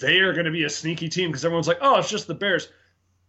they 0.00 0.18
are 0.18 0.32
going 0.32 0.46
to 0.46 0.50
be 0.50 0.64
a 0.64 0.70
sneaky 0.70 1.08
team 1.08 1.30
because 1.30 1.44
everyone's 1.44 1.68
like, 1.68 1.78
oh, 1.80 1.98
it's 1.98 2.10
just 2.10 2.26
the 2.26 2.34
Bears. 2.34 2.68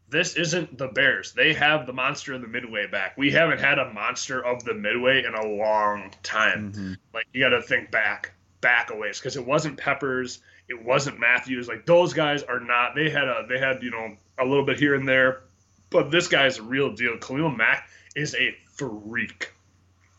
This 0.10 0.36
isn't 0.36 0.78
the 0.78 0.88
Bears. 0.88 1.34
They 1.34 1.54
have 1.54 1.86
the 1.86 1.94
monster 1.94 2.34
of 2.34 2.42
the 2.42 2.48
Midway 2.48 2.88
back. 2.88 3.18
We 3.18 3.32
haven't 3.32 3.60
had 3.60 3.78
a 3.78 3.94
monster 3.94 4.44
of 4.44 4.64
the 4.64 4.74
Midway 4.74 5.24
in 5.24 5.36
a 5.36 5.46
long 5.46 6.12
time. 6.24 6.74
Mm-hmm. 6.74 6.94
Like, 7.14 7.28
you 7.32 7.42
got 7.42 7.50
to 7.50 7.62
think 7.62 7.92
back, 7.92 8.34
back 8.62 8.90
a 8.92 8.96
ways 8.96 9.20
because 9.20 9.38
it 9.38 9.46
wasn't 9.46 9.78
Peppers. 9.78 10.40
It 10.68 10.84
wasn't 10.84 11.20
Matthews. 11.20 11.68
Like, 11.68 11.86
those 11.86 12.14
guys 12.14 12.44
are 12.44 12.60
not, 12.60 12.96
they 12.96 13.10
had 13.10 13.28
a, 13.28 13.46
they 13.48 13.60
had, 13.60 13.84
you 13.84 13.92
know, 13.92 14.16
a 14.40 14.46
little 14.46 14.66
bit 14.66 14.80
here 14.80 14.96
and 14.96 15.08
there, 15.08 15.44
but 15.90 16.10
this 16.12 16.28
guy's 16.28 16.58
a 16.58 16.64
real 16.64 16.94
deal. 16.94 17.18
Khalil 17.18 17.52
Mack 17.52 17.90
is 18.16 18.36
a 18.36 18.56
freak. 18.76 19.54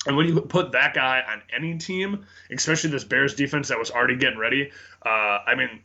And 0.07 0.17
when 0.17 0.27
you 0.27 0.41
put 0.41 0.73
that 0.73 0.95
guy 0.95 1.23
on 1.29 1.43
any 1.55 1.79
team, 1.79 2.25
especially 2.51 2.91
this 2.91 3.05
Bears 3.05 3.35
defense 3.35 3.69
that 3.69 3.79
was 3.79 3.91
already 3.91 4.17
getting 4.17 4.39
ready, 4.39 4.71
uh, 5.05 5.09
I 5.47 5.55
mean, 5.55 5.81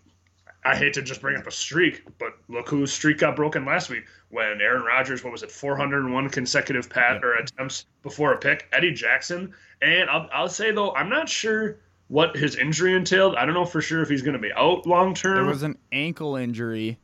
I 0.65 0.75
hate 0.75 0.93
to 0.95 1.03
just 1.03 1.21
bring 1.21 1.37
up 1.37 1.45
a 1.45 1.51
streak, 1.51 2.03
but 2.17 2.33
look 2.49 2.67
whose 2.67 2.91
streak 2.91 3.19
got 3.19 3.35
broken 3.35 3.65
last 3.65 3.91
week 3.91 4.05
when 4.29 4.59
Aaron 4.59 4.81
Rodgers, 4.81 5.23
what 5.23 5.31
was 5.31 5.43
it, 5.43 5.51
401 5.51 6.29
consecutive 6.29 6.89
pat 6.89 7.23
or 7.23 7.35
attempts 7.35 7.85
before 8.01 8.33
a 8.33 8.37
pick, 8.37 8.67
Eddie 8.73 8.91
Jackson. 8.91 9.53
And 9.83 10.09
I'll, 10.09 10.27
I'll 10.33 10.49
say 10.49 10.71
though, 10.71 10.93
I'm 10.95 11.07
not 11.07 11.29
sure 11.29 11.77
what 12.07 12.35
his 12.35 12.55
injury 12.55 12.95
entailed. 12.95 13.35
I 13.35 13.45
don't 13.45 13.53
know 13.53 13.65
for 13.65 13.79
sure 13.79 14.01
if 14.01 14.09
he's 14.09 14.23
going 14.23 14.33
to 14.33 14.39
be 14.39 14.51
out 14.53 14.87
long 14.87 15.13
term. 15.13 15.45
It 15.45 15.49
was 15.49 15.63
an 15.63 15.77
ankle 15.91 16.35
injury, 16.35 16.97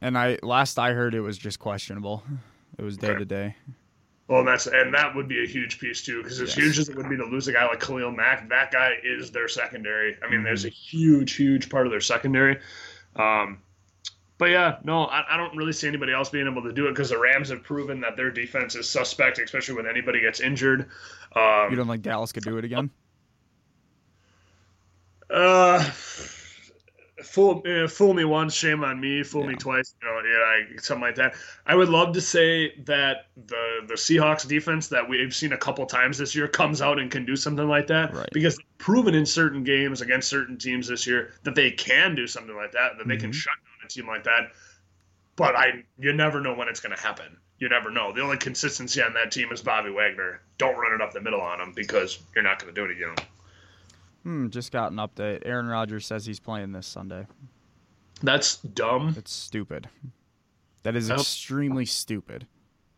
and 0.00 0.16
I 0.16 0.38
last 0.42 0.78
I 0.78 0.92
heard 0.92 1.14
it 1.14 1.20
was 1.20 1.36
just 1.36 1.58
questionable. 1.58 2.22
It 2.78 2.82
was 2.82 2.96
day 2.96 3.14
to 3.14 3.24
day. 3.26 3.56
Well, 4.30 4.44
that's 4.44 4.68
and 4.68 4.94
that 4.94 5.16
would 5.16 5.26
be 5.26 5.42
a 5.42 5.46
huge 5.46 5.80
piece 5.80 6.02
too, 6.02 6.22
because 6.22 6.40
as 6.40 6.50
yes. 6.50 6.56
huge 6.56 6.78
as 6.78 6.88
it 6.88 6.96
would 6.96 7.08
be 7.08 7.16
to 7.16 7.24
lose 7.24 7.48
a 7.48 7.52
guy 7.52 7.66
like 7.66 7.80
Khalil 7.80 8.12
Mack, 8.12 8.48
that 8.50 8.70
guy 8.70 8.92
is 9.02 9.32
their 9.32 9.48
secondary. 9.48 10.16
I 10.22 10.26
mean, 10.26 10.36
mm-hmm. 10.36 10.44
there's 10.44 10.64
a 10.64 10.68
huge, 10.68 11.34
huge 11.34 11.68
part 11.68 11.84
of 11.84 11.90
their 11.90 12.00
secondary. 12.00 12.60
Um, 13.16 13.58
but 14.38 14.50
yeah, 14.50 14.76
no, 14.84 15.06
I, 15.06 15.34
I, 15.34 15.36
don't 15.36 15.56
really 15.56 15.72
see 15.72 15.88
anybody 15.88 16.12
else 16.12 16.28
being 16.28 16.46
able 16.46 16.62
to 16.62 16.72
do 16.72 16.86
it 16.86 16.90
because 16.90 17.10
the 17.10 17.18
Rams 17.18 17.48
have 17.48 17.64
proven 17.64 18.00
that 18.02 18.16
their 18.16 18.30
defense 18.30 18.76
is 18.76 18.88
suspect, 18.88 19.40
especially 19.40 19.74
when 19.74 19.88
anybody 19.88 20.20
gets 20.20 20.38
injured. 20.38 20.88
Um, 21.34 21.66
you 21.68 21.76
don't 21.76 21.88
think 21.88 22.02
Dallas 22.02 22.30
could 22.30 22.44
do 22.44 22.56
it 22.56 22.64
again? 22.64 22.88
Uh 25.28 25.90
fool 27.22 27.62
fool 27.88 28.14
me 28.14 28.24
once, 28.24 28.54
shame 28.54 28.84
on 28.84 29.00
me. 29.00 29.22
Fool 29.22 29.42
yeah. 29.42 29.48
me 29.48 29.54
twice, 29.54 29.94
you 30.02 30.08
know, 30.08 30.20
yeah, 30.20 30.80
something 30.80 31.02
like 31.02 31.16
that. 31.16 31.34
I 31.66 31.74
would 31.74 31.88
love 31.88 32.14
to 32.14 32.20
say 32.20 32.74
that 32.84 33.26
the 33.46 33.80
the 33.86 33.94
Seahawks 33.94 34.46
defense 34.46 34.88
that 34.88 35.08
we've 35.08 35.34
seen 35.34 35.52
a 35.52 35.58
couple 35.58 35.84
times 35.86 36.18
this 36.18 36.34
year 36.34 36.48
comes 36.48 36.82
out 36.82 36.98
and 36.98 37.10
can 37.10 37.24
do 37.24 37.36
something 37.36 37.68
like 37.68 37.86
that 37.88 38.14
right. 38.14 38.28
because 38.32 38.58
proven 38.78 39.14
in 39.14 39.26
certain 39.26 39.62
games 39.62 40.00
against 40.00 40.28
certain 40.28 40.58
teams 40.58 40.88
this 40.88 41.06
year 41.06 41.32
that 41.44 41.54
they 41.54 41.70
can 41.70 42.14
do 42.14 42.26
something 42.26 42.56
like 42.56 42.72
that, 42.72 42.92
that 42.96 43.00
mm-hmm. 43.00 43.08
they 43.08 43.16
can 43.16 43.30
mm-hmm. 43.30 43.38
shut 43.38 43.54
down 43.64 43.86
a 43.86 43.88
team 43.88 44.06
like 44.06 44.24
that. 44.24 44.52
But 45.36 45.56
I, 45.56 45.84
you 45.98 46.12
never 46.12 46.40
know 46.40 46.54
when 46.54 46.68
it's 46.68 46.80
going 46.80 46.94
to 46.94 47.00
happen. 47.00 47.36
You 47.58 47.68
never 47.68 47.90
know. 47.90 48.12
The 48.12 48.22
only 48.22 48.36
consistency 48.36 49.02
on 49.02 49.14
that 49.14 49.30
team 49.30 49.52
is 49.52 49.62
Bobby 49.62 49.90
Wagner. 49.90 50.42
Don't 50.58 50.76
run 50.76 50.94
it 50.94 51.00
up 51.00 51.12
the 51.12 51.20
middle 51.20 51.40
on 51.40 51.60
him 51.60 51.72
because 51.74 52.18
you're 52.34 52.44
not 52.44 52.58
going 52.58 52.74
to 52.74 52.78
do 52.78 52.84
it 52.84 52.90
again. 52.90 53.14
Hmm, 54.22 54.48
just 54.48 54.72
got 54.72 54.92
an 54.92 54.98
update. 54.98 55.42
Aaron 55.44 55.66
Rodgers 55.66 56.06
says 56.06 56.26
he's 56.26 56.40
playing 56.40 56.72
this 56.72 56.86
Sunday. 56.86 57.26
That's 58.22 58.56
dumb. 58.56 59.14
It's 59.16 59.32
stupid. 59.32 59.88
That 60.82 60.96
is 60.96 61.10
extremely 61.10 61.86
stupid. 61.86 62.46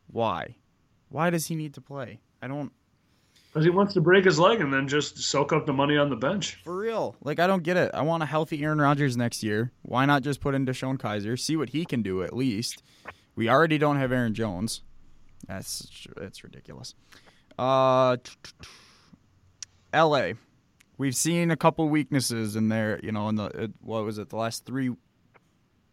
Why? 0.08 0.56
Why 1.08 1.30
does 1.30 1.46
he 1.46 1.54
need 1.54 1.74
to 1.74 1.80
play? 1.80 2.20
I 2.40 2.48
don't. 2.48 2.72
Because 3.48 3.64
he 3.64 3.70
wants 3.70 3.94
to 3.94 4.00
break 4.00 4.24
his 4.24 4.38
leg 4.38 4.60
and 4.60 4.72
then 4.72 4.88
just 4.88 5.18
soak 5.18 5.52
up 5.52 5.66
the 5.66 5.72
money 5.72 5.96
on 5.96 6.08
the 6.08 6.16
bench. 6.16 6.60
For 6.64 6.76
real. 6.76 7.16
Like, 7.22 7.38
I 7.38 7.46
don't 7.46 7.62
get 7.62 7.76
it. 7.76 7.90
I 7.92 8.02
want 8.02 8.22
a 8.22 8.26
healthy 8.26 8.62
Aaron 8.64 8.80
Rodgers 8.80 9.16
next 9.16 9.42
year. 9.42 9.70
Why 9.82 10.06
not 10.06 10.22
just 10.22 10.40
put 10.40 10.54
in 10.54 10.64
DeShone 10.64 10.96
Kizer? 10.96 11.38
see 11.38 11.56
what 11.56 11.68
he 11.68 11.84
can 11.84 12.02
do 12.02 12.22
at 12.22 12.34
least? 12.34 12.82
We 13.36 13.48
already 13.48 13.78
don't 13.78 13.98
have 13.98 14.10
Aaron 14.10 14.34
Jones. 14.34 14.82
That's 15.46 16.06
it's 16.16 16.42
ridiculous. 16.44 16.94
Uh, 17.58 18.16
L.A 19.92 20.34
we've 20.98 21.16
seen 21.16 21.50
a 21.50 21.56
couple 21.56 21.88
weaknesses 21.88 22.56
in 22.56 22.68
there. 22.68 23.00
You 23.02 23.12
know, 23.12 23.28
in 23.28 23.36
the 23.36 23.72
what 23.80 24.04
was 24.04 24.18
it? 24.18 24.28
The 24.30 24.36
last 24.36 24.64
three, 24.64 24.94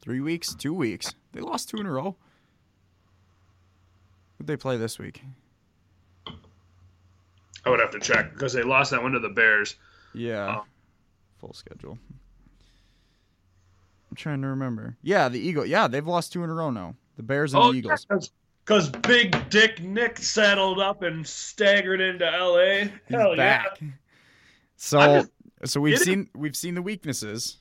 three 0.01 0.19
weeks, 0.19 0.53
two 0.53 0.73
weeks. 0.73 1.13
They 1.31 1.41
lost 1.41 1.69
two 1.69 1.77
in 1.77 1.85
a 1.85 1.91
row. 1.91 2.15
Who'd 4.37 4.47
they 4.47 4.57
play 4.57 4.77
this 4.77 4.97
week? 4.97 5.21
I 7.65 7.69
would 7.69 7.79
have 7.79 7.91
to 7.91 7.99
check 7.99 8.33
because 8.33 8.53
they 8.53 8.63
lost 8.63 8.91
that 8.91 9.01
one 9.03 9.11
to 9.11 9.19
the 9.19 9.29
Bears. 9.29 9.75
Yeah, 10.13 10.59
um, 10.59 10.61
full 11.39 11.53
schedule. 11.53 11.97
I'm 14.09 14.15
trying 14.15 14.41
to 14.41 14.47
remember. 14.47 14.95
Yeah, 15.03 15.29
the 15.29 15.39
Eagle. 15.39 15.65
Yeah, 15.65 15.87
they've 15.87 16.07
lost 16.07 16.33
two 16.33 16.43
in 16.43 16.49
a 16.49 16.53
row 16.53 16.71
now. 16.71 16.95
The 17.17 17.23
Bears 17.23 17.53
and 17.53 17.61
oh, 17.61 17.71
the 17.71 17.79
Eagles. 17.79 18.07
Because 18.65 18.89
Big 18.89 19.49
Dick 19.49 19.81
Nick 19.81 20.17
saddled 20.19 20.79
up 20.79 21.03
and 21.03 21.27
staggered 21.27 22.01
into 22.01 22.25
L.A. 22.25 22.83
He's 22.83 22.91
Hell 23.09 23.35
back. 23.35 23.79
yeah. 23.81 23.87
So 24.79 25.25
so 25.65 25.81
we've 25.81 25.99
seen 25.99 26.29
we've 26.33 26.55
seen 26.55 26.73
the 26.73 26.81
weaknesses. 26.81 27.57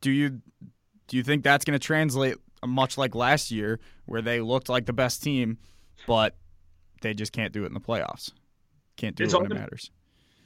Do 0.00 0.10
you 0.10 0.40
do 1.06 1.16
you 1.16 1.22
think 1.22 1.44
that's 1.44 1.64
going 1.64 1.78
to 1.78 1.84
translate 1.84 2.34
much 2.66 2.98
like 2.98 3.14
last 3.14 3.52
year 3.52 3.78
where 4.06 4.20
they 4.20 4.40
looked 4.40 4.68
like 4.68 4.86
the 4.86 4.92
best 4.92 5.22
team, 5.22 5.58
but 6.06 6.36
they 7.00 7.14
just 7.14 7.32
can't 7.32 7.52
do 7.52 7.62
it 7.62 7.66
in 7.66 7.74
the 7.74 7.80
playoffs? 7.80 8.32
Can't 8.96 9.14
do 9.14 9.22
it's 9.22 9.32
it 9.32 9.36
when 9.36 9.48
gonna, 9.48 9.60
it 9.60 9.62
matters. 9.62 9.92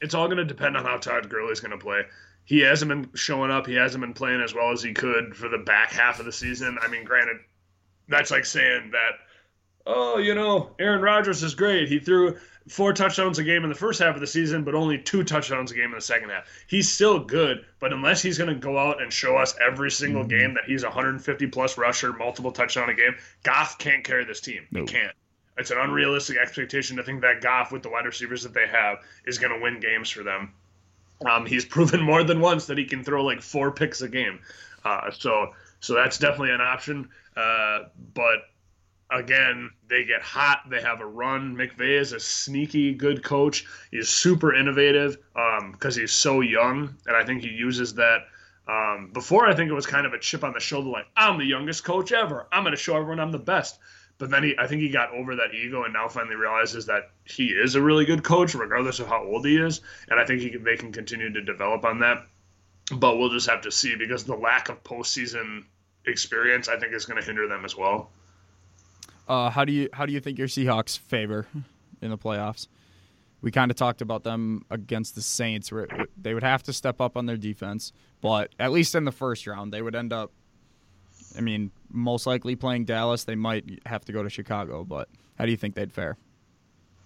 It's 0.02 0.12
all 0.14 0.26
going 0.26 0.36
to 0.36 0.44
depend 0.44 0.76
on 0.76 0.84
how 0.84 0.98
Todd 0.98 1.30
Gurley's 1.30 1.60
going 1.60 1.70
to 1.70 1.82
play. 1.82 2.02
He 2.44 2.60
hasn't 2.60 2.90
been 2.90 3.08
showing 3.14 3.50
up. 3.50 3.66
He 3.66 3.74
hasn't 3.74 4.02
been 4.02 4.12
playing 4.12 4.42
as 4.42 4.54
well 4.54 4.72
as 4.72 4.82
he 4.82 4.92
could 4.92 5.34
for 5.34 5.48
the 5.48 5.58
back 5.58 5.92
half 5.92 6.20
of 6.20 6.26
the 6.26 6.32
season. 6.32 6.76
I 6.82 6.88
mean, 6.88 7.04
granted, 7.04 7.38
that's 8.08 8.30
like 8.30 8.44
saying 8.44 8.90
that, 8.90 9.12
oh, 9.86 10.18
you 10.18 10.34
know, 10.34 10.74
Aaron 10.78 11.00
Rodgers 11.00 11.42
is 11.42 11.54
great. 11.54 11.88
He 11.88 12.00
threw 12.00 12.36
four 12.70 12.92
touchdowns 12.92 13.38
a 13.38 13.44
game 13.44 13.64
in 13.64 13.68
the 13.68 13.74
first 13.74 14.00
half 14.00 14.14
of 14.14 14.20
the 14.20 14.26
season, 14.26 14.62
but 14.62 14.74
only 14.74 14.96
two 14.96 15.24
touchdowns 15.24 15.72
a 15.72 15.74
game 15.74 15.86
in 15.86 15.96
the 15.96 16.00
second 16.00 16.30
half. 16.30 16.46
He's 16.68 16.90
still 16.90 17.18
good, 17.18 17.64
but 17.80 17.92
unless 17.92 18.22
he's 18.22 18.38
going 18.38 18.48
to 18.48 18.54
go 18.54 18.78
out 18.78 19.02
and 19.02 19.12
show 19.12 19.36
us 19.36 19.54
every 19.60 19.90
single 19.90 20.22
mm-hmm. 20.22 20.38
game 20.38 20.54
that 20.54 20.64
he's 20.66 20.84
150 20.84 21.46
plus 21.48 21.76
rusher, 21.76 22.12
multiple 22.12 22.52
touchdown 22.52 22.88
a 22.88 22.94
game, 22.94 23.16
Goff 23.42 23.78
can't 23.78 24.04
carry 24.04 24.24
this 24.24 24.40
team. 24.40 24.66
Nope. 24.70 24.88
He 24.88 24.94
can't. 24.94 25.12
It's 25.58 25.70
an 25.70 25.78
unrealistic 25.78 26.38
expectation 26.38 26.96
to 26.96 27.02
think 27.02 27.22
that 27.22 27.42
Goff, 27.42 27.72
with 27.72 27.82
the 27.82 27.90
wide 27.90 28.06
receivers 28.06 28.44
that 28.44 28.54
they 28.54 28.66
have, 28.66 28.98
is 29.26 29.38
going 29.38 29.52
to 29.52 29.60
win 29.60 29.80
games 29.80 30.08
for 30.08 30.22
them. 30.22 30.54
Um, 31.28 31.46
he's 31.46 31.64
proven 31.66 32.00
more 32.00 32.22
than 32.22 32.40
once 32.40 32.66
that 32.66 32.78
he 32.78 32.84
can 32.84 33.02
throw 33.02 33.24
like 33.24 33.42
four 33.42 33.72
picks 33.72 34.00
a 34.00 34.08
game. 34.08 34.38
Uh, 34.84 35.10
so 35.10 35.54
so 35.80 35.94
that's 35.94 36.18
definitely 36.18 36.52
an 36.52 36.60
option. 36.60 37.08
Uh, 37.36 37.80
but 38.14 38.38
again, 39.10 39.70
they 39.88 40.04
get 40.04 40.22
hot. 40.22 40.62
They 40.70 40.80
have 40.80 41.00
a 41.00 41.06
run. 41.06 41.56
McVay 41.56 42.00
is 42.00 42.12
a 42.12 42.20
sneaky 42.20 42.94
good 42.94 43.22
coach. 43.22 43.66
He's 43.90 44.08
super 44.08 44.54
innovative 44.54 45.18
because 45.34 45.96
um, 45.96 46.00
he's 46.00 46.12
so 46.12 46.40
young, 46.40 46.94
and 47.06 47.16
I 47.16 47.24
think 47.24 47.42
he 47.42 47.48
uses 47.48 47.94
that. 47.94 48.26
Um, 48.68 49.10
before, 49.12 49.48
I 49.48 49.54
think 49.54 49.68
it 49.68 49.74
was 49.74 49.86
kind 49.86 50.06
of 50.06 50.12
a 50.12 50.18
chip 50.18 50.44
on 50.44 50.52
the 50.52 50.60
shoulder, 50.60 50.90
like 50.90 51.06
I'm 51.16 51.38
the 51.38 51.44
youngest 51.44 51.82
coach 51.82 52.12
ever. 52.12 52.46
I'm 52.52 52.62
going 52.62 52.74
to 52.74 52.80
show 52.80 52.96
everyone 52.96 53.18
I'm 53.18 53.32
the 53.32 53.38
best. 53.38 53.80
But 54.18 54.30
then 54.30 54.44
he, 54.44 54.54
I 54.58 54.66
think 54.66 54.82
he 54.82 54.90
got 54.90 55.12
over 55.12 55.34
that 55.36 55.54
ego 55.54 55.84
and 55.84 55.94
now 55.94 56.06
finally 56.06 56.36
realizes 56.36 56.84
that 56.86 57.10
he 57.24 57.46
is 57.46 57.74
a 57.74 57.80
really 57.80 58.04
good 58.04 58.22
coach, 58.22 58.54
regardless 58.54 59.00
of 59.00 59.08
how 59.08 59.24
old 59.24 59.46
he 59.46 59.56
is. 59.56 59.80
And 60.08 60.20
I 60.20 60.26
think 60.26 60.42
he 60.42 60.56
they 60.56 60.76
can 60.76 60.92
continue 60.92 61.32
to 61.32 61.40
develop 61.40 61.86
on 61.86 62.00
that. 62.00 62.26
But 62.94 63.16
we'll 63.16 63.30
just 63.30 63.48
have 63.48 63.62
to 63.62 63.72
see 63.72 63.96
because 63.96 64.24
the 64.24 64.36
lack 64.36 64.68
of 64.68 64.84
postseason 64.84 65.64
experience, 66.04 66.68
I 66.68 66.78
think, 66.78 66.92
is 66.92 67.06
going 67.06 67.18
to 67.18 67.26
hinder 67.26 67.48
them 67.48 67.64
as 67.64 67.76
well. 67.76 68.10
Uh, 69.30 69.48
how 69.48 69.64
do 69.64 69.72
you 69.72 69.88
how 69.92 70.06
do 70.06 70.12
you 70.12 70.18
think 70.18 70.38
your 70.38 70.48
Seahawks 70.48 70.98
favor 70.98 71.46
in 72.02 72.10
the 72.10 72.18
playoffs? 72.18 72.66
We 73.42 73.52
kind 73.52 73.70
of 73.70 73.76
talked 73.76 74.02
about 74.02 74.24
them 74.24 74.64
against 74.70 75.14
the 75.14 75.22
Saints, 75.22 75.70
where 75.70 75.86
they 76.20 76.34
would 76.34 76.42
have 76.42 76.64
to 76.64 76.72
step 76.72 77.00
up 77.00 77.16
on 77.16 77.26
their 77.26 77.36
defense, 77.36 77.92
but 78.20 78.52
at 78.58 78.72
least 78.72 78.96
in 78.96 79.04
the 79.04 79.12
first 79.12 79.46
round, 79.46 79.72
they 79.72 79.82
would 79.82 79.94
end 79.94 80.12
up. 80.12 80.32
I 81.38 81.42
mean, 81.42 81.70
most 81.92 82.26
likely 82.26 82.56
playing 82.56 82.86
Dallas. 82.86 83.22
They 83.22 83.36
might 83.36 83.78
have 83.86 84.04
to 84.06 84.12
go 84.12 84.24
to 84.24 84.28
Chicago, 84.28 84.82
but 84.82 85.08
how 85.38 85.44
do 85.44 85.52
you 85.52 85.56
think 85.56 85.76
they'd 85.76 85.92
fare? 85.92 86.16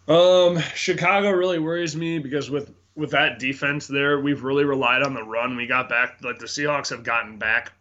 Um, 0.09 0.59
Chicago 0.75 1.31
really 1.31 1.59
worries 1.59 1.95
me 1.95 2.19
because 2.19 2.51
with 2.51 2.73
with 2.97 3.11
that 3.11 3.39
defense 3.39 3.87
there, 3.87 4.19
we've 4.19 4.45
really 4.45 4.65
relied 4.65 5.03
on 5.03 5.13
the 5.13 5.23
run. 5.23 5.57
We 5.59 5.67
got 5.67 5.91
back 5.91 6.21
like 6.23 6.39
the 6.39 6.47
Seahawks 6.47 6.89
have 6.89 7.05
gotten 7.05 7.37
back 7.39 7.73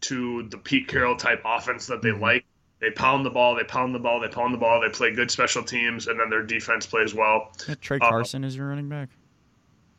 to 0.00 0.48
the 0.48 0.58
Pete 0.58 0.88
Carroll 0.88 1.14
type 1.14 1.42
offense 1.44 1.86
that 1.86 2.02
they 2.02 2.08
mm-hmm. 2.08 2.20
like 2.20 2.44
they 2.82 2.90
pound 2.90 3.24
the 3.24 3.30
ball, 3.30 3.54
they 3.54 3.62
pound 3.62 3.94
the 3.94 3.98
ball, 4.00 4.18
they 4.18 4.26
pound 4.26 4.52
the 4.52 4.58
ball, 4.58 4.80
they 4.80 4.88
play 4.88 5.12
good 5.12 5.30
special 5.30 5.62
teams, 5.62 6.08
and 6.08 6.18
then 6.18 6.28
their 6.28 6.42
defense 6.42 6.84
plays 6.84 7.14
well. 7.14 7.52
Yeah, 7.68 7.76
Tra 7.80 8.00
Carson 8.00 8.42
uh, 8.42 8.48
is 8.48 8.56
your 8.56 8.68
running 8.68 8.88
back. 8.88 9.08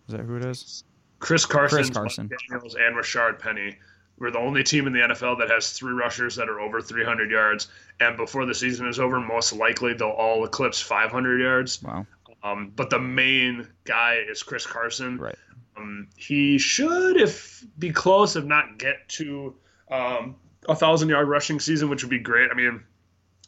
Is 0.07 0.11
that 0.11 0.19
who 0.19 0.35
it 0.35 0.43
is? 0.43 0.83
Chris 1.19 1.45
Carson, 1.45 1.77
Chris 1.77 1.89
Carson, 1.89 2.29
Daniels, 2.49 2.75
and 2.75 2.93
Rashaad 2.93 3.39
Penny. 3.39 3.77
We're 4.19 4.31
the 4.31 4.39
only 4.39 4.63
team 4.63 4.85
in 4.85 4.91
the 4.91 4.99
NFL 4.99 5.39
that 5.39 5.49
has 5.49 5.71
three 5.71 5.93
rushers 5.93 6.35
that 6.35 6.49
are 6.49 6.59
over 6.59 6.81
300 6.81 7.31
yards, 7.31 7.69
and 8.01 8.17
before 8.17 8.45
the 8.45 8.53
season 8.53 8.85
is 8.87 8.99
over, 8.99 9.17
most 9.21 9.53
likely 9.53 9.93
they'll 9.93 10.09
all 10.09 10.43
eclipse 10.43 10.81
500 10.81 11.39
yards. 11.39 11.81
Wow. 11.81 12.05
Um, 12.43 12.73
but 12.75 12.89
the 12.89 12.99
main 12.99 13.65
guy 13.85 14.17
is 14.29 14.43
Chris 14.43 14.65
Carson. 14.65 15.17
Right. 15.17 15.35
Um, 15.77 16.09
he 16.17 16.57
should, 16.57 17.15
if 17.15 17.65
be 17.79 17.91
close, 17.91 18.35
if 18.35 18.43
not 18.43 18.77
get 18.77 19.07
to 19.09 19.55
um, 19.89 20.35
a 20.67 20.75
thousand 20.75 21.09
yard 21.09 21.27
rushing 21.27 21.59
season, 21.59 21.89
which 21.89 22.03
would 22.03 22.09
be 22.09 22.19
great. 22.19 22.49
I 22.51 22.53
mean, 22.53 22.83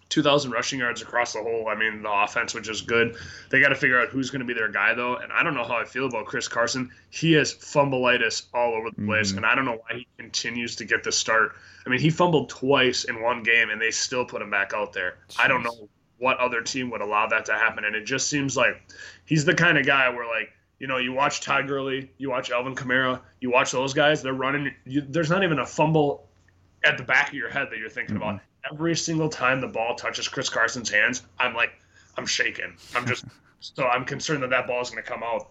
2,000 0.09 0.51
rushing 0.51 0.79
yards 0.79 1.01
across 1.01 1.33
the 1.33 1.41
whole. 1.41 1.67
I 1.67 1.75
mean, 1.75 2.03
the 2.03 2.11
offense, 2.11 2.53
which 2.53 2.69
is 2.69 2.81
good. 2.81 3.17
They 3.49 3.59
got 3.59 3.69
to 3.69 3.75
figure 3.75 3.99
out 3.99 4.09
who's 4.09 4.29
going 4.29 4.39
to 4.41 4.45
be 4.45 4.53
their 4.53 4.69
guy, 4.69 4.93
though. 4.93 5.15
And 5.15 5.31
I 5.31 5.43
don't 5.43 5.55
know 5.55 5.63
how 5.63 5.75
I 5.75 5.83
feel 5.83 6.05
about 6.05 6.25
Chris 6.25 6.47
Carson. 6.47 6.91
He 7.09 7.33
has 7.33 7.53
fumbleitis 7.53 8.43
all 8.53 8.75
over 8.75 8.91
the 8.91 9.05
place, 9.05 9.29
mm-hmm. 9.29 9.37
and 9.37 9.45
I 9.45 9.55
don't 9.55 9.65
know 9.65 9.79
why 9.87 9.97
he 9.97 10.07
continues 10.17 10.75
to 10.77 10.85
get 10.85 11.03
the 11.03 11.11
start. 11.11 11.53
I 11.85 11.89
mean, 11.89 11.99
he 11.99 12.09
fumbled 12.09 12.49
twice 12.49 13.05
in 13.05 13.21
one 13.21 13.43
game, 13.43 13.69
and 13.71 13.81
they 13.81 13.91
still 13.91 14.25
put 14.25 14.41
him 14.41 14.49
back 14.49 14.73
out 14.73 14.93
there. 14.93 15.17
Jeez. 15.29 15.39
I 15.39 15.47
don't 15.47 15.63
know 15.63 15.89
what 16.17 16.37
other 16.37 16.61
team 16.61 16.91
would 16.91 17.01
allow 17.01 17.27
that 17.27 17.45
to 17.45 17.53
happen, 17.53 17.83
and 17.83 17.95
it 17.95 18.05
just 18.05 18.29
seems 18.29 18.55
like 18.55 18.81
he's 19.25 19.43
the 19.43 19.55
kind 19.55 19.77
of 19.77 19.85
guy 19.85 20.09
where 20.09 20.27
like. 20.27 20.49
You 20.77 20.87
know, 20.87 20.97
you 20.97 21.13
watch 21.13 21.39
Todd 21.39 21.69
Gurley, 21.69 22.11
you 22.17 22.29
watch 22.29 22.51
Alvin 22.51 22.75
Kamara, 22.75 23.21
you 23.39 23.49
watch 23.49 23.71
those 23.71 23.93
guys. 23.93 24.21
They're 24.21 24.33
running. 24.33 24.73
You, 24.83 25.05
there's 25.07 25.29
not 25.29 25.41
even 25.41 25.59
a 25.59 25.65
fumble 25.65 26.27
at 26.85 26.97
the 26.97 27.03
back 27.03 27.29
of 27.29 27.33
your 27.33 27.49
head 27.49 27.67
that 27.71 27.79
you're 27.79 27.89
thinking 27.89 28.15
mm-hmm. 28.15 28.23
about. 28.23 28.41
Every 28.71 28.95
single 28.95 29.29
time 29.29 29.61
the 29.61 29.67
ball 29.67 29.95
touches 29.95 30.27
Chris 30.27 30.49
Carson's 30.49 30.89
hands, 30.89 31.23
I'm 31.39 31.53
like, 31.53 31.71
I'm 32.17 32.25
shaking. 32.25 32.75
I'm 32.95 33.05
just 33.05 33.25
so 33.59 33.85
I'm 33.85 34.05
concerned 34.05 34.43
that 34.43 34.51
that 34.51 34.67
ball 34.67 34.81
is 34.81 34.89
going 34.89 35.03
to 35.03 35.09
come 35.09 35.23
out. 35.23 35.49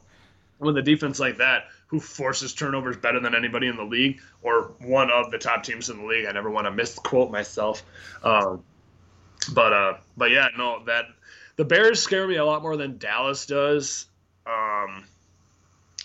With 0.60 0.78
a 0.78 0.82
defense 0.82 1.18
like 1.18 1.38
that, 1.38 1.64
who 1.88 1.98
forces 1.98 2.54
turnovers 2.54 2.96
better 2.96 3.18
than 3.18 3.34
anybody 3.34 3.66
in 3.66 3.76
the 3.76 3.84
league, 3.84 4.20
or 4.40 4.72
one 4.78 5.10
of 5.10 5.32
the 5.32 5.36
top 5.36 5.64
teams 5.64 5.90
in 5.90 5.98
the 5.98 6.04
league, 6.04 6.26
I 6.26 6.32
never 6.32 6.48
want 6.48 6.66
to 6.66 6.70
misquote 6.70 7.32
myself. 7.32 7.82
Um, 8.22 8.62
but 9.52 9.72
uh, 9.72 9.94
but 10.16 10.30
yeah, 10.30 10.48
no, 10.56 10.84
that 10.84 11.06
the 11.56 11.64
Bears 11.64 12.00
scare 12.00 12.26
me 12.28 12.36
a 12.36 12.44
lot 12.44 12.62
more 12.62 12.76
than 12.76 12.98
Dallas 12.98 13.46
does, 13.46 14.06
um, 14.46 15.04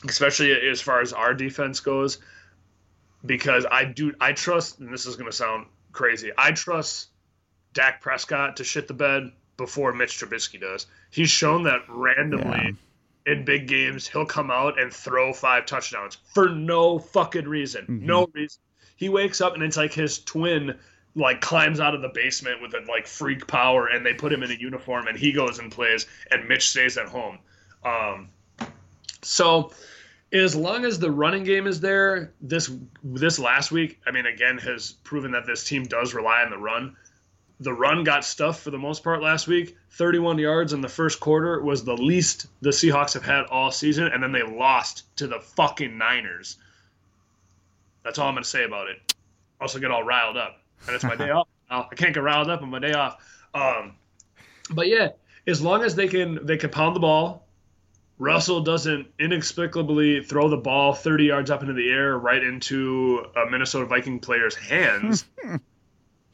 especially 0.08 0.52
as 0.52 0.82
far 0.82 1.00
as 1.00 1.14
our 1.14 1.36
defense 1.36 1.80
goes 1.80 2.18
because 3.26 3.66
I 3.70 3.86
do 3.86 4.14
I 4.20 4.34
trust, 4.34 4.80
and 4.80 4.94
this 4.94 5.06
is 5.06 5.16
going 5.16 5.30
to 5.30 5.36
sound 5.36 5.68
crazy. 5.92 6.32
I 6.38 6.52
trust 6.52 7.10
Dak 7.74 8.02
Prescott 8.02 8.58
to 8.58 8.64
shit 8.64 8.88
the 8.88 8.94
bed 8.94 9.32
before 9.58 9.94
Mitch 9.94 10.20
Trubisky 10.20 10.60
does. 10.60 10.88
He's 11.12 11.30
shown 11.30 11.64
that 11.64 11.82
randomly 11.90 12.78
yeah. 13.26 13.34
in 13.34 13.46
big 13.46 13.68
games 13.68 14.08
he'll 14.08 14.26
come 14.26 14.50
out 14.50 14.80
and 14.80 14.92
throw 14.92 15.34
five 15.34 15.66
touchdowns 15.66 16.18
for 16.34 16.50
no 16.50 17.00
fucking 17.00 17.48
reason, 17.48 17.84
mm-hmm. 17.84 18.06
no 18.06 18.28
reason. 18.34 18.62
He 18.96 19.10
wakes 19.10 19.42
up 19.42 19.54
and 19.54 19.64
it's 19.64 19.78
like 19.78 19.94
his 19.94 20.20
twin 20.20 20.78
like 21.16 21.42
climbs 21.42 21.80
out 21.80 21.96
of 21.96 22.02
the 22.02 22.10
basement 22.10 22.62
with 22.62 22.74
a 22.74 22.86
like 22.88 23.08
freak 23.08 23.48
power 23.48 23.88
and 23.88 24.06
they 24.06 24.14
put 24.14 24.32
him 24.32 24.44
in 24.44 24.52
a 24.52 24.56
uniform 24.56 25.08
and 25.08 25.18
he 25.18 25.32
goes 25.32 25.60
and 25.60 25.72
plays 25.72 26.06
and 26.32 26.48
Mitch 26.48 26.70
stays 26.70 26.98
at 26.98 27.08
home. 27.08 27.40
Um, 27.84 28.30
so 29.22 29.72
as 30.32 30.56
long 30.56 30.86
as 30.86 31.00
the 31.00 31.12
running 31.12 31.44
game 31.44 31.68
is 31.68 31.80
there, 31.80 32.34
this 32.42 32.72
this 33.04 33.40
last 33.40 33.72
week, 33.72 34.00
I 34.06 34.12
mean, 34.12 34.26
again, 34.26 34.58
has 34.60 34.94
proven 35.04 35.32
that 35.32 35.46
this 35.46 35.64
team 35.64 35.84
does 35.84 36.14
rely 36.14 36.44
on 36.44 36.52
the 36.52 36.58
run. 36.58 36.96
The 37.62 37.74
run 37.74 38.04
got 38.04 38.24
stuffed 38.24 38.62
for 38.62 38.72
the 38.72 38.78
most 38.78 39.04
part 39.04 39.22
last 39.22 39.48
week. 39.48 39.76
31 39.92 40.38
yards 40.38 40.72
in 40.72 40.82
the 40.82 40.88
first 40.88 41.20
quarter 41.20 41.62
was 41.62 41.84
the 41.84 41.98
least 41.98 42.48
the 42.62 42.70
Seahawks 42.70 43.14
have 43.14 43.26
had 43.26 43.46
all 43.46 43.72
season, 43.72 44.08
and 44.08 44.24
then 44.24 44.32
they 44.32 44.44
lost 44.44 45.14
to 45.18 45.28
the 45.28 45.40
fucking 45.40 45.98
Niners. 45.98 46.58
That's 48.04 48.18
all 48.18 48.28
I'm 48.28 48.36
going 48.36 48.44
to 48.44 48.50
say 48.50 48.64
about 48.64 48.88
it. 48.88 49.14
Also, 49.60 49.80
get 49.80 49.92
all 49.92 50.04
riled 50.04 50.38
up, 50.38 50.62
and 50.88 50.96
it's 50.96 51.04
my 51.04 51.16
day 51.16 51.30
off. 51.32 51.48
I 51.70 51.84
can't 51.96 52.14
get 52.14 52.24
riled 52.24 52.50
up 52.50 52.62
on 52.62 52.70
my 52.70 52.80
day 52.80 52.94
off. 52.94 53.18
Um, 53.54 53.96
but 54.72 54.88
yeah, 54.88 55.10
as 55.48 55.62
long 55.62 55.84
as 55.84 55.96
they 55.96 56.08
can 56.08 56.46
they 56.46 56.58
can 56.58 56.70
pound 56.70 56.96
the 56.96 57.00
ball, 57.00 57.46
Russell 58.20 58.60
doesn't 58.62 59.08
inexplicably 59.18 60.22
throw 60.22 60.50
the 60.50 60.58
ball 60.58 60.94
30 60.94 61.24
yards 61.24 61.50
up 61.50 61.62
into 61.62 61.74
the 61.74 61.90
air 61.90 62.18
right 62.18 62.44
into 62.44 63.26
a 63.36 63.50
Minnesota 63.50 63.86
Viking 63.86 64.20
player's 64.20 64.56
hands. 64.56 65.24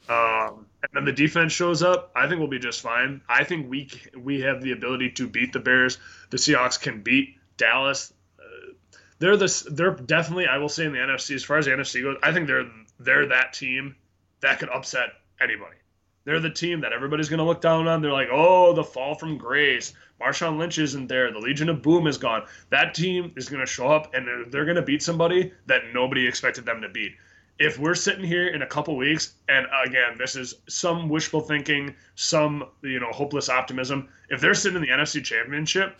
um, 0.08 0.66
and 0.82 0.90
then 0.92 1.04
the 1.04 1.12
defense 1.12 1.52
shows 1.52 1.84
up. 1.84 2.10
I 2.14 2.26
think 2.26 2.40
we'll 2.40 2.48
be 2.48 2.58
just 2.58 2.80
fine. 2.80 3.22
I 3.28 3.44
think 3.44 3.70
we 3.70 3.88
we 4.16 4.40
have 4.40 4.62
the 4.62 4.72
ability 4.72 5.12
to 5.12 5.28
beat 5.28 5.52
the 5.52 5.60
Bears. 5.60 5.98
The 6.30 6.36
Seahawks 6.36 6.80
can 6.80 7.02
beat 7.02 7.36
Dallas. 7.56 8.12
Uh, 8.38 8.72
they're 9.20 9.36
this. 9.36 9.62
They're 9.62 9.92
definitely. 9.92 10.46
I 10.46 10.58
will 10.58 10.68
say 10.68 10.86
in 10.86 10.92
the 10.92 10.98
NFC 10.98 11.36
as 11.36 11.44
far 11.44 11.58
as 11.58 11.66
the 11.66 11.72
NFC 11.72 12.02
goes. 12.02 12.16
I 12.22 12.32
think 12.32 12.48
they're 12.48 12.66
they're 12.98 13.28
that 13.28 13.52
team 13.52 13.94
that 14.40 14.58
could 14.58 14.68
upset 14.68 15.10
anybody. 15.40 15.76
They're 16.24 16.40
the 16.40 16.50
team 16.50 16.80
that 16.80 16.92
everybody's 16.92 17.28
going 17.28 17.38
to 17.38 17.44
look 17.44 17.60
down 17.60 17.86
on. 17.86 18.02
They're 18.02 18.12
like, 18.12 18.28
oh, 18.32 18.72
the 18.72 18.82
fall 18.82 19.14
from 19.14 19.38
grace. 19.38 19.92
Marshawn 20.20 20.58
Lynch 20.58 20.78
isn't 20.78 21.08
there. 21.08 21.30
The 21.32 21.38
Legion 21.38 21.68
of 21.68 21.82
Boom 21.82 22.06
is 22.06 22.18
gone. 22.18 22.46
That 22.70 22.94
team 22.94 23.32
is 23.36 23.48
going 23.48 23.60
to 23.60 23.70
show 23.70 23.88
up 23.88 24.14
and 24.14 24.26
they're, 24.26 24.44
they're 24.46 24.64
going 24.64 24.76
to 24.76 24.82
beat 24.82 25.02
somebody 25.02 25.52
that 25.66 25.82
nobody 25.92 26.26
expected 26.26 26.64
them 26.64 26.80
to 26.80 26.88
beat. 26.88 27.12
If 27.58 27.78
we're 27.78 27.94
sitting 27.94 28.24
here 28.24 28.48
in 28.48 28.62
a 28.62 28.66
couple 28.66 28.96
weeks, 28.96 29.34
and 29.48 29.66
again, 29.84 30.16
this 30.18 30.36
is 30.36 30.56
some 30.68 31.08
wishful 31.08 31.40
thinking, 31.40 31.94
some 32.14 32.64
you 32.82 33.00
know 33.00 33.10
hopeless 33.12 33.48
optimism. 33.48 34.08
If 34.28 34.42
they're 34.42 34.52
sitting 34.52 34.76
in 34.76 34.82
the 34.82 34.88
NFC 34.88 35.24
Championship, 35.24 35.98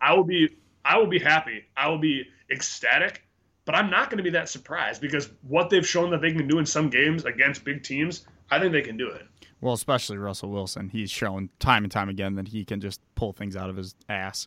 I 0.00 0.14
will 0.14 0.24
be 0.24 0.56
I 0.84 0.96
will 0.96 1.06
be 1.06 1.18
happy. 1.18 1.64
I 1.76 1.88
will 1.88 1.98
be 1.98 2.26
ecstatic. 2.50 3.22
But 3.66 3.74
I'm 3.74 3.90
not 3.90 4.10
going 4.10 4.18
to 4.18 4.24
be 4.24 4.30
that 4.30 4.48
surprised 4.48 5.00
because 5.00 5.30
what 5.42 5.70
they've 5.70 5.86
shown 5.86 6.10
that 6.10 6.20
they 6.20 6.32
can 6.32 6.46
do 6.46 6.58
in 6.58 6.66
some 6.66 6.90
games 6.90 7.24
against 7.24 7.64
big 7.64 7.82
teams, 7.82 8.26
I 8.50 8.58
think 8.58 8.72
they 8.72 8.82
can 8.82 8.98
do 8.98 9.08
it. 9.08 9.26
Well, 9.60 9.74
especially 9.74 10.18
Russell 10.18 10.50
Wilson. 10.50 10.88
He's 10.88 11.10
shown 11.10 11.48
time 11.58 11.84
and 11.84 11.92
time 11.92 12.08
again 12.08 12.34
that 12.34 12.48
he 12.48 12.64
can 12.64 12.80
just 12.80 13.00
pull 13.14 13.32
things 13.32 13.56
out 13.56 13.70
of 13.70 13.76
his 13.76 13.94
ass. 14.08 14.46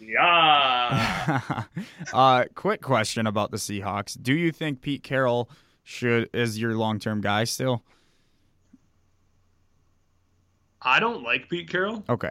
Yeah. 0.00 1.62
uh, 2.12 2.44
quick 2.54 2.82
question 2.82 3.26
about 3.26 3.50
the 3.50 3.56
Seahawks. 3.56 4.20
Do 4.20 4.34
you 4.34 4.52
think 4.52 4.80
Pete 4.80 5.02
Carroll 5.02 5.50
should 5.82 6.30
is 6.32 6.58
your 6.58 6.74
long 6.74 6.98
term 6.98 7.20
guy 7.20 7.44
still? 7.44 7.82
I 10.80 11.00
don't 11.00 11.22
like 11.22 11.48
Pete 11.48 11.68
Carroll. 11.68 12.04
Okay. 12.08 12.30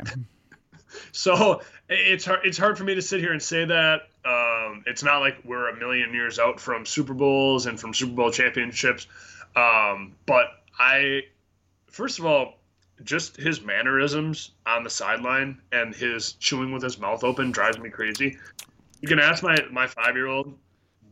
so 1.11 1.61
it's 1.89 2.25
hard. 2.25 2.39
It's 2.43 2.57
hard 2.57 2.77
for 2.77 2.83
me 2.83 2.95
to 2.95 3.01
sit 3.01 3.19
here 3.19 3.33
and 3.33 3.41
say 3.41 3.65
that. 3.65 4.03
Um, 4.23 4.83
it's 4.85 5.03
not 5.03 5.19
like 5.19 5.37
we're 5.43 5.69
a 5.69 5.75
million 5.77 6.13
years 6.13 6.39
out 6.39 6.59
from 6.59 6.85
Super 6.85 7.13
Bowls 7.13 7.65
and 7.65 7.79
from 7.79 7.93
Super 7.93 8.13
Bowl 8.13 8.31
championships. 8.31 9.07
Um, 9.55 10.15
but 10.25 10.47
I, 10.77 11.21
first 11.89 12.19
of 12.19 12.25
all, 12.25 12.59
just 13.03 13.37
his 13.37 13.61
mannerisms 13.61 14.51
on 14.65 14.83
the 14.83 14.89
sideline 14.89 15.61
and 15.71 15.93
his 15.93 16.33
chewing 16.33 16.71
with 16.71 16.81
his 16.81 16.97
mouth 16.97 17.23
open 17.23 17.51
drives 17.51 17.77
me 17.77 17.89
crazy. 17.89 18.37
You 19.01 19.07
can 19.07 19.19
ask 19.19 19.43
my 19.43 19.57
my 19.71 19.87
five 19.87 20.15
year 20.15 20.27
old 20.27 20.57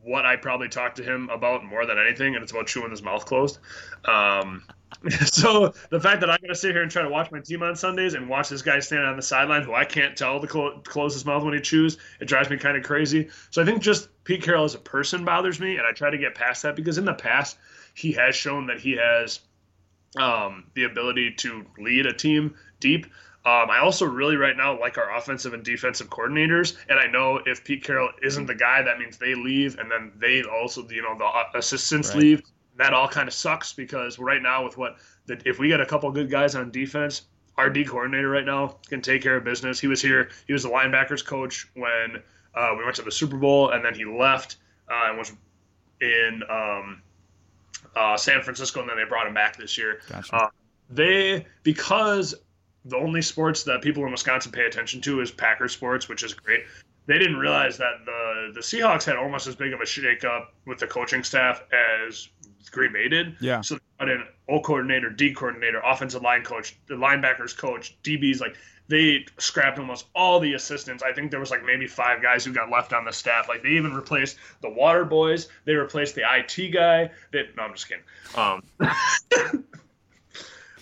what 0.06 0.26
I 0.26 0.36
probably 0.36 0.70
talk 0.70 0.96
to 0.96 1.04
him 1.04 1.30
about 1.30 1.66
more 1.66 1.86
than 1.86 1.98
anything, 1.98 2.36
and 2.36 2.44
it's 2.44 2.52
about 2.52 2.68
chewing 2.68 2.92
his 2.92 3.02
mouth 3.02 3.26
closed. 3.26 3.58
Um, 4.06 4.64
so 5.26 5.74
the 5.90 6.00
fact 6.00 6.22
that 6.22 6.30
I'm 6.30 6.38
to 6.48 6.56
sit 6.56 6.72
here 6.72 6.84
and 6.84 6.92
try 6.92 7.02
to 7.02 7.10
watch 7.10 7.32
my 7.32 7.40
team 7.40 7.64
on 7.64 7.76
Sundays 7.76 8.14
and 8.14 8.30
watch 8.30 8.50
this 8.50 8.62
guy 8.62 8.80
stand 8.80 9.04
on 9.04 9.16
the 9.16 9.22
sideline 9.24 9.64
who 9.64 9.74
I 9.74 9.84
can't 9.84 10.16
tell 10.16 10.40
to 10.40 10.48
clo- 10.48 10.80
close 10.82 11.14
his 11.14 11.26
mouth 11.26 11.44
when 11.44 11.56
he 11.56 11.60
chews, 11.60 11.98
it 12.20 12.26
drives 12.26 12.50
me 12.50 12.58
kind 12.58 12.78
of 12.78 12.84
crazy. 12.84 13.30
So 13.50 13.62
I 13.62 13.66
think 13.66 13.82
just 13.82 14.10
Pete 14.24 14.44
Carroll 14.44 14.64
as 14.64 14.76
a 14.76 14.80
person 14.80 15.26
bothers 15.26 15.60
me, 15.60 15.78
and 15.78 15.88
I 15.88 15.92
try 15.92 16.12
to 16.12 16.18
get 16.18 16.36
past 16.36 16.62
that 16.64 16.76
because 16.76 17.00
in 17.00 17.06
the 17.06 17.14
past 17.14 17.58
he 17.96 18.12
has 18.14 18.36
shown 18.36 18.68
that 18.68 18.80
he 18.80 18.94
has 18.94 19.40
um, 20.18 20.66
the 20.74 20.84
ability 20.84 21.32
to 21.32 21.66
lead 21.78 22.06
a 22.06 22.14
team 22.14 22.56
deep. 22.80 23.06
Um, 23.46 23.70
I 23.70 23.78
also 23.78 24.06
really 24.06 24.38
right 24.38 24.58
now 24.58 24.80
like 24.80 24.98
our 24.98 25.16
offensive 25.16 25.54
and 25.54 25.64
defensive 25.64 26.10
coordinators, 26.10 26.78
and 26.90 27.00
I 27.00 27.06
know 27.06 27.40
if 27.46 27.64
Pete 27.64 27.84
Carroll 27.84 28.10
isn't 28.24 28.48
the 28.48 28.56
guy, 28.56 28.82
that 28.82 28.98
means 28.98 29.18
they 29.18 29.36
leave, 29.36 29.78
and 29.78 29.90
then 29.92 30.12
they 30.20 30.42
also, 30.44 30.88
you 30.90 31.04
know, 31.04 31.16
the 31.16 31.58
assistants 31.58 32.10
right. 32.10 32.18
leave. 32.18 32.42
That 32.78 32.94
all 32.94 33.08
kind 33.08 33.28
of 33.28 33.34
sucks 33.34 33.72
because 33.72 34.18
right 34.18 34.42
now 34.42 34.64
with 34.64 34.78
what 34.78 34.98
the, 35.28 35.40
if 35.46 35.60
we 35.60 35.68
get 35.68 35.80
a 35.80 35.86
couple 35.86 36.12
good 36.12 36.30
guys 36.30 36.56
on 36.56 36.72
defense, 36.72 37.22
our 37.58 37.70
D 37.70 37.86
coordinator 37.86 38.30
right 38.30 38.46
now 38.46 38.78
can 38.88 39.02
take 39.02 39.22
care 39.22 39.38
of 39.38 39.44
business. 39.44 39.80
He 39.80 39.88
was 39.88 40.02
here. 40.02 40.30
He 40.48 40.54
was 40.54 40.64
the 40.64 40.70
linebackers 40.70 41.24
coach 41.24 41.68
when 41.76 42.22
uh, 42.56 42.74
we 42.78 42.84
went 42.84 42.96
to 42.96 43.04
the 43.04 43.12
Super 43.12 43.38
Bowl, 43.38 43.70
and 43.70 43.86
then 43.86 43.94
he 43.94 44.06
left 44.06 44.58
uh, 44.90 45.10
and 45.10 45.18
was 45.18 45.32
in 46.02 46.42
um, 46.50 47.02
uh, 47.96 48.18
San 48.18 48.42
Francisco, 48.42 48.82
and 48.82 48.90
then 48.90 48.98
they 48.98 49.06
brought 49.06 49.28
him 49.28 49.34
back 49.34 49.58
this 49.58 49.78
year. 49.78 50.02
Gotcha. 50.10 50.36
Uh, 50.36 50.50
they 50.90 51.46
because 51.64 52.36
the 52.86 52.98
only 52.98 53.22
sports 53.22 53.64
that 53.64 53.82
people 53.82 54.06
in 54.06 54.12
Wisconsin 54.12 54.52
pay 54.52 54.66
attention 54.66 55.02
to 55.02 55.22
is 55.22 55.32
Packer 55.32 55.68
sports, 55.68 56.08
which 56.08 56.24
is 56.24 56.34
great. 56.34 56.64
They 57.08 57.18
didn't 57.18 57.38
realize 57.38 57.78
that 57.78 58.06
the 58.06 58.52
the 58.54 58.62
Seahawks 58.62 59.04
had 59.04 59.16
almost 59.16 59.48
as 59.48 59.56
big 59.56 59.74
of 59.74 59.82
a 59.82 59.84
shakeup 59.84 60.48
with 60.66 60.80
the 60.80 60.88
coaching 60.88 61.24
staff 61.24 61.62
as 62.08 62.30
Green 62.72 62.94
Bay 62.94 63.08
did. 63.08 63.36
Yeah. 63.40 63.62
So 63.62 63.76
they 63.76 63.82
brought 63.98 64.10
in 64.12 64.26
O 64.50 64.60
coordinator, 64.60 65.10
D 65.10 65.34
coordinator, 65.34 65.82
offensive 65.84 66.22
line 66.22 66.44
coach, 66.44 66.78
the 66.88 66.96
linebackers 66.96 67.58
coach, 67.58 67.98
DBs. 68.04 68.42
Like 68.42 68.58
they 68.88 69.26
scrapped 69.38 69.80
almost 69.80 70.06
all 70.16 70.40
the 70.40 70.54
assistants. 70.54 71.04
I 71.04 71.12
think 71.12 71.32
there 71.32 71.40
was 71.40 71.52
like 71.52 71.66
maybe 71.66 71.88
five 71.88 72.22
guys 72.22 72.46
who 72.46 72.54
got 72.54 72.70
left 72.70 72.94
on 72.94 73.06
the 73.06 73.12
staff. 73.12 73.50
Like 73.50 73.64
they 73.64 73.70
even 73.70 73.94
replaced 73.94 74.38
the 74.62 74.70
water 74.70 75.06
boys. 75.06 75.48
They 75.66 75.74
replaced 75.74 76.16
the 76.16 76.24
IT 76.24 76.72
guy. 76.72 77.10
They, 77.32 77.50
no, 77.58 77.64
I'm 77.64 77.74
just 77.74 77.88
kidding. 77.88 78.04
Um, 78.36 78.64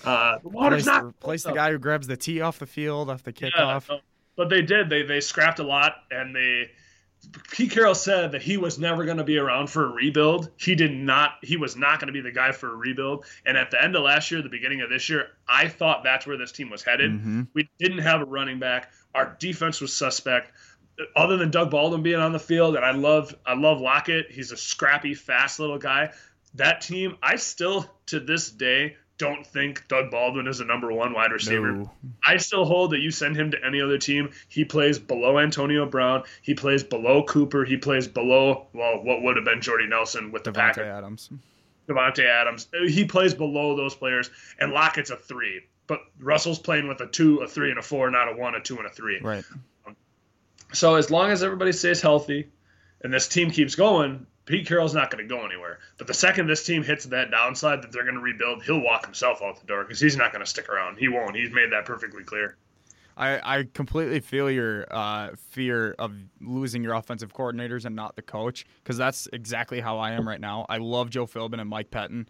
Uh, 0.04 0.38
the 0.40 0.50
water's 0.50 0.86
not 0.86 1.06
replace 1.06 1.44
the 1.44 1.54
guy 1.54 1.72
who 1.72 1.80
grabs 1.80 2.08
the 2.08 2.18
tee 2.18 2.42
off 2.42 2.60
the 2.60 2.66
field 2.66 3.10
off 3.10 3.24
the 3.24 3.32
kickoff. 3.32 3.88
Yeah, 3.90 3.98
but 4.36 4.50
they 4.50 4.62
did. 4.62 4.90
They 4.90 5.04
they 5.04 5.22
scrapped 5.22 5.60
a 5.60 5.64
lot, 5.64 5.96
and 6.12 6.36
they. 6.36 6.72
Pete 7.52 7.72
Carroll 7.72 7.96
said 7.96 8.32
that 8.32 8.42
he 8.42 8.58
was 8.58 8.80
never 8.80 9.06
going 9.06 9.18
to 9.18 9.24
be 9.24 9.38
around 9.38 9.68
for 9.68 9.86
a 9.86 9.90
rebuild. 9.90 10.50
He 10.58 10.76
did 10.76 10.92
not. 10.92 11.36
He 11.42 11.58
was 11.58 11.76
not 11.76 12.00
going 12.00 12.08
to 12.08 12.14
be 12.14 12.22
the 12.22 12.32
guy 12.32 12.52
for 12.52 12.72
a 12.72 12.76
rebuild. 12.76 13.26
And 13.46 13.58
at 13.58 13.72
the 13.72 13.82
end 13.82 13.96
of 13.96 14.04
last 14.04 14.32
year, 14.32 14.42
the 14.42 14.50
beginning 14.50 14.82
of 14.82 14.90
this 14.90 15.10
year, 15.10 15.28
I 15.48 15.68
thought 15.68 16.04
that's 16.04 16.28
where 16.28 16.38
this 16.38 16.52
team 16.52 16.70
was 16.70 16.84
headed. 16.84 17.12
Mm-hmm. 17.12 17.44
We 17.54 17.70
didn't 17.80 18.00
have 18.00 18.22
a 18.22 18.26
running 18.26 18.60
back. 18.60 18.92
Our 19.16 19.36
defense 19.40 19.80
was 19.82 19.96
suspect 19.96 20.52
other 21.16 21.38
than 21.38 21.52
Doug 21.52 21.72
Baldwin 21.72 22.04
being 22.04 22.20
on 22.20 22.34
the 22.34 22.40
field, 22.40 22.76
and 22.76 22.86
I 22.86 22.92
love 22.92 23.36
I 23.46 23.54
love 23.54 23.82
Lockett. 23.82 24.32
He's 24.32 24.52
a 24.52 24.58
scrappy, 24.58 25.14
fast 25.14 25.60
little 25.60 25.80
guy. 25.80 26.12
That 26.56 26.82
team, 26.82 27.18
I 27.22 27.38
still 27.38 27.90
to 28.08 28.20
this 28.20 28.50
day 28.50 28.98
don't 29.24 29.46
think 29.46 29.88
Doug 29.88 30.12
Baldwin 30.12 30.48
is 30.48 30.60
a 30.60 30.66
number 30.66 30.92
one 30.92 31.14
wide 31.14 31.32
receiver. 31.32 31.72
No. 31.72 31.92
I 32.26 32.38
still 32.38 32.66
hold 32.66 32.92
that 32.92 33.00
you 33.00 33.10
send 33.10 33.36
him 33.36 33.52
to 33.52 33.66
any 33.66 33.82
other 33.82 33.98
team, 33.98 34.32
he 34.50 34.66
plays 34.66 35.00
below 35.00 35.40
Antonio 35.40 35.86
Brown, 35.86 36.24
he 36.42 36.54
plays 36.54 36.84
below 36.84 37.24
Cooper, 37.24 37.64
he 37.64 37.78
plays 37.78 38.08
below 38.08 38.68
well 38.74 39.02
what 39.04 39.22
would 39.22 39.38
have 39.38 39.46
been 39.46 39.62
Jordy 39.62 39.88
Nelson 39.88 40.32
with 40.32 40.44
the 40.44 40.52
Davante 40.52 40.56
Packers. 40.56 40.88
Adams. 40.88 41.30
Davante 41.88 42.26
Adams. 42.26 42.68
He 42.88 43.06
plays 43.06 43.34
below 43.34 43.76
those 43.76 43.96
players, 43.96 44.30
and 44.60 44.72
Lockett's 44.72 45.10
a 45.10 45.16
three. 45.16 45.62
But 45.88 46.00
Russell's 46.20 46.60
playing 46.60 46.88
with 46.88 47.02
a 47.02 47.08
two, 47.08 47.40
a 47.40 47.48
three, 47.48 47.70
and 47.70 47.80
a 47.80 47.82
four, 47.82 48.10
not 48.10 48.32
a 48.32 48.36
one, 48.36 48.56
a 48.56 48.62
two, 48.62 48.78
and 48.78 48.86
a 48.86 48.90
three. 48.90 49.20
Right. 49.22 49.44
So 50.74 50.96
as 50.96 51.12
long 51.12 51.30
as 51.30 51.44
everybody 51.44 51.72
stays 51.72 52.02
healthy, 52.02 52.50
and 53.02 53.14
this 53.14 53.28
team 53.28 53.52
keeps 53.52 53.76
going, 53.76 54.26
Pete 54.46 54.68
Carroll's 54.68 54.94
not 54.94 55.10
going 55.10 55.28
to 55.28 55.34
go 55.34 55.46
anywhere. 55.46 55.80
But 55.98 56.08
the 56.08 56.14
second 56.14 56.48
this 56.48 56.66
team 56.66 56.84
hits 56.84 57.06
that 57.06 57.32
downside 57.32 57.82
that 57.82 57.92
they're 57.92 58.04
going 58.04 58.16
to 58.16 58.22
rebuild, 58.22 58.64
he'll 58.64 58.82
walk 58.82 59.06
himself 59.06 59.42
out 59.42 59.60
the 59.60 59.66
door 59.66 59.84
because 59.84 60.00
he's 60.00 60.18
not 60.18 60.32
going 60.34 60.44
to 60.44 60.50
stick 60.50 60.70
around. 60.70 60.98
He 60.98 61.08
won't. 61.08 61.36
He's 61.36 61.52
made 61.52 61.72
that 61.72 61.86
perfectly 61.86 62.24
clear. 62.24 62.58
I, 63.16 63.60
I 63.60 63.68
completely 63.74 64.20
feel 64.20 64.50
your 64.50 64.88
uh, 64.90 65.30
fear 65.36 65.96
of 66.00 66.14
losing 66.42 66.84
your 66.84 66.94
offensive 66.94 67.32
coordinators 67.32 67.86
and 67.86 67.96
not 67.96 68.16
the 68.16 68.24
coach 68.24 68.66
because 68.84 68.98
that's 68.98 69.28
exactly 69.32 69.80
how 69.80 70.00
I 70.00 70.12
am 70.12 70.28
right 70.28 70.42
now. 70.42 70.66
I 70.68 70.78
love 70.78 71.12
Joe 71.12 71.28
Philbin 71.28 71.62
and 71.62 71.70
Mike 71.70 71.92
Pettine, 71.92 72.26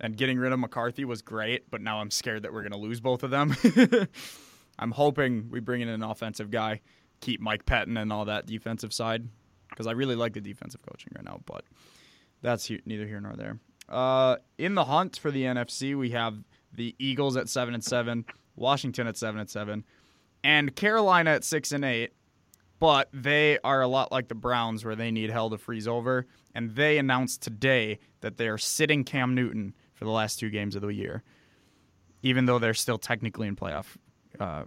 and 0.00 0.16
getting 0.16 0.38
rid 0.38 0.52
of 0.52 0.58
McCarthy 0.58 1.04
was 1.04 1.22
great, 1.22 1.70
but 1.70 1.80
now 1.80 2.00
I'm 2.00 2.10
scared 2.10 2.42
that 2.42 2.52
we're 2.52 2.62
going 2.62 2.72
to 2.72 2.78
lose 2.78 3.00
both 3.00 3.22
of 3.22 3.30
them. 3.30 3.54
I'm 4.80 4.90
hoping 4.90 5.48
we 5.48 5.60
bring 5.60 5.80
in 5.80 5.88
an 5.88 6.02
offensive 6.02 6.50
guy, 6.50 6.80
keep 7.20 7.40
Mike 7.40 7.64
Pettine 7.64 7.96
and 7.96 8.12
all 8.12 8.24
that 8.24 8.46
defensive 8.46 8.92
side 8.92 9.28
because 9.76 9.86
I 9.86 9.92
really 9.92 10.16
like 10.16 10.32
the 10.32 10.40
defensive 10.40 10.80
coaching 10.80 11.12
right 11.14 11.24
now, 11.24 11.40
but 11.44 11.64
that's 12.40 12.64
he- 12.64 12.80
neither 12.86 13.06
here 13.06 13.20
nor 13.20 13.34
there. 13.34 13.58
Uh, 13.88 14.36
in 14.56 14.74
the 14.74 14.84
hunt 14.84 15.18
for 15.18 15.30
the 15.30 15.42
NFC, 15.42 15.94
we 15.94 16.10
have 16.10 16.38
the 16.72 16.94
Eagles 16.98 17.36
at 17.36 17.48
seven 17.50 17.74
and 17.74 17.84
seven, 17.84 18.24
Washington 18.56 19.06
at 19.06 19.18
seven 19.18 19.38
and 19.38 19.50
seven, 19.50 19.84
and 20.42 20.74
Carolina 20.74 21.30
at 21.30 21.44
six 21.44 21.72
and 21.72 21.84
eight. 21.84 22.12
But 22.78 23.08
they 23.12 23.58
are 23.64 23.80
a 23.80 23.88
lot 23.88 24.12
like 24.12 24.28
the 24.28 24.34
Browns, 24.34 24.84
where 24.84 24.96
they 24.96 25.10
need 25.10 25.30
hell 25.30 25.48
to 25.50 25.56
freeze 25.56 25.88
over. 25.88 26.26
And 26.54 26.74
they 26.74 26.98
announced 26.98 27.42
today 27.42 27.98
that 28.20 28.36
they 28.36 28.48
are 28.48 28.58
sitting 28.58 29.02
Cam 29.04 29.34
Newton 29.34 29.74
for 29.94 30.04
the 30.04 30.10
last 30.10 30.38
two 30.38 30.50
games 30.50 30.76
of 30.76 30.82
the 30.82 30.88
year, 30.88 31.22
even 32.22 32.44
though 32.44 32.58
they're 32.58 32.74
still 32.74 32.98
technically 32.98 33.48
in 33.48 33.56
playoff 33.56 33.96
uh, 34.38 34.64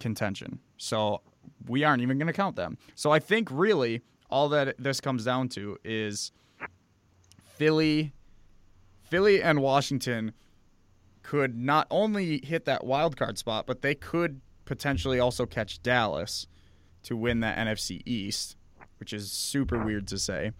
contention. 0.00 0.58
So 0.76 1.20
we 1.68 1.84
aren't 1.84 2.02
even 2.02 2.18
going 2.18 2.26
to 2.26 2.32
count 2.32 2.56
them. 2.56 2.78
So 2.96 3.12
I 3.12 3.20
think 3.20 3.48
really 3.52 4.02
all 4.30 4.48
that 4.50 4.76
this 4.78 5.00
comes 5.00 5.24
down 5.24 5.48
to 5.50 5.78
is 5.84 6.32
Philly, 7.56 8.12
Philly 9.02 9.42
and 9.42 9.60
Washington 9.60 10.32
could 11.22 11.56
not 11.56 11.86
only 11.90 12.40
hit 12.44 12.64
that 12.64 12.84
wild 12.84 13.16
card 13.16 13.38
spot, 13.38 13.66
but 13.66 13.82
they 13.82 13.94
could 13.94 14.40
potentially 14.64 15.20
also 15.20 15.46
catch 15.46 15.82
Dallas 15.82 16.46
to 17.02 17.16
win 17.16 17.40
that 17.40 17.58
NFC 17.58 18.02
East, 18.06 18.56
which 18.98 19.12
is 19.12 19.30
super 19.30 19.78
weird 19.84 20.06
to 20.08 20.18
say. 20.18 20.52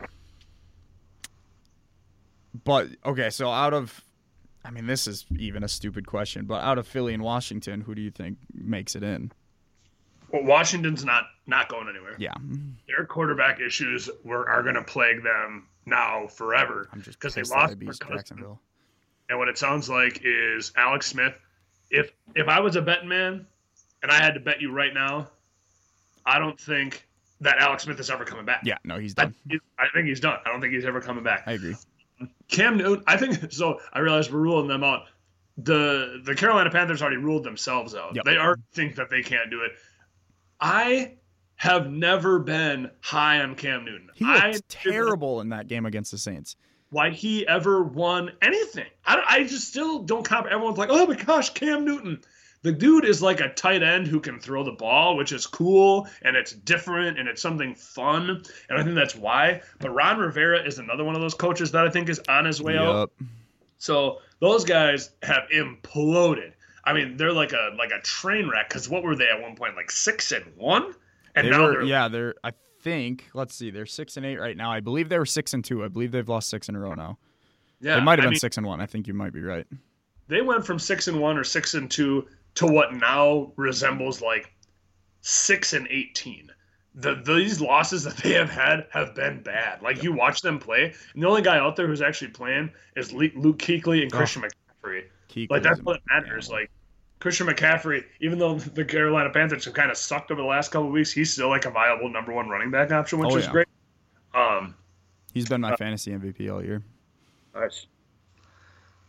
But 2.64 2.88
okay, 3.04 3.30
so 3.30 3.50
out 3.50 3.72
of 3.72 4.04
I 4.64 4.70
mean 4.70 4.86
this 4.86 5.06
is 5.06 5.26
even 5.38 5.62
a 5.62 5.68
stupid 5.68 6.06
question, 6.06 6.44
but 6.44 6.62
out 6.62 6.78
of 6.78 6.86
Philly 6.86 7.14
and 7.14 7.22
Washington, 7.22 7.82
who 7.82 7.94
do 7.94 8.02
you 8.02 8.10
think 8.10 8.38
makes 8.52 8.94
it 8.94 9.02
in? 9.02 9.32
Well, 10.32 10.44
Washington's 10.44 11.04
not 11.04 11.24
not 11.46 11.68
going 11.68 11.88
anywhere. 11.88 12.14
Yeah, 12.18 12.34
their 12.86 13.04
quarterback 13.06 13.60
issues 13.60 14.08
were 14.24 14.48
are 14.48 14.62
going 14.62 14.76
to 14.76 14.82
plague 14.84 15.22
them 15.22 15.66
now 15.86 16.26
forever 16.28 16.88
because 16.94 17.34
they 17.34 17.42
lost 17.42 17.78
to 17.78 17.92
Jacksonville. 18.08 18.60
And 19.28 19.38
what 19.38 19.48
it 19.48 19.58
sounds 19.58 19.88
like 19.88 20.20
is 20.24 20.72
Alex 20.76 21.06
Smith. 21.06 21.34
If 21.90 22.12
if 22.34 22.48
I 22.48 22.60
was 22.60 22.76
a 22.76 22.82
betting 22.82 23.08
man, 23.08 23.46
and 24.02 24.10
I 24.10 24.16
had 24.16 24.34
to 24.34 24.40
bet 24.40 24.60
you 24.60 24.72
right 24.72 24.94
now, 24.94 25.28
I 26.24 26.38
don't 26.38 26.58
think 26.58 27.06
that 27.40 27.58
Alex 27.58 27.84
Smith 27.84 27.98
is 27.98 28.10
ever 28.10 28.24
coming 28.24 28.44
back. 28.44 28.62
Yeah, 28.64 28.78
no, 28.84 28.98
he's 28.98 29.14
done. 29.14 29.34
I, 29.50 29.56
I 29.78 29.88
think 29.94 30.06
he's 30.06 30.20
done. 30.20 30.38
I 30.44 30.50
don't 30.50 30.60
think 30.60 30.74
he's 30.74 30.84
ever 30.84 31.00
coming 31.00 31.24
back. 31.24 31.44
I 31.46 31.52
agree. 31.52 31.76
Cam 32.48 32.76
Newton, 32.76 33.02
I 33.06 33.16
think 33.16 33.52
so. 33.52 33.80
I 33.92 34.00
realize 34.00 34.30
we're 34.30 34.40
ruling 34.40 34.68
them 34.68 34.84
out. 34.84 35.04
The 35.58 36.20
the 36.24 36.34
Carolina 36.34 36.70
Panthers 36.70 37.02
already 37.02 37.16
ruled 37.16 37.44
themselves 37.44 37.94
out. 37.94 38.14
Yep. 38.14 38.24
They 38.24 38.36
already 38.36 38.62
think 38.72 38.96
that 38.96 39.10
they 39.10 39.22
can't 39.22 39.50
do 39.50 39.62
it. 39.62 39.72
I 40.60 41.14
have 41.56 41.90
never 41.90 42.38
been 42.38 42.90
high 43.00 43.40
on 43.40 43.54
Cam 43.54 43.84
Newton. 43.84 44.10
He 44.14 44.24
looked 44.24 44.44
I, 44.44 44.60
terrible 44.68 45.40
in 45.40 45.50
that 45.50 45.68
game 45.68 45.86
against 45.86 46.10
the 46.10 46.18
Saints. 46.18 46.56
Why 46.90 47.10
he 47.10 47.46
ever 47.46 47.82
won 47.82 48.32
anything? 48.42 48.86
I, 49.04 49.22
I 49.28 49.44
just 49.44 49.68
still 49.68 50.00
don't 50.00 50.24
comprehend. 50.24 50.54
Everyone's 50.54 50.78
like, 50.78 50.88
"Oh 50.90 51.06
my 51.06 51.14
gosh, 51.14 51.50
Cam 51.50 51.84
Newton." 51.84 52.20
The 52.62 52.72
dude 52.72 53.06
is 53.06 53.22
like 53.22 53.40
a 53.40 53.48
tight 53.48 53.82
end 53.82 54.06
who 54.06 54.20
can 54.20 54.38
throw 54.38 54.64
the 54.64 54.72
ball, 54.72 55.16
which 55.16 55.32
is 55.32 55.46
cool 55.46 56.06
and 56.22 56.36
it's 56.36 56.52
different 56.52 57.18
and 57.18 57.26
it's 57.26 57.40
something 57.40 57.74
fun. 57.74 58.42
And 58.68 58.78
I 58.78 58.82
think 58.82 58.94
that's 58.94 59.16
why. 59.16 59.62
But 59.78 59.90
Ron 59.90 60.18
Rivera 60.18 60.62
is 60.62 60.78
another 60.78 61.02
one 61.02 61.14
of 61.14 61.22
those 61.22 61.32
coaches 61.32 61.72
that 61.72 61.86
I 61.86 61.90
think 61.90 62.10
is 62.10 62.20
on 62.28 62.44
his 62.44 62.60
way 62.60 62.74
yep. 62.74 62.82
out. 62.82 63.12
So 63.78 64.18
those 64.40 64.64
guys 64.64 65.10
have 65.22 65.44
imploded. 65.54 66.52
I 66.84 66.92
mean, 66.92 67.16
they're 67.16 67.32
like 67.32 67.52
a 67.52 67.70
like 67.78 67.90
a 67.90 68.00
train 68.02 68.48
wreck. 68.48 68.68
Because 68.68 68.88
what 68.88 69.02
were 69.02 69.16
they 69.16 69.28
at 69.28 69.40
one 69.40 69.54
point? 69.56 69.76
Like 69.76 69.90
six 69.90 70.32
and 70.32 70.44
one, 70.56 70.94
and 71.34 71.46
they 71.46 71.50
now 71.50 71.62
were, 71.62 71.72
they're 71.72 71.82
yeah, 71.82 72.08
they're. 72.08 72.34
I 72.44 72.52
think. 72.80 73.28
Let's 73.34 73.54
see. 73.54 73.70
They're 73.70 73.86
six 73.86 74.16
and 74.16 74.24
eight 74.24 74.38
right 74.38 74.56
now. 74.56 74.72
I 74.72 74.80
believe 74.80 75.08
they 75.08 75.18
were 75.18 75.26
six 75.26 75.52
and 75.54 75.64
two. 75.64 75.84
I 75.84 75.88
believe 75.88 76.12
they've 76.12 76.28
lost 76.28 76.48
six 76.48 76.68
in 76.68 76.76
a 76.76 76.80
row 76.80 76.94
now. 76.94 77.18
yeah. 77.80 77.96
they 77.96 78.00
might 78.00 78.18
have 78.18 78.24
been 78.24 78.30
mean, 78.30 78.38
six 78.38 78.56
and 78.56 78.66
one. 78.66 78.80
I 78.80 78.86
think 78.86 79.06
you 79.06 79.14
might 79.14 79.32
be 79.32 79.42
right. 79.42 79.66
they 80.28 80.40
went 80.42 80.64
from 80.64 80.78
six 80.78 81.06
and 81.08 81.20
one 81.20 81.36
or 81.36 81.44
six 81.44 81.74
and 81.74 81.90
two 81.90 82.26
to 82.54 82.66
what 82.66 82.94
now 82.94 83.52
resembles 83.56 84.20
like 84.22 84.52
six 85.20 85.72
and 85.74 85.86
eighteen. 85.88 86.50
The 86.94 87.14
these 87.24 87.60
losses 87.60 88.02
that 88.04 88.16
they 88.16 88.32
have 88.32 88.50
had 88.50 88.86
have 88.90 89.14
been 89.14 89.42
bad. 89.42 89.80
Like 89.82 90.02
you 90.02 90.12
watch 90.12 90.40
them 90.42 90.58
play, 90.58 90.92
and 91.14 91.22
the 91.22 91.28
only 91.28 91.42
guy 91.42 91.58
out 91.58 91.76
there 91.76 91.86
who's 91.86 92.02
actually 92.02 92.30
playing 92.32 92.70
is 92.96 93.12
Luke 93.12 93.58
Kuechly 93.58 94.02
and 94.02 94.12
Oh. 94.12 94.16
Christian 94.16 94.42
McCaffrey. 94.42 95.04
Keek 95.30 95.50
Like 95.50 95.62
that's 95.62 95.80
what 95.80 96.00
matters. 96.10 96.50
Like 96.50 96.70
Christian 97.20 97.46
McCaffrey, 97.46 98.04
even 98.20 98.38
though 98.38 98.54
the 98.58 98.84
Carolina 98.84 99.30
Panthers 99.30 99.64
have 99.64 99.74
kind 99.74 99.90
of 99.90 99.96
sucked 99.96 100.30
over 100.30 100.40
the 100.40 100.46
last 100.46 100.70
couple 100.72 100.88
of 100.88 100.92
weeks, 100.92 101.12
he's 101.12 101.32
still 101.32 101.48
like 101.48 101.64
a 101.64 101.70
viable 101.70 102.08
number 102.10 102.32
one 102.32 102.48
running 102.48 102.70
back 102.70 102.90
option, 102.92 103.18
which 103.18 103.32
Oh, 103.32 103.36
is 103.36 103.44
yeah. 103.46 103.52
great. 103.52 103.68
Um, 104.34 104.74
He's 105.32 105.48
been 105.48 105.60
my 105.60 105.76
fantasy 105.76 106.10
MVP 106.10 106.52
all 106.52 106.64
year. 106.64 106.82
Nice. 107.54 107.86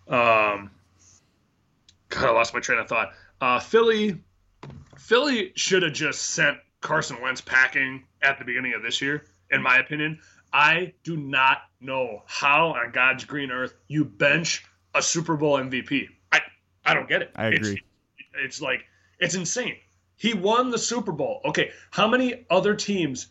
Um, 0.08 0.70
God, 2.10 2.26
I 2.26 2.32
lost 2.32 2.54
my 2.54 2.60
train 2.60 2.80
of 2.80 2.88
thought. 2.88 3.12
Uh, 3.40 3.60
Philly, 3.60 4.18
Philly 4.98 5.52
should 5.56 5.82
have 5.84 5.94
just 5.94 6.22
sent 6.22 6.58
Carson 6.82 7.20
Wentz 7.22 7.42
packing 7.42 8.04
at 8.22 8.38
the 8.38 8.46
beginning 8.46 8.74
of 8.76 8.84
this 8.84 9.02
year. 9.02 9.26
In 9.50 9.62
my 9.62 9.78
opinion, 9.78 10.20
I 10.54 10.94
do 11.04 11.18
not 11.18 11.60
know 11.80 12.24
how 12.28 12.68
on 12.70 12.92
God's 12.92 13.26
green 13.26 13.50
earth 13.52 13.74
you 13.88 14.06
bench 14.06 14.64
a 14.94 15.02
Super 15.02 15.36
Bowl 15.36 15.58
MVP. 15.58 16.08
I 16.32 16.42
I 16.86 16.94
don't 16.94 17.08
get 17.08 17.22
it. 17.22 17.32
I 17.36 17.48
agree. 17.48 17.82
it's 18.44 18.62
like 18.62 18.86
it's 19.20 19.36
insane. 19.36 19.76
He 20.16 20.34
won 20.34 20.70
the 20.70 20.78
Super 20.78 21.12
Bowl. 21.12 21.42
Okay, 21.46 21.72
how 21.90 22.08
many 22.08 22.46
other 22.50 22.76
teams 22.76 23.28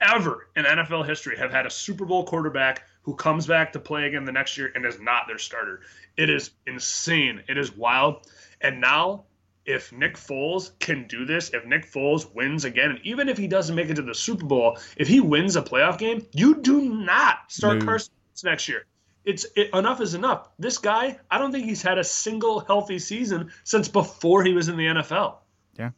ever 0.00 0.48
in 0.56 0.64
NFL 0.64 1.06
history 1.06 1.36
have 1.36 1.50
had 1.50 1.66
a 1.66 1.70
Super 1.70 2.04
Bowl 2.04 2.24
quarterback 2.24 2.84
who 3.02 3.14
comes 3.14 3.46
back 3.46 3.72
to 3.72 3.80
play 3.80 4.06
again 4.06 4.24
the 4.24 4.32
next 4.32 4.56
year 4.56 4.70
and 4.74 4.84
is 4.84 5.00
not 5.00 5.26
their 5.26 5.38
starter? 5.38 5.80
It 6.16 6.30
is 6.30 6.50
insane. 6.66 7.42
It 7.48 7.58
is 7.58 7.76
wild. 7.76 8.26
And 8.60 8.80
now, 8.80 9.24
if 9.64 9.92
Nick 9.92 10.14
Foles 10.14 10.78
can 10.78 11.06
do 11.08 11.24
this, 11.24 11.50
if 11.52 11.64
Nick 11.66 11.90
Foles 11.90 12.32
wins 12.34 12.64
again, 12.64 12.90
and 12.90 13.00
even 13.04 13.28
if 13.28 13.36
he 13.36 13.46
doesn't 13.46 13.74
make 13.74 13.90
it 13.90 13.94
to 13.94 14.02
the 14.02 14.14
Super 14.14 14.46
Bowl, 14.46 14.78
if 14.96 15.08
he 15.08 15.20
wins 15.20 15.56
a 15.56 15.62
playoff 15.62 15.98
game, 15.98 16.26
you 16.32 16.56
do 16.62 16.82
not 16.82 17.50
start 17.50 17.78
No. 17.78 17.84
Carson 17.84 18.12
next 18.44 18.68
year. 18.68 18.86
It's 19.28 19.44
it, 19.56 19.68
enough 19.74 20.00
is 20.00 20.14
enough. 20.14 20.48
This 20.58 20.78
guy, 20.78 21.18
I 21.30 21.36
don't 21.38 21.52
think 21.52 21.66
he's 21.66 21.82
had 21.82 21.98
a 21.98 22.04
single 22.04 22.60
healthy 22.60 22.98
season 22.98 23.50
since 23.62 23.86
before 23.86 24.42
he 24.42 24.54
was 24.54 24.68
in 24.68 24.76
the 24.78 24.86
NFL. 24.86 25.36
Yeah, 25.78 25.90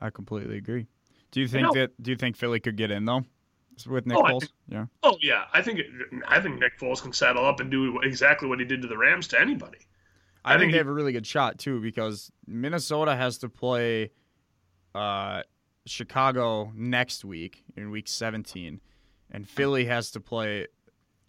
I 0.00 0.10
completely 0.10 0.56
agree. 0.56 0.86
Do 1.32 1.40
you 1.40 1.48
think 1.48 1.64
know- 1.66 1.72
that? 1.74 2.00
Do 2.00 2.12
you 2.12 2.16
think 2.16 2.36
Philly 2.36 2.60
could 2.60 2.76
get 2.76 2.92
in 2.92 3.04
though, 3.04 3.24
with 3.88 4.06
Nick 4.06 4.18
Oh, 4.18 4.22
Foles? 4.22 4.40
think- 4.42 4.52
yeah. 4.68 4.86
Oh 5.02 5.16
yeah, 5.20 5.46
I 5.52 5.62
think 5.62 5.80
it, 5.80 5.86
I 6.28 6.40
think 6.40 6.60
Nick 6.60 6.78
Foles 6.78 7.02
can 7.02 7.12
saddle 7.12 7.44
up 7.44 7.58
and 7.58 7.70
do 7.72 7.98
exactly 8.02 8.48
what 8.48 8.60
he 8.60 8.64
did 8.64 8.82
to 8.82 8.88
the 8.88 8.96
Rams 8.96 9.26
to 9.28 9.40
anybody. 9.40 9.78
I, 10.44 10.50
I 10.50 10.52
think 10.54 10.60
think 10.60 10.72
they 10.72 10.76
he- 10.76 10.78
have 10.78 10.86
a 10.86 10.92
really 10.92 11.12
good 11.12 11.26
shot 11.26 11.58
too 11.58 11.80
because 11.80 12.30
Minnesota 12.46 13.16
has 13.16 13.38
to 13.38 13.48
play 13.48 14.12
uh, 14.94 15.42
Chicago 15.86 16.70
next 16.74 17.24
week 17.24 17.64
in 17.76 17.90
Week 17.90 18.06
17, 18.06 18.80
and 19.32 19.48
Philly 19.48 19.86
has 19.86 20.12
to 20.12 20.20
play. 20.20 20.68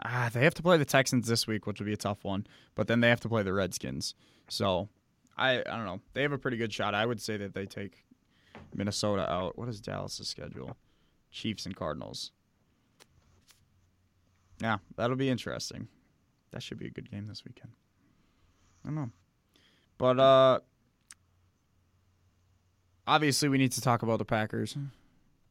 Ah, 0.03 0.29
they 0.31 0.43
have 0.43 0.53
to 0.55 0.61
play 0.63 0.77
the 0.77 0.85
Texans 0.85 1.27
this 1.27 1.45
week, 1.45 1.67
which 1.67 1.79
will 1.79 1.85
be 1.85 1.93
a 1.93 1.97
tough 1.97 2.23
one. 2.23 2.47
But 2.75 2.87
then 2.87 3.01
they 3.01 3.09
have 3.09 3.19
to 3.21 3.29
play 3.29 3.43
the 3.43 3.53
Redskins. 3.53 4.15
So 4.47 4.89
I 5.37 5.59
I 5.59 5.75
don't 5.75 5.85
know. 5.85 6.01
They 6.13 6.21
have 6.21 6.31
a 6.31 6.37
pretty 6.37 6.57
good 6.57 6.73
shot. 6.73 6.93
I 6.93 7.05
would 7.05 7.21
say 7.21 7.37
that 7.37 7.53
they 7.53 7.65
take 7.65 8.05
Minnesota 8.73 9.29
out. 9.31 9.57
What 9.57 9.67
is 9.69 9.81
Dallas' 9.81 10.27
schedule? 10.27 10.77
Chiefs 11.31 11.65
and 11.65 11.75
Cardinals. 11.75 12.31
Yeah, 14.61 14.77
that'll 14.95 15.15
be 15.15 15.29
interesting. 15.29 15.87
That 16.51 16.63
should 16.63 16.79
be 16.79 16.87
a 16.87 16.91
good 16.91 17.09
game 17.11 17.27
this 17.27 17.43
weekend. 17.45 17.71
I 18.83 18.87
don't 18.87 18.95
know. 18.95 19.09
But 19.97 20.19
uh 20.19 20.59
obviously 23.07 23.49
we 23.49 23.57
need 23.57 23.71
to 23.73 23.81
talk 23.81 24.03
about 24.03 24.19
the 24.19 24.25
Packers 24.25 24.77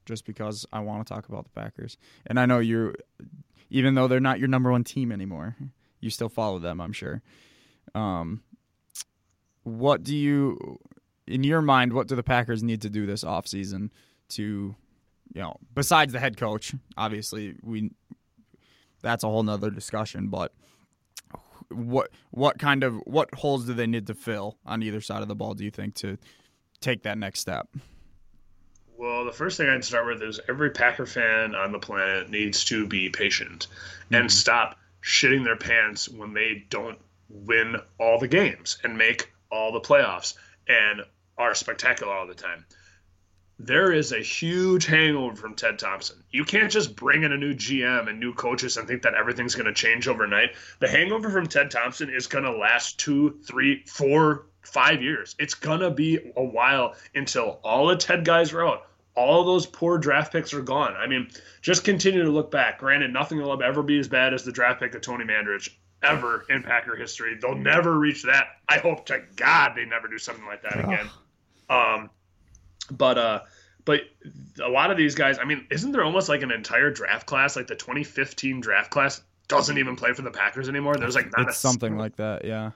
just 0.07 0.24
because 0.24 0.64
I 0.72 0.80
want 0.80 1.07
to 1.07 1.12
talk 1.12 1.28
about 1.28 1.44
the 1.44 1.51
Packers. 1.51 1.99
And 2.26 2.40
I 2.40 2.46
know 2.46 2.59
you 2.61 2.94
even 3.70 3.94
though 3.94 4.08
they're 4.08 4.20
not 4.20 4.38
your 4.38 4.48
number 4.48 4.70
1 4.70 4.84
team 4.84 5.12
anymore, 5.12 5.56
you 6.00 6.10
still 6.10 6.28
follow 6.28 6.58
them, 6.58 6.80
I'm 6.80 6.92
sure. 6.92 7.22
Um 7.94 8.42
what 9.64 10.02
do 10.02 10.16
you 10.16 10.78
in 11.26 11.44
your 11.44 11.60
mind 11.60 11.92
what 11.92 12.08
do 12.08 12.16
the 12.16 12.22
Packers 12.22 12.62
need 12.62 12.80
to 12.82 12.88
do 12.88 13.04
this 13.04 13.22
offseason 13.22 13.90
to 14.30 14.74
you 15.34 15.42
know, 15.42 15.56
besides 15.74 16.12
the 16.12 16.20
head 16.20 16.36
coach, 16.36 16.74
obviously 16.96 17.56
we 17.62 17.90
that's 19.02 19.24
a 19.24 19.28
whole 19.28 19.42
nother 19.42 19.70
discussion, 19.70 20.28
but 20.28 20.52
what 21.70 22.10
what 22.30 22.58
kind 22.58 22.82
of 22.82 22.94
what 23.04 23.32
holes 23.34 23.66
do 23.66 23.74
they 23.74 23.86
need 23.86 24.06
to 24.06 24.14
fill 24.14 24.56
on 24.64 24.82
either 24.82 25.00
side 25.00 25.22
of 25.22 25.28
the 25.28 25.34
ball 25.34 25.54
do 25.54 25.64
you 25.64 25.70
think 25.70 25.94
to 25.94 26.16
take 26.80 27.02
that 27.02 27.18
next 27.18 27.40
step 27.40 27.68
Well, 28.99 29.24
the 29.24 29.32
first 29.32 29.57
thing 29.57 29.68
I'd 29.68 29.84
start 29.84 30.07
with 30.07 30.20
is 30.24 30.40
every 30.49 30.70
Packer 30.70 31.07
fan 31.07 31.55
on 31.55 31.70
the 31.70 31.78
planet 31.78 32.30
needs 32.30 32.64
to 32.64 32.84
be 32.84 33.09
patient 33.09 33.68
and 34.11 34.22
mm-hmm. 34.24 34.28
stop 34.28 34.76
shitting 35.05 35.44
their 35.44 35.57
pants 35.57 36.09
when 36.09 36.34
they 36.34 36.66
don't 36.68 36.99
win 37.28 37.76
all 37.99 38.18
the 38.18 38.26
games 38.26 38.76
and 38.82 38.99
make 38.99 39.32
all 39.53 39.70
the 39.70 39.80
playoffs 39.80 40.34
and 40.66 41.03
are 41.38 41.55
spectacular 41.55 42.12
all 42.12 42.26
the 42.26 42.34
time. 42.34 42.66
There 43.61 43.92
is 43.92 44.11
a 44.11 44.18
huge 44.18 44.86
hangover 44.86 45.36
from 45.36 45.55
Ted 45.55 45.78
Thompson. 45.78 46.24
You 46.32 46.44
can't 46.44 46.70
just 46.70 46.96
bring 46.96 47.22
in 47.22 47.30
a 47.30 47.36
new 47.36 47.55
GM 47.55 48.09
and 48.09 48.18
new 48.18 48.34
coaches 48.34 48.78
and 48.78 48.88
think 48.88 49.03
that 49.03 49.14
everything's 49.14 49.55
going 49.55 49.66
to 49.66 49.72
change 49.72 50.09
overnight. 50.09 50.57
The 50.80 50.88
hangover 50.88 51.30
from 51.30 51.46
Ted 51.46 51.70
Thompson 51.70 52.11
is 52.11 52.26
going 52.26 52.44
to 52.44 52.51
last 52.51 52.99
two, 52.99 53.38
three, 53.46 53.84
four, 53.86 54.46
five 54.62 55.02
years. 55.02 55.34
It's 55.38 55.54
going 55.54 55.80
to 55.80 55.90
be 55.90 56.32
a 56.36 56.44
while 56.44 56.94
until 57.14 57.61
all 57.62 57.86
the 57.86 57.96
Ted 57.96 58.24
guys 58.24 58.52
are 58.52 58.66
out. 58.66 58.86
All 59.14 59.44
those 59.44 59.66
poor 59.66 59.98
draft 59.98 60.32
picks 60.32 60.54
are 60.54 60.62
gone. 60.62 60.94
I 60.94 61.06
mean, 61.09 61.28
just 61.61 61.84
continue 61.84 62.22
to 62.22 62.30
look 62.30 62.50
back. 62.50 62.78
Granted, 62.78 63.12
nothing 63.12 63.38
will 63.38 63.61
ever 63.62 63.82
be 63.82 63.98
as 63.98 64.06
bad 64.06 64.32
as 64.32 64.44
the 64.44 64.52
draft 64.52 64.80
pick 64.80 64.94
of 64.94 65.00
Tony 65.00 65.24
Mandarich 65.24 65.70
ever 66.02 66.44
in 66.48 66.62
Packer 66.62 66.94
history. 66.94 67.36
They'll 67.40 67.56
never 67.56 67.98
reach 67.98 68.22
that. 68.24 68.46
I 68.68 68.78
hope 68.78 69.06
to 69.06 69.22
God 69.34 69.72
they 69.74 69.84
never 69.84 70.06
do 70.06 70.18
something 70.18 70.46
like 70.46 70.62
that 70.62 70.78
again. 70.80 71.09
Um, 71.70 72.09
but 72.90 73.18
uh, 73.18 73.40
but 73.84 74.00
a 74.62 74.68
lot 74.68 74.90
of 74.90 74.96
these 74.96 75.14
guys, 75.14 75.38
I 75.38 75.44
mean, 75.44 75.66
isn't 75.70 75.92
there 75.92 76.02
almost 76.02 76.28
like 76.28 76.42
an 76.42 76.50
entire 76.50 76.90
draft 76.90 77.26
class, 77.26 77.56
like 77.56 77.66
the 77.66 77.74
2015 77.76 78.61
draft 78.61 78.90
class, 78.90 79.22
doesn't 79.49 79.78
even 79.78 79.96
play 79.96 80.12
for 80.12 80.22
the 80.22 80.30
Packers 80.30 80.68
anymore? 80.68 80.96
There's 80.96 81.14
like 81.14 81.30
not 81.36 81.55
something 81.55 81.96
like 81.96 82.16
that 82.16 82.44
yeah 82.44 82.70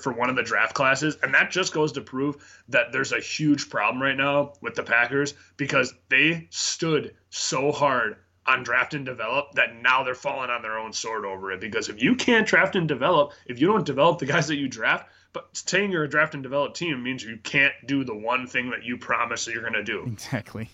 for 0.00 0.12
one 0.12 0.28
of 0.28 0.36
the 0.36 0.42
draft 0.42 0.74
classes, 0.74 1.16
and 1.22 1.34
that 1.34 1.50
just 1.50 1.72
goes 1.72 1.92
to 1.92 2.00
prove 2.00 2.36
that 2.68 2.92
there's 2.92 3.12
a 3.12 3.20
huge 3.20 3.70
problem 3.70 4.02
right 4.02 4.16
now 4.16 4.52
with 4.60 4.74
the 4.74 4.82
Packers 4.82 5.34
because 5.56 5.94
they 6.08 6.46
stood 6.50 7.14
so 7.30 7.72
hard 7.72 8.16
on 8.46 8.62
draft 8.62 8.94
and 8.94 9.04
develop 9.04 9.52
that 9.52 9.76
now 9.76 10.02
they're 10.02 10.14
falling 10.14 10.50
on 10.50 10.62
their 10.62 10.78
own 10.78 10.92
sword 10.92 11.24
over 11.24 11.52
it. 11.52 11.60
Because 11.60 11.88
if 11.88 12.02
you 12.02 12.14
can't 12.14 12.46
draft 12.46 12.76
and 12.76 12.88
develop, 12.88 13.32
if 13.46 13.60
you 13.60 13.66
don't 13.66 13.84
develop 13.84 14.18
the 14.18 14.26
guys 14.26 14.46
that 14.48 14.56
you 14.56 14.68
draft, 14.68 15.10
but 15.32 15.48
saying 15.52 15.92
you're 15.92 16.04
a 16.04 16.08
draft 16.08 16.34
and 16.34 16.42
develop 16.42 16.74
team 16.74 17.02
means 17.02 17.22
you 17.22 17.38
can't 17.42 17.74
do 17.86 18.04
the 18.04 18.16
one 18.16 18.46
thing 18.46 18.70
that 18.70 18.84
you 18.84 18.96
promise 18.96 19.44
that 19.44 19.52
you're 19.52 19.62
going 19.62 19.74
to 19.74 19.84
do. 19.84 20.04
exactly 20.06 20.68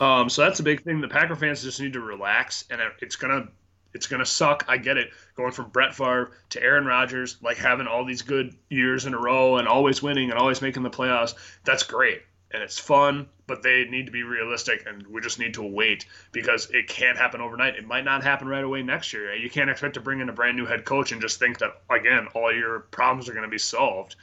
Um, 0.00 0.30
so 0.30 0.42
that's 0.42 0.60
a 0.60 0.62
big 0.62 0.82
thing. 0.82 1.00
The 1.00 1.08
Packer 1.08 1.36
fans 1.36 1.62
just 1.62 1.80
need 1.80 1.92
to 1.92 2.00
relax, 2.00 2.64
and 2.70 2.80
it's 3.02 3.16
gonna 3.16 3.48
it's 3.92 4.06
gonna 4.06 4.26
suck. 4.26 4.64
I 4.68 4.76
get 4.76 4.96
it. 4.96 5.10
Going 5.36 5.52
from 5.52 5.70
Brett 5.70 5.94
Favre 5.94 6.32
to 6.50 6.62
Aaron 6.62 6.84
Rodgers, 6.84 7.36
like 7.42 7.56
having 7.56 7.86
all 7.86 8.04
these 8.04 8.22
good 8.22 8.54
years 8.68 9.06
in 9.06 9.14
a 9.14 9.18
row 9.18 9.56
and 9.56 9.66
always 9.66 10.02
winning 10.02 10.30
and 10.30 10.38
always 10.38 10.62
making 10.62 10.82
the 10.82 10.90
playoffs, 10.90 11.34
that's 11.64 11.82
great 11.82 12.22
and 12.50 12.62
it's 12.62 12.78
fun. 12.78 13.28
But 13.46 13.62
they 13.62 13.84
need 13.84 14.06
to 14.06 14.12
be 14.12 14.22
realistic, 14.22 14.84
and 14.86 15.04
we 15.08 15.20
just 15.20 15.40
need 15.40 15.54
to 15.54 15.62
wait 15.62 16.06
because 16.30 16.70
it 16.70 16.86
can't 16.86 17.18
happen 17.18 17.40
overnight. 17.40 17.74
It 17.74 17.84
might 17.84 18.04
not 18.04 18.22
happen 18.22 18.46
right 18.46 18.62
away 18.62 18.82
next 18.82 19.12
year. 19.12 19.34
You 19.34 19.50
can't 19.50 19.68
expect 19.68 19.94
to 19.94 20.00
bring 20.00 20.20
in 20.20 20.28
a 20.28 20.32
brand 20.32 20.56
new 20.56 20.66
head 20.66 20.84
coach 20.84 21.10
and 21.10 21.20
just 21.20 21.40
think 21.40 21.58
that 21.58 21.82
again 21.90 22.28
all 22.34 22.54
your 22.54 22.80
problems 22.80 23.28
are 23.28 23.32
going 23.32 23.44
to 23.44 23.50
be 23.50 23.58
solved. 23.58 24.14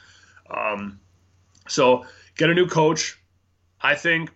Um, 0.48 0.98
so 1.68 2.06
get 2.38 2.48
a 2.48 2.54
new 2.54 2.66
coach. 2.66 3.20
I 3.82 3.96
think 3.96 4.30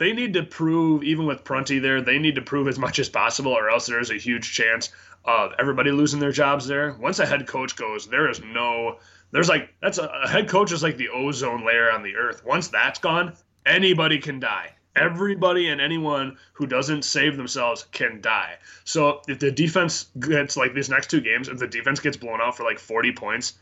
they 0.00 0.14
need 0.14 0.32
to 0.32 0.42
prove, 0.42 1.04
even 1.04 1.26
with 1.26 1.44
Prunty 1.44 1.78
there, 1.78 2.00
they 2.00 2.18
need 2.18 2.36
to 2.36 2.40
prove 2.40 2.68
as 2.68 2.78
much 2.78 2.98
as 2.98 3.10
possible, 3.10 3.52
or 3.52 3.68
else 3.68 3.86
there 3.86 4.00
is 4.00 4.10
a 4.10 4.16
huge 4.16 4.50
chance 4.50 4.88
of 5.26 5.52
everybody 5.58 5.90
losing 5.90 6.18
their 6.18 6.32
jobs 6.32 6.66
there. 6.66 6.94
Once 6.94 7.18
a 7.18 7.26
head 7.26 7.46
coach 7.46 7.76
goes, 7.76 8.06
there 8.06 8.30
is 8.30 8.40
no, 8.42 8.96
there's 9.30 9.50
like, 9.50 9.74
that's 9.82 9.98
a, 9.98 10.06
a 10.24 10.26
head 10.26 10.48
coach 10.48 10.72
is 10.72 10.82
like 10.82 10.96
the 10.96 11.10
ozone 11.10 11.66
layer 11.66 11.92
on 11.92 12.02
the 12.02 12.16
earth. 12.16 12.42
Once 12.46 12.68
that's 12.68 12.98
gone, 12.98 13.34
anybody 13.66 14.18
can 14.18 14.40
die. 14.40 14.72
Everybody 14.96 15.68
and 15.68 15.82
anyone 15.82 16.38
who 16.54 16.66
doesn't 16.66 17.04
save 17.04 17.36
themselves 17.36 17.84
can 17.92 18.22
die. 18.22 18.54
So 18.84 19.20
if 19.28 19.38
the 19.38 19.50
defense 19.50 20.06
gets 20.18 20.56
like 20.56 20.72
these 20.72 20.88
next 20.88 21.10
two 21.10 21.20
games, 21.20 21.48
if 21.48 21.58
the 21.58 21.68
defense 21.68 22.00
gets 22.00 22.16
blown 22.16 22.40
out 22.40 22.56
for 22.56 22.64
like 22.64 22.78
40 22.78 23.12
points, 23.12 23.58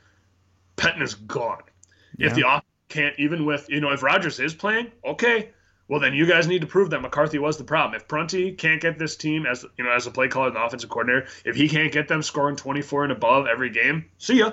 Pettine 0.76 1.02
is 1.02 1.14
gone. 1.14 1.62
If 2.16 2.34
the 2.34 2.46
offense 2.46 2.64
can't, 2.88 3.18
even 3.18 3.44
with 3.44 3.68
you 3.68 3.80
know, 3.80 3.90
if 3.90 4.04
Rodgers 4.04 4.38
is 4.38 4.54
playing, 4.54 4.92
okay, 5.04 5.50
well 5.88 6.00
then 6.00 6.14
you 6.14 6.26
guys 6.26 6.46
need 6.46 6.60
to 6.60 6.66
prove 6.66 6.90
that 6.90 7.00
McCarthy 7.02 7.38
was 7.38 7.56
the 7.56 7.64
problem. 7.64 7.94
If 7.94 8.06
Prunty 8.08 8.52
can't 8.52 8.80
get 8.80 8.98
this 8.98 9.16
team 9.16 9.46
as 9.46 9.64
you 9.76 9.84
know 9.84 9.90
as 9.92 10.06
a 10.06 10.10
play 10.10 10.28
caller 10.28 10.48
and 10.48 10.56
the 10.56 10.62
offensive 10.62 10.90
coordinator, 10.90 11.26
if 11.44 11.56
he 11.56 11.68
can't 11.68 11.92
get 11.92 12.08
them 12.08 12.22
scoring 12.22 12.56
24 12.56 13.04
and 13.04 13.12
above 13.12 13.46
every 13.46 13.70
game, 13.70 14.04
see 14.18 14.38
ya. 14.38 14.52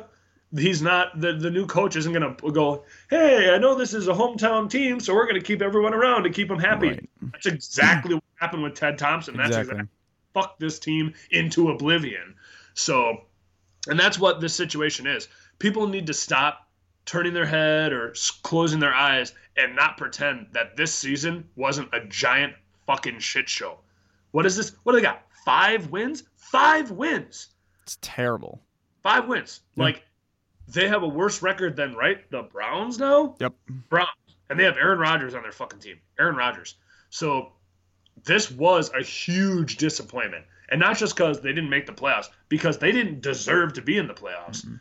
He's 0.55 0.81
not 0.81 1.19
the 1.19 1.33
the 1.33 1.49
new 1.51 1.65
coach 1.65 1.95
isn't 1.95 2.13
gonna 2.13 2.35
go. 2.51 2.85
Hey, 3.09 3.53
I 3.53 3.57
know 3.57 3.75
this 3.75 3.93
is 3.93 4.07
a 4.07 4.13
hometown 4.13 4.69
team, 4.69 4.99
so 4.99 5.13
we're 5.13 5.27
gonna 5.27 5.41
keep 5.41 5.61
everyone 5.61 5.93
around 5.93 6.23
to 6.23 6.29
keep 6.29 6.47
them 6.47 6.59
happy. 6.59 6.89
Right. 6.89 7.09
That's 7.33 7.45
exactly 7.47 8.13
what 8.15 8.23
happened 8.35 8.63
with 8.63 8.75
Ted 8.75 8.97
Thompson. 8.97 9.35
That's 9.35 9.49
Exactly. 9.49 9.71
exactly 9.73 9.89
fuck 10.35 10.59
this 10.59 10.77
team 10.79 11.13
into 11.31 11.71
oblivion. 11.71 12.35
So, 12.75 13.21
and 13.87 13.97
that's 13.97 14.19
what 14.19 14.41
this 14.41 14.53
situation 14.53 15.07
is. 15.07 15.29
People 15.59 15.87
need 15.87 16.07
to 16.07 16.13
stop 16.13 16.67
turning 17.05 17.33
their 17.33 17.45
head 17.45 17.93
or 17.93 18.13
closing 18.43 18.79
their 18.79 18.93
eyes 18.93 19.33
and 19.57 19.75
not 19.75 19.97
pretend 19.97 20.47
that 20.51 20.75
this 20.75 20.93
season 20.93 21.47
wasn't 21.55 21.93
a 21.93 22.05
giant 22.05 22.53
fucking 22.87 23.19
shit 23.19 23.49
show. 23.49 23.79
What 24.31 24.45
is 24.45 24.55
this? 24.55 24.75
What 24.83 24.93
do 24.93 24.97
they 24.97 25.03
got? 25.03 25.23
Five 25.45 25.91
wins? 25.91 26.23
Five 26.35 26.91
wins. 26.91 27.49
It's 27.83 27.97
terrible. 28.01 28.61
Five 29.03 29.27
wins. 29.27 29.61
Like 29.75 30.03
they 30.67 30.87
have 30.87 31.03
a 31.03 31.07
worse 31.07 31.41
record 31.41 31.75
than 31.75 31.93
right 31.95 32.29
the 32.31 32.43
Browns 32.43 32.99
now. 32.99 33.35
Yep. 33.39 33.53
Browns, 33.89 34.09
and 34.49 34.59
they 34.59 34.63
have 34.63 34.77
Aaron 34.77 34.99
Rodgers 34.99 35.35
on 35.35 35.43
their 35.43 35.51
fucking 35.51 35.79
team. 35.79 35.99
Aaron 36.19 36.35
Rodgers. 36.35 36.75
So 37.09 37.53
this 38.23 38.49
was 38.51 38.91
a 38.93 39.03
huge 39.03 39.77
disappointment, 39.77 40.45
and 40.69 40.79
not 40.79 40.97
just 40.97 41.15
because 41.15 41.41
they 41.41 41.53
didn't 41.53 41.69
make 41.69 41.85
the 41.85 41.93
playoffs, 41.93 42.29
because 42.49 42.77
they 42.77 42.91
didn't 42.91 43.21
deserve 43.21 43.73
to 43.73 43.81
be 43.81 43.97
in 43.97 44.07
the 44.07 44.13
playoffs. 44.13 44.65
Mm-hmm. 44.65 44.75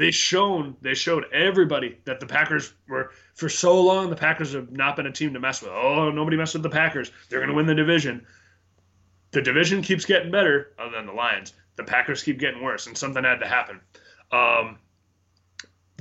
They 0.00 0.10
shown 0.10 0.76
they 0.80 0.94
showed 0.94 1.26
everybody 1.30 1.98
that 2.06 2.20
the 2.20 2.26
Packers 2.26 2.72
were 2.88 3.10
for 3.34 3.50
so 3.50 3.78
long. 3.78 4.08
The 4.08 4.16
Packers 4.16 4.54
have 4.54 4.72
not 4.72 4.96
been 4.96 5.04
a 5.04 5.12
team 5.12 5.34
to 5.34 5.40
mess 5.40 5.60
with. 5.60 5.72
Oh, 5.72 6.10
nobody 6.10 6.38
messed 6.38 6.54
with 6.54 6.62
the 6.62 6.70
Packers. 6.70 7.10
They're 7.28 7.40
going 7.40 7.50
to 7.50 7.54
win 7.54 7.66
the 7.66 7.74
division. 7.74 8.26
The 9.32 9.42
division 9.42 9.82
keeps 9.82 10.06
getting 10.06 10.30
better, 10.30 10.72
other 10.78 10.92
than 10.92 11.04
the 11.04 11.12
Lions. 11.12 11.52
The 11.76 11.84
Packers 11.84 12.22
keep 12.22 12.38
getting 12.38 12.62
worse, 12.62 12.86
and 12.86 12.96
something 12.96 13.22
had 13.22 13.40
to 13.40 13.46
happen. 13.46 13.78
Um, 14.32 14.78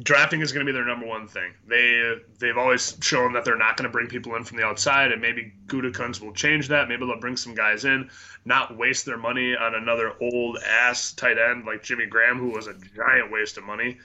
drafting 0.03 0.41
is 0.41 0.51
going 0.51 0.65
to 0.65 0.71
be 0.71 0.75
their 0.75 0.85
number 0.85 1.05
one 1.05 1.27
thing. 1.27 1.53
They 1.67 2.15
they've 2.39 2.57
always 2.57 2.97
shown 3.01 3.33
that 3.33 3.45
they're 3.45 3.57
not 3.57 3.77
going 3.77 3.87
to 3.87 3.91
bring 3.91 4.07
people 4.07 4.35
in 4.35 4.43
from 4.43 4.57
the 4.57 4.63
outside, 4.63 5.11
and 5.11 5.21
maybe 5.21 5.53
Gutekunst 5.67 6.21
will 6.21 6.33
change 6.33 6.67
that. 6.69 6.87
Maybe 6.87 7.05
they'll 7.05 7.19
bring 7.19 7.37
some 7.37 7.55
guys 7.55 7.85
in, 7.85 8.09
not 8.45 8.77
waste 8.77 9.05
their 9.05 9.17
money 9.17 9.55
on 9.55 9.75
another 9.75 10.13
old 10.21 10.57
ass 10.65 11.13
tight 11.13 11.37
end 11.37 11.65
like 11.65 11.83
Jimmy 11.83 12.05
Graham, 12.05 12.39
who 12.39 12.49
was 12.49 12.67
a 12.67 12.73
giant 12.95 13.31
waste 13.31 13.57
of 13.57 13.63
money. 13.63 13.97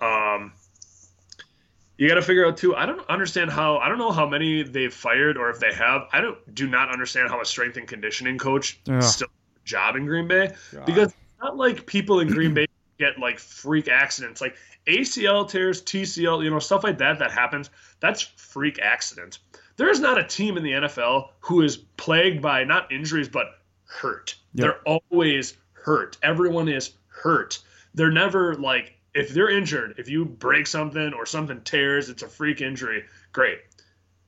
Um, 0.00 0.52
you 1.96 2.08
got 2.08 2.16
to 2.16 2.22
figure 2.22 2.46
out 2.46 2.56
too. 2.56 2.74
I 2.74 2.86
don't 2.86 3.08
understand 3.08 3.50
how. 3.50 3.78
I 3.78 3.88
don't 3.88 3.98
know 3.98 4.12
how 4.12 4.28
many 4.28 4.62
they've 4.62 4.92
fired 4.92 5.36
or 5.36 5.50
if 5.50 5.60
they 5.60 5.72
have. 5.72 6.08
I 6.12 6.20
don't 6.20 6.54
do 6.54 6.66
not 6.66 6.90
understand 6.90 7.28
how 7.28 7.40
a 7.40 7.44
strength 7.44 7.76
and 7.76 7.86
conditioning 7.86 8.38
coach 8.38 8.80
Ugh. 8.88 9.02
still 9.02 9.28
job 9.64 9.96
in 9.96 10.06
Green 10.06 10.26
Bay 10.26 10.52
God. 10.72 10.86
because 10.86 11.08
it's 11.08 11.40
not 11.40 11.56
like 11.56 11.86
people 11.86 12.20
in 12.20 12.28
Green 12.28 12.54
Bay 12.54 12.66
get 13.02 13.18
like 13.18 13.38
freak 13.38 13.88
accidents 13.88 14.40
like 14.40 14.56
ACL 14.86 15.48
tears, 15.48 15.82
TCL, 15.82 16.44
you 16.44 16.50
know, 16.50 16.58
stuff 16.58 16.84
like 16.84 16.98
that 16.98 17.18
that 17.18 17.30
happens. 17.30 17.70
That's 18.00 18.22
freak 18.22 18.78
accident. 18.80 19.38
There 19.76 19.90
is 19.90 20.00
not 20.00 20.18
a 20.18 20.24
team 20.24 20.56
in 20.56 20.62
the 20.62 20.72
NFL 20.72 21.30
who 21.40 21.62
is 21.62 21.76
plagued 21.76 22.42
by 22.42 22.64
not 22.64 22.92
injuries 22.92 23.28
but 23.28 23.58
hurt. 23.84 24.36
Yep. 24.54 24.62
They're 24.62 24.98
always 25.10 25.56
hurt. 25.72 26.18
Everyone 26.22 26.68
is 26.68 26.92
hurt. 27.08 27.58
They're 27.94 28.10
never 28.10 28.54
like 28.54 28.94
if 29.14 29.30
they're 29.30 29.50
injured, 29.50 29.96
if 29.98 30.08
you 30.08 30.24
break 30.24 30.66
something 30.66 31.12
or 31.12 31.26
something 31.26 31.60
tears, 31.62 32.08
it's 32.08 32.22
a 32.22 32.28
freak 32.28 32.60
injury. 32.60 33.04
Great. 33.32 33.58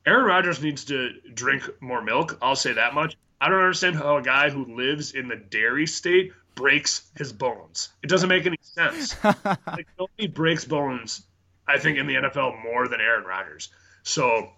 Aaron 0.07 0.27
Rodgers 0.27 0.62
needs 0.62 0.85
to 0.87 1.12
drink 1.33 1.68
more 1.81 2.03
milk. 2.03 2.39
I'll 2.43 2.57
say 2.57 2.75
that 2.75 2.93
much. 2.95 3.16
I 3.41 3.49
don't 3.49 3.59
understand 3.59 3.97
how 3.97 4.18
a 4.18 4.22
guy 4.22 4.51
who 4.51 4.77
lives 4.77 5.12
in 5.12 5.29
the 5.29 5.37
dairy 5.37 5.87
state 5.87 6.33
breaks 6.55 7.11
his 7.17 7.33
bones. 7.33 7.91
It 8.03 8.09
doesn't 8.09 8.29
make 8.29 8.47
any 8.47 8.59
sense. 8.63 9.23
like 9.25 9.87
nobody 9.99 10.27
breaks 10.29 10.65
bones, 10.65 11.23
I 11.67 11.79
think, 11.79 11.99
in 11.99 12.07
the 12.07 12.15
NFL 12.15 12.63
more 12.63 12.89
than 12.89 13.01
Aaron 13.01 13.25
Rodgers. 13.25 13.69
So, 14.03 14.51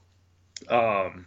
um, 0.69 1.27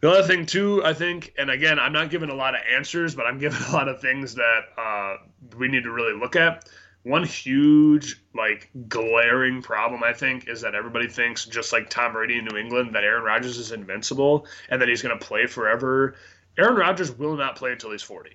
the 0.00 0.10
other 0.10 0.26
thing 0.26 0.46
too, 0.46 0.82
I 0.84 0.94
think, 0.94 1.34
and 1.36 1.50
again, 1.50 1.78
I'm 1.78 1.92
not 1.92 2.10
giving 2.10 2.30
a 2.30 2.34
lot 2.34 2.54
of 2.54 2.60
answers, 2.74 3.14
but 3.14 3.26
I'm 3.26 3.38
giving 3.38 3.62
a 3.68 3.72
lot 3.72 3.88
of 3.88 4.00
things 4.00 4.34
that 4.34 4.60
uh, 4.78 5.16
we 5.56 5.68
need 5.68 5.84
to 5.84 5.92
really 5.92 6.18
look 6.18 6.36
at. 6.36 6.68
One 7.02 7.24
huge, 7.24 8.22
like, 8.34 8.70
glaring 8.88 9.62
problem, 9.62 10.02
I 10.04 10.12
think, 10.12 10.48
is 10.48 10.60
that 10.60 10.74
everybody 10.74 11.08
thinks, 11.08 11.46
just 11.46 11.72
like 11.72 11.88
Tom 11.88 12.12
Brady 12.12 12.38
in 12.38 12.44
New 12.44 12.58
England, 12.58 12.94
that 12.94 13.04
Aaron 13.04 13.24
Rodgers 13.24 13.56
is 13.56 13.72
invincible 13.72 14.46
and 14.68 14.82
that 14.82 14.88
he's 14.88 15.00
going 15.00 15.18
to 15.18 15.24
play 15.24 15.46
forever. 15.46 16.14
Aaron 16.58 16.76
Rodgers 16.76 17.10
will 17.10 17.36
not 17.36 17.56
play 17.56 17.72
until 17.72 17.90
he's 17.92 18.02
40 18.02 18.30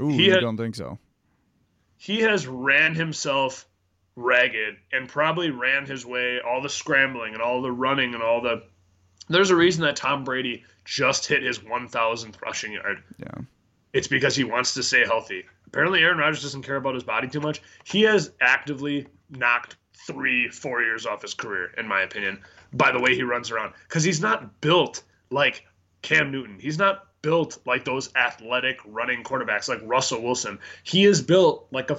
Ooh, 0.00 0.08
he 0.08 0.26
you 0.26 0.32
had- 0.32 0.40
don't 0.40 0.56
think 0.56 0.74
so? 0.74 0.98
he 1.96 2.20
has 2.20 2.46
ran 2.48 2.94
himself 2.94 3.66
ragged 4.16 4.76
and 4.92 5.08
probably 5.08 5.50
ran 5.50 5.86
his 5.86 6.04
way 6.04 6.40
all 6.40 6.60
the 6.60 6.68
scrambling 6.68 7.32
and 7.32 7.42
all 7.42 7.62
the 7.62 7.70
running 7.72 8.14
and 8.14 8.22
all 8.22 8.40
the 8.40 8.62
there's 9.28 9.50
a 9.50 9.56
reason 9.56 9.84
that 9.84 9.94
Tom 9.96 10.24
Brady 10.24 10.64
just 10.84 11.26
hit 11.26 11.42
his 11.44 11.60
1000th 11.60 12.42
rushing 12.42 12.72
yard. 12.72 13.02
Yeah. 13.18 13.42
It's 13.92 14.08
because 14.08 14.34
he 14.34 14.42
wants 14.42 14.74
to 14.74 14.82
stay 14.82 15.04
healthy. 15.06 15.44
Apparently 15.68 16.02
Aaron 16.02 16.18
Rodgers 16.18 16.42
doesn't 16.42 16.62
care 16.62 16.76
about 16.76 16.94
his 16.94 17.04
body 17.04 17.28
too 17.28 17.40
much. 17.40 17.62
He 17.84 18.02
has 18.02 18.32
actively 18.40 19.06
knocked 19.30 19.76
3 19.94 20.48
4 20.48 20.82
years 20.82 21.06
off 21.06 21.22
his 21.22 21.34
career 21.34 21.72
in 21.78 21.86
my 21.86 22.02
opinion 22.02 22.40
by 22.72 22.90
the 22.90 22.98
way 23.00 23.14
he 23.14 23.22
runs 23.22 23.50
around 23.52 23.72
cuz 23.88 24.02
he's 24.02 24.20
not 24.20 24.60
built 24.60 25.04
like 25.30 25.64
Cam 26.02 26.32
Newton. 26.32 26.58
He's 26.58 26.78
not 26.78 27.06
built 27.22 27.58
like 27.64 27.84
those 27.84 28.14
athletic 28.14 28.78
running 28.84 29.22
quarterbacks 29.22 29.68
like 29.68 29.80
Russell 29.84 30.22
Wilson. 30.22 30.58
He 30.82 31.04
is 31.04 31.22
built 31.22 31.68
like 31.70 31.90
a 31.90 31.98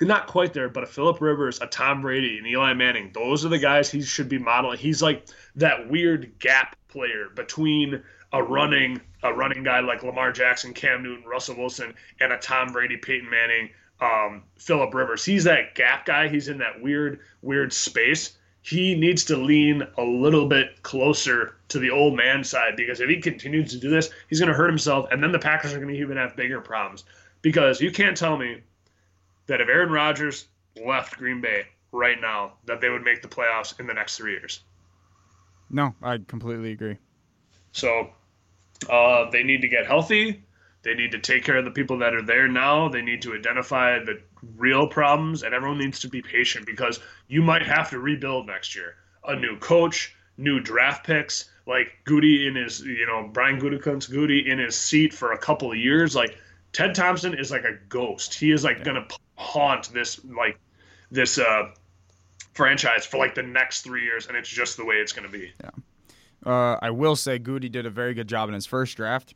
not 0.00 0.26
quite 0.28 0.52
there, 0.52 0.68
but 0.68 0.84
a 0.84 0.86
Philip 0.86 1.20
Rivers, 1.20 1.60
a 1.60 1.66
Tom 1.66 2.02
Brady, 2.02 2.38
and 2.38 2.46
Eli 2.46 2.74
Manning. 2.74 3.10
Those 3.12 3.44
are 3.44 3.48
the 3.48 3.58
guys 3.58 3.90
he 3.90 4.02
should 4.02 4.28
be 4.28 4.38
modeling. 4.38 4.78
He's 4.78 5.02
like 5.02 5.26
that 5.56 5.90
weird 5.90 6.38
gap 6.38 6.76
player 6.88 7.28
between 7.34 8.02
a 8.32 8.42
running 8.42 9.00
a 9.22 9.32
running 9.32 9.64
guy 9.64 9.80
like 9.80 10.02
Lamar 10.02 10.30
Jackson, 10.30 10.72
Cam 10.72 11.02
Newton, 11.02 11.24
Russell 11.26 11.56
Wilson, 11.56 11.94
and 12.20 12.32
a 12.32 12.38
Tom 12.38 12.72
Brady, 12.72 12.96
Peyton 12.96 13.28
Manning, 13.28 13.70
um, 14.00 14.44
Philip 14.58 14.94
Rivers. 14.94 15.24
He's 15.24 15.44
that 15.44 15.74
gap 15.74 16.06
guy. 16.06 16.28
He's 16.28 16.48
in 16.48 16.58
that 16.58 16.80
weird 16.80 17.20
weird 17.42 17.72
space 17.72 18.35
he 18.66 18.96
needs 18.96 19.24
to 19.26 19.36
lean 19.36 19.84
a 19.96 20.02
little 20.02 20.48
bit 20.48 20.82
closer 20.82 21.54
to 21.68 21.78
the 21.78 21.90
old 21.90 22.16
man 22.16 22.42
side 22.42 22.74
because 22.76 22.98
if 22.98 23.08
he 23.08 23.20
continues 23.20 23.70
to 23.70 23.78
do 23.78 23.88
this, 23.88 24.10
he's 24.28 24.40
going 24.40 24.48
to 24.48 24.56
hurt 24.56 24.68
himself, 24.68 25.06
and 25.12 25.22
then 25.22 25.30
the 25.30 25.38
Packers 25.38 25.72
are 25.72 25.78
going 25.78 25.94
to 25.94 26.00
even 26.00 26.16
have 26.16 26.34
bigger 26.34 26.60
problems. 26.60 27.04
Because 27.42 27.80
you 27.80 27.92
can't 27.92 28.16
tell 28.16 28.36
me 28.36 28.62
that 29.46 29.60
if 29.60 29.68
Aaron 29.68 29.92
Rodgers 29.92 30.48
left 30.84 31.16
Green 31.16 31.40
Bay 31.40 31.66
right 31.92 32.20
now, 32.20 32.54
that 32.64 32.80
they 32.80 32.88
would 32.88 33.04
make 33.04 33.22
the 33.22 33.28
playoffs 33.28 33.78
in 33.78 33.86
the 33.86 33.94
next 33.94 34.16
three 34.16 34.32
years. 34.32 34.64
No, 35.70 35.94
I 36.02 36.18
completely 36.26 36.72
agree. 36.72 36.96
So 37.70 38.10
uh, 38.90 39.30
they 39.30 39.44
need 39.44 39.60
to 39.60 39.68
get 39.68 39.86
healthy. 39.86 40.42
They 40.82 40.94
need 40.94 41.12
to 41.12 41.20
take 41.20 41.44
care 41.44 41.56
of 41.56 41.64
the 41.64 41.70
people 41.70 41.98
that 41.98 42.14
are 42.14 42.22
there 42.22 42.48
now. 42.48 42.88
They 42.88 43.02
need 43.02 43.22
to 43.22 43.34
identify 43.34 44.00
the 44.00 44.20
real 44.56 44.86
problems, 44.86 45.42
and 45.42 45.54
everyone 45.54 45.78
needs 45.78 46.00
to 46.00 46.08
be 46.08 46.22
patient 46.22 46.66
because 46.66 47.00
you 47.28 47.42
might 47.42 47.62
have 47.62 47.90
to 47.90 47.98
rebuild 47.98 48.46
next 48.46 48.74
year. 48.74 48.94
A 49.26 49.34
new 49.36 49.58
coach, 49.58 50.14
new 50.36 50.60
draft 50.60 51.04
picks, 51.06 51.50
like 51.66 51.88
Goody 52.04 52.46
in 52.46 52.54
his, 52.54 52.80
you 52.80 53.06
know, 53.06 53.28
Brian 53.32 53.60
Gutekunst 53.60 54.10
Goody 54.10 54.48
in 54.50 54.58
his 54.58 54.76
seat 54.76 55.12
for 55.12 55.32
a 55.32 55.38
couple 55.38 55.70
of 55.72 55.78
years. 55.78 56.14
Like 56.14 56.36
Ted 56.72 56.94
Thompson 56.94 57.34
is 57.38 57.50
like 57.50 57.64
a 57.64 57.76
ghost. 57.88 58.34
He 58.34 58.52
is 58.52 58.62
like 58.64 58.84
gonna 58.84 59.06
haunt 59.34 59.92
this 59.92 60.20
like 60.24 60.58
this 61.10 61.38
uh, 61.38 61.70
franchise 62.54 63.04
for 63.06 63.16
like 63.18 63.34
the 63.34 63.42
next 63.42 63.82
three 63.82 64.02
years, 64.04 64.26
and 64.28 64.36
it's 64.36 64.48
just 64.48 64.76
the 64.76 64.84
way 64.84 64.96
it's 64.96 65.12
gonna 65.12 65.28
be. 65.28 65.52
Yeah. 65.62 65.70
Uh, 66.44 66.78
I 66.80 66.90
will 66.90 67.16
say 67.16 67.38
Goody 67.38 67.68
did 67.68 67.86
a 67.86 67.90
very 67.90 68.14
good 68.14 68.28
job 68.28 68.48
in 68.48 68.54
his 68.54 68.66
first 68.66 68.96
draft. 68.96 69.34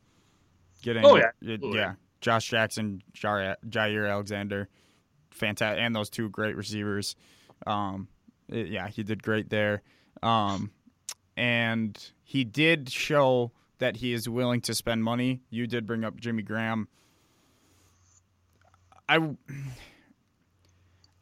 Getting, 0.83 1.05
Oh, 1.05 1.17
yeah, 1.17 1.31
it- 1.43 1.61
yeah, 1.63 1.95
Josh 2.21 2.49
Jackson, 2.49 3.03
Jaire 3.15 4.11
Alexander, 4.11 4.69
fantastic, 5.31 5.81
and 5.83 5.95
those 5.95 6.11
two 6.11 6.29
great 6.29 6.57
receivers. 6.57 7.17
Um, 7.67 8.09
it- 8.49 8.69
yeah, 8.69 8.89
he 8.89 9.03
did 9.03 9.23
great 9.23 9.51
there. 9.51 9.83
Um, 10.23 10.71
and 11.37 11.99
he 12.23 12.45
did 12.45 12.91
show 12.91 13.53
that 13.79 13.97
he 13.97 14.13
is 14.13 14.29
willing 14.29 14.61
to 14.63 14.75
spend 14.75 15.05
money. 15.05 15.43
You 15.49 15.67
did 15.67 15.87
bring 15.87 16.05
up 16.05 16.21
Jimmy 16.21 16.43
Graham. 16.43 16.89
I, 19.09 19.19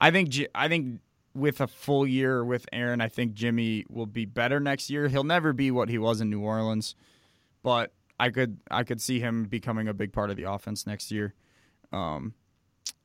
I 0.00 0.10
think 0.10 0.34
I 0.54 0.68
think 0.68 1.00
with 1.34 1.60
a 1.60 1.66
full 1.66 2.06
year 2.06 2.44
with 2.44 2.66
Aaron, 2.72 3.00
I 3.00 3.08
think 3.08 3.34
Jimmy 3.34 3.84
will 3.88 4.06
be 4.06 4.24
better 4.24 4.60
next 4.60 4.90
year. 4.90 5.08
He'll 5.08 5.24
never 5.24 5.52
be 5.52 5.70
what 5.70 5.88
he 5.88 5.98
was 5.98 6.20
in 6.20 6.30
New 6.30 6.40
Orleans, 6.40 6.94
but 7.62 7.92
I 8.18 8.30
could 8.30 8.58
I 8.70 8.84
could 8.84 9.00
see 9.00 9.20
him 9.20 9.44
becoming 9.44 9.88
a 9.88 9.94
big 9.94 10.12
part 10.12 10.30
of 10.30 10.36
the 10.36 10.44
offense 10.44 10.86
next 10.86 11.10
year. 11.10 11.34
Um, 11.92 12.34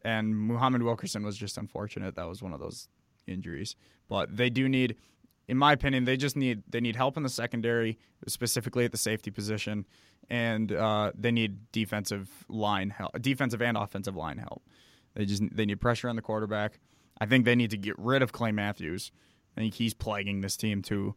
and 0.04 0.36
Muhammad 0.36 0.84
Wilkerson 0.84 1.24
was 1.24 1.38
just 1.38 1.58
unfortunate. 1.58 2.16
That 2.16 2.28
was 2.28 2.41
one 2.41 2.54
of 2.54 2.60
those 2.60 2.88
injuries. 3.28 3.76
But 4.10 4.36
they 4.36 4.49
do 4.49 4.68
need, 4.68 4.97
in 5.47 5.58
my 5.58 5.74
opinion, 5.74 6.06
they 6.06 6.18
just 6.18 6.36
need 6.36 6.64
they 6.70 6.82
need 6.82 6.95
help 6.95 7.18
in 7.18 7.24
the 7.24 7.30
secondary, 7.30 7.97
specifically 8.28 8.86
at 8.86 8.91
the 8.91 8.97
safety 8.97 9.32
position, 9.32 9.86
and 10.30 10.72
uh, 10.72 11.12
they 11.16 11.32
need 11.32 11.72
defensive 11.72 12.30
line 12.49 12.89
help, 12.89 13.20
defensive 13.22 13.62
and 13.62 13.78
offensive 13.78 14.16
line 14.16 14.38
help. 14.38 14.64
They 15.16 15.26
just 15.26 15.43
they 15.56 15.66
need 15.66 15.80
pressure 15.80 16.10
on 16.10 16.16
the 16.16 16.22
quarterback. 16.22 16.80
I 17.20 17.26
think 17.26 17.45
they 17.45 17.56
need 17.56 17.72
to 17.72 17.78
get 17.78 17.97
rid 17.97 18.22
of 18.22 18.32
Clay 18.32 18.51
Matthews. 18.51 19.12
I 19.56 19.62
think 19.62 19.76
he's 19.76 19.93
plaguing 19.93 20.41
this 20.41 20.58
team 20.58 20.82
too. 20.82 21.16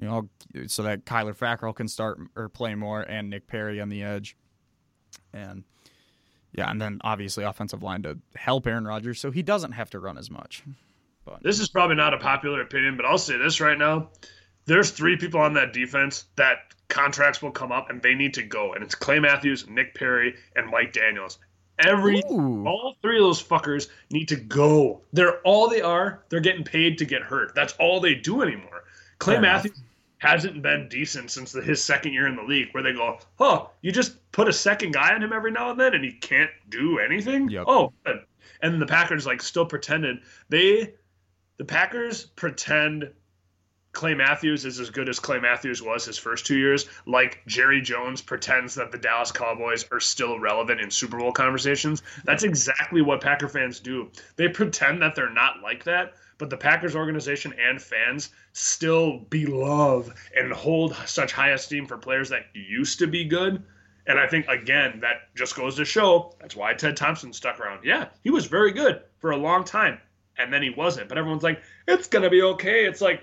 You 0.00 0.06
know, 0.06 0.28
so 0.68 0.82
that 0.84 1.04
Kyler 1.04 1.36
Fackrell 1.36 1.74
can 1.74 1.86
start 1.86 2.18
or 2.34 2.48
play 2.48 2.74
more, 2.74 3.02
and 3.02 3.28
Nick 3.28 3.46
Perry 3.46 3.78
on 3.78 3.90
the 3.90 4.02
edge, 4.02 4.38
and 5.34 5.64
yeah, 6.52 6.70
and 6.70 6.80
then 6.80 7.00
obviously 7.02 7.44
offensive 7.44 7.82
line 7.82 8.02
to 8.02 8.18
help 8.34 8.66
Aaron 8.66 8.86
Rodgers 8.86 9.20
so 9.20 9.30
he 9.30 9.42
doesn't 9.42 9.72
have 9.72 9.90
to 9.90 9.98
run 9.98 10.18
as 10.18 10.30
much. 10.30 10.62
But 11.24 11.42
this 11.42 11.60
is 11.60 11.68
probably 11.68 11.96
not 11.96 12.14
a 12.14 12.18
popular 12.18 12.60
opinion, 12.62 12.96
but 12.96 13.06
I'll 13.06 13.18
say 13.18 13.38
this 13.38 13.60
right 13.60 13.78
now: 13.78 14.10
there's 14.66 14.90
three 14.90 15.16
people 15.16 15.40
on 15.40 15.54
that 15.54 15.72
defense 15.72 16.26
that 16.36 16.74
contracts 16.88 17.40
will 17.40 17.52
come 17.52 17.72
up 17.72 17.90
and 17.90 18.02
they 18.02 18.14
need 18.14 18.34
to 18.34 18.42
go, 18.42 18.74
and 18.74 18.84
it's 18.84 18.94
Clay 18.94 19.18
Matthews, 19.18 19.66
Nick 19.68 19.94
Perry, 19.94 20.36
and 20.56 20.68
Mike 20.70 20.92
Daniels. 20.92 21.38
Every 21.78 22.22
Ooh. 22.30 22.64
all 22.66 22.96
three 23.00 23.16
of 23.16 23.24
those 23.24 23.42
fuckers 23.42 23.88
need 24.10 24.28
to 24.28 24.36
go. 24.36 25.00
They're 25.12 25.40
all 25.40 25.68
they 25.68 25.80
are. 25.80 26.22
They're 26.28 26.40
getting 26.40 26.64
paid 26.64 26.98
to 26.98 27.04
get 27.04 27.22
hurt. 27.22 27.54
That's 27.54 27.72
all 27.80 27.98
they 27.98 28.14
do 28.14 28.42
anymore. 28.42 28.84
Clay 29.18 29.34
Fair 29.34 29.42
Matthews 29.42 29.78
enough. 29.78 29.91
Hasn't 30.22 30.62
been 30.62 30.88
decent 30.88 31.32
since 31.32 31.50
the, 31.50 31.60
his 31.60 31.82
second 31.82 32.12
year 32.12 32.28
in 32.28 32.36
the 32.36 32.42
league, 32.44 32.68
where 32.70 32.82
they 32.82 32.92
go, 32.92 33.18
"Oh, 33.40 33.70
you 33.80 33.90
just 33.90 34.30
put 34.30 34.46
a 34.46 34.52
second 34.52 34.92
guy 34.92 35.12
on 35.12 35.20
him 35.20 35.32
every 35.32 35.50
now 35.50 35.72
and 35.72 35.80
then, 35.80 35.94
and 35.94 36.04
he 36.04 36.12
can't 36.12 36.50
do 36.68 37.00
anything." 37.00 37.48
Yep. 37.50 37.64
Oh, 37.66 37.92
and 38.60 38.80
the 38.80 38.86
Packers 38.86 39.26
like 39.26 39.42
still 39.42 39.66
pretended 39.66 40.18
they, 40.48 40.94
the 41.56 41.64
Packers 41.64 42.24
pretend 42.24 43.10
Clay 43.92 44.14
Matthews 44.14 44.64
is 44.64 44.80
as 44.80 44.90
good 44.90 45.08
as 45.08 45.20
Clay 45.20 45.38
Matthews 45.38 45.82
was 45.82 46.06
his 46.06 46.16
first 46.18 46.46
two 46.46 46.56
years, 46.56 46.86
like 47.06 47.42
Jerry 47.46 47.80
Jones 47.82 48.22
pretends 48.22 48.74
that 48.74 48.90
the 48.90 48.98
Dallas 48.98 49.30
Cowboys 49.30 49.84
are 49.92 50.00
still 50.00 50.40
relevant 50.40 50.80
in 50.80 50.90
Super 50.90 51.18
Bowl 51.18 51.30
conversations. 51.30 52.02
That's 52.24 52.42
exactly 52.42 53.02
what 53.02 53.20
Packer 53.20 53.48
fans 53.48 53.80
do. 53.80 54.10
They 54.36 54.48
pretend 54.48 55.02
that 55.02 55.14
they're 55.14 55.32
not 55.32 55.60
like 55.62 55.84
that, 55.84 56.14
but 56.38 56.48
the 56.48 56.56
Packers 56.56 56.96
organization 56.96 57.54
and 57.60 57.80
fans 57.80 58.30
still 58.54 59.18
beloved 59.28 60.12
and 60.34 60.52
hold 60.52 60.94
such 61.06 61.32
high 61.32 61.50
esteem 61.50 61.86
for 61.86 61.98
players 61.98 62.30
that 62.30 62.46
used 62.54 62.98
to 62.98 63.06
be 63.06 63.24
good. 63.24 63.62
And 64.06 64.18
I 64.18 64.26
think, 64.26 64.48
again, 64.48 65.00
that 65.00 65.34
just 65.36 65.54
goes 65.54 65.76
to 65.76 65.84
show 65.84 66.34
that's 66.40 66.56
why 66.56 66.74
Ted 66.74 66.96
Thompson 66.96 67.32
stuck 67.32 67.60
around. 67.60 67.84
Yeah, 67.84 68.08
he 68.24 68.30
was 68.30 68.46
very 68.46 68.72
good 68.72 69.02
for 69.18 69.30
a 69.30 69.36
long 69.36 69.64
time, 69.64 69.98
and 70.38 70.52
then 70.52 70.62
he 70.62 70.70
wasn't. 70.70 71.08
But 71.08 71.18
everyone's 71.18 71.44
like, 71.44 71.62
it's 71.86 72.08
going 72.08 72.24
to 72.24 72.30
be 72.30 72.42
okay. 72.42 72.86
It's 72.86 73.00
like, 73.00 73.22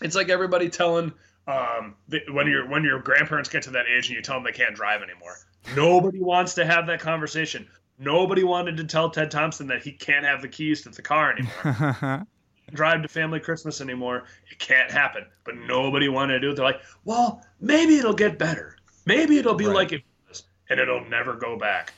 it's 0.00 0.16
like 0.16 0.28
everybody 0.28 0.68
telling 0.68 1.12
um, 1.46 1.96
the, 2.08 2.20
when 2.30 2.46
your 2.46 2.68
when 2.68 2.84
your 2.84 3.00
grandparents 3.00 3.48
get 3.48 3.64
to 3.64 3.70
that 3.70 3.86
age 3.86 4.08
and 4.08 4.16
you 4.16 4.22
tell 4.22 4.36
them 4.36 4.44
they 4.44 4.52
can't 4.52 4.74
drive 4.74 5.02
anymore. 5.02 5.36
Nobody 5.76 6.20
wants 6.20 6.54
to 6.54 6.64
have 6.64 6.86
that 6.86 7.00
conversation. 7.00 7.68
Nobody 7.98 8.42
wanted 8.42 8.76
to 8.78 8.84
tell 8.84 9.10
Ted 9.10 9.30
Thompson 9.30 9.68
that 9.68 9.82
he 9.82 9.92
can't 9.92 10.24
have 10.24 10.42
the 10.42 10.48
keys 10.48 10.82
to 10.82 10.90
the 10.90 11.02
car 11.02 11.32
anymore. 11.32 12.26
drive 12.72 13.02
to 13.02 13.08
family 13.08 13.40
Christmas 13.40 13.80
anymore. 13.80 14.24
It 14.50 14.58
can't 14.58 14.90
happen. 14.90 15.26
But 15.44 15.56
nobody 15.56 16.08
wanted 16.08 16.34
to 16.34 16.40
do 16.40 16.50
it. 16.50 16.56
They're 16.56 16.64
like, 16.64 16.80
well, 17.04 17.44
maybe 17.60 17.96
it'll 17.96 18.14
get 18.14 18.38
better. 18.38 18.76
Maybe 19.06 19.38
it'll 19.38 19.54
be 19.54 19.66
right. 19.66 19.74
like 19.74 19.92
it 19.92 20.02
was, 20.28 20.44
and 20.68 20.80
it'll 20.80 21.04
never 21.04 21.34
go 21.34 21.58
back. 21.58 21.92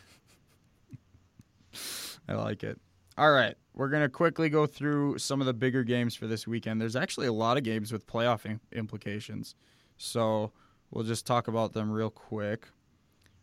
I 2.29 2.35
like 2.35 2.65
it. 2.65 2.81
All 3.19 3.31
right. 3.31 3.57
We're 3.75 3.89
going 3.89 4.03
to 4.03 4.09
quickly 4.09 4.49
go 4.49 4.67
through 4.67 5.19
some 5.19 5.41
of 5.41 5.47
the 5.47 5.53
bigger 5.53 5.83
games 5.83 6.15
for 6.15 6.27
this 6.27 6.47
weekend. 6.47 6.81
There's 6.81 6.95
actually 6.95 7.27
a 7.27 7.33
lot 7.33 7.57
of 7.57 7.65
games 7.65 7.93
with 7.93 8.07
playoff 8.07 8.59
implications. 8.73 9.57
So 9.97 10.53
we'll 10.91 11.05
just 11.05 11.27
talk 11.27 11.49
about 11.49 11.73
them 11.73 11.91
real 11.91 12.11
quick. 12.11 12.69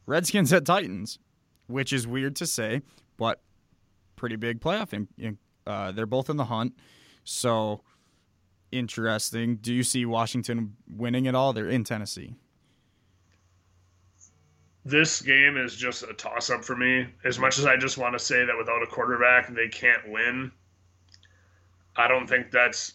Redskins 0.05 0.53
at 0.53 0.65
Titans, 0.65 1.19
which 1.67 1.91
is 1.91 2.07
weird 2.07 2.35
to 2.37 2.47
say, 2.47 2.81
but 3.17 3.41
pretty 4.15 4.37
big 4.37 4.61
playoff. 4.61 5.07
uh, 5.67 5.91
they're 5.91 6.05
both 6.05 6.29
in 6.29 6.37
the 6.37 6.45
hunt. 6.45 6.77
So 7.25 7.81
interesting. 8.71 9.57
Do 9.57 9.73
you 9.73 9.83
see 9.83 10.05
Washington 10.05 10.77
winning 10.89 11.27
at 11.27 11.35
all? 11.35 11.51
They're 11.51 11.69
in 11.69 11.83
Tennessee 11.83 12.35
this 14.83 15.21
game 15.21 15.57
is 15.57 15.75
just 15.75 16.03
a 16.03 16.13
toss 16.13 16.49
up 16.49 16.63
for 16.63 16.75
me. 16.75 17.07
As 17.23 17.37
much 17.37 17.59
as 17.59 17.65
I 17.65 17.77
just 17.77 17.97
want 17.97 18.13
to 18.13 18.19
say 18.19 18.45
that 18.45 18.57
without 18.57 18.81
a 18.81 18.87
quarterback 18.87 19.53
they 19.53 19.67
can't 19.67 20.09
win, 20.09 20.51
I 21.95 22.07
don't 22.07 22.27
think 22.27 22.51
that's 22.51 22.93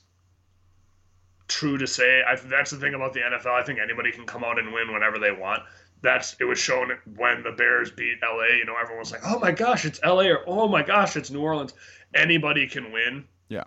true 1.48 1.78
to 1.78 1.86
say. 1.86 2.22
I, 2.26 2.36
that's 2.36 2.70
the 2.70 2.78
thing 2.78 2.94
about 2.94 3.12
the 3.12 3.20
NFL. 3.20 3.52
I 3.52 3.62
think 3.62 3.78
anybody 3.78 4.10
can 4.10 4.26
come 4.26 4.42
out 4.42 4.58
and 4.58 4.72
win 4.72 4.92
whenever 4.92 5.18
they 5.18 5.30
want. 5.30 5.62
That's 6.02 6.36
it 6.40 6.44
was 6.44 6.58
shown 6.58 6.90
when 7.16 7.42
the 7.42 7.52
Bears 7.52 7.90
beat 7.90 8.18
LA. 8.22 8.56
You 8.58 8.64
know, 8.64 8.74
everyone 8.80 9.00
was 9.00 9.12
like, 9.12 9.22
"Oh 9.24 9.38
my 9.38 9.50
gosh, 9.50 9.84
it's 9.84 10.00
LA," 10.04 10.24
or 10.24 10.40
"Oh 10.46 10.68
my 10.68 10.82
gosh, 10.82 11.16
it's 11.16 11.30
New 11.30 11.40
Orleans." 11.40 11.72
Anybody 12.14 12.66
can 12.66 12.92
win. 12.92 13.24
Yeah. 13.48 13.64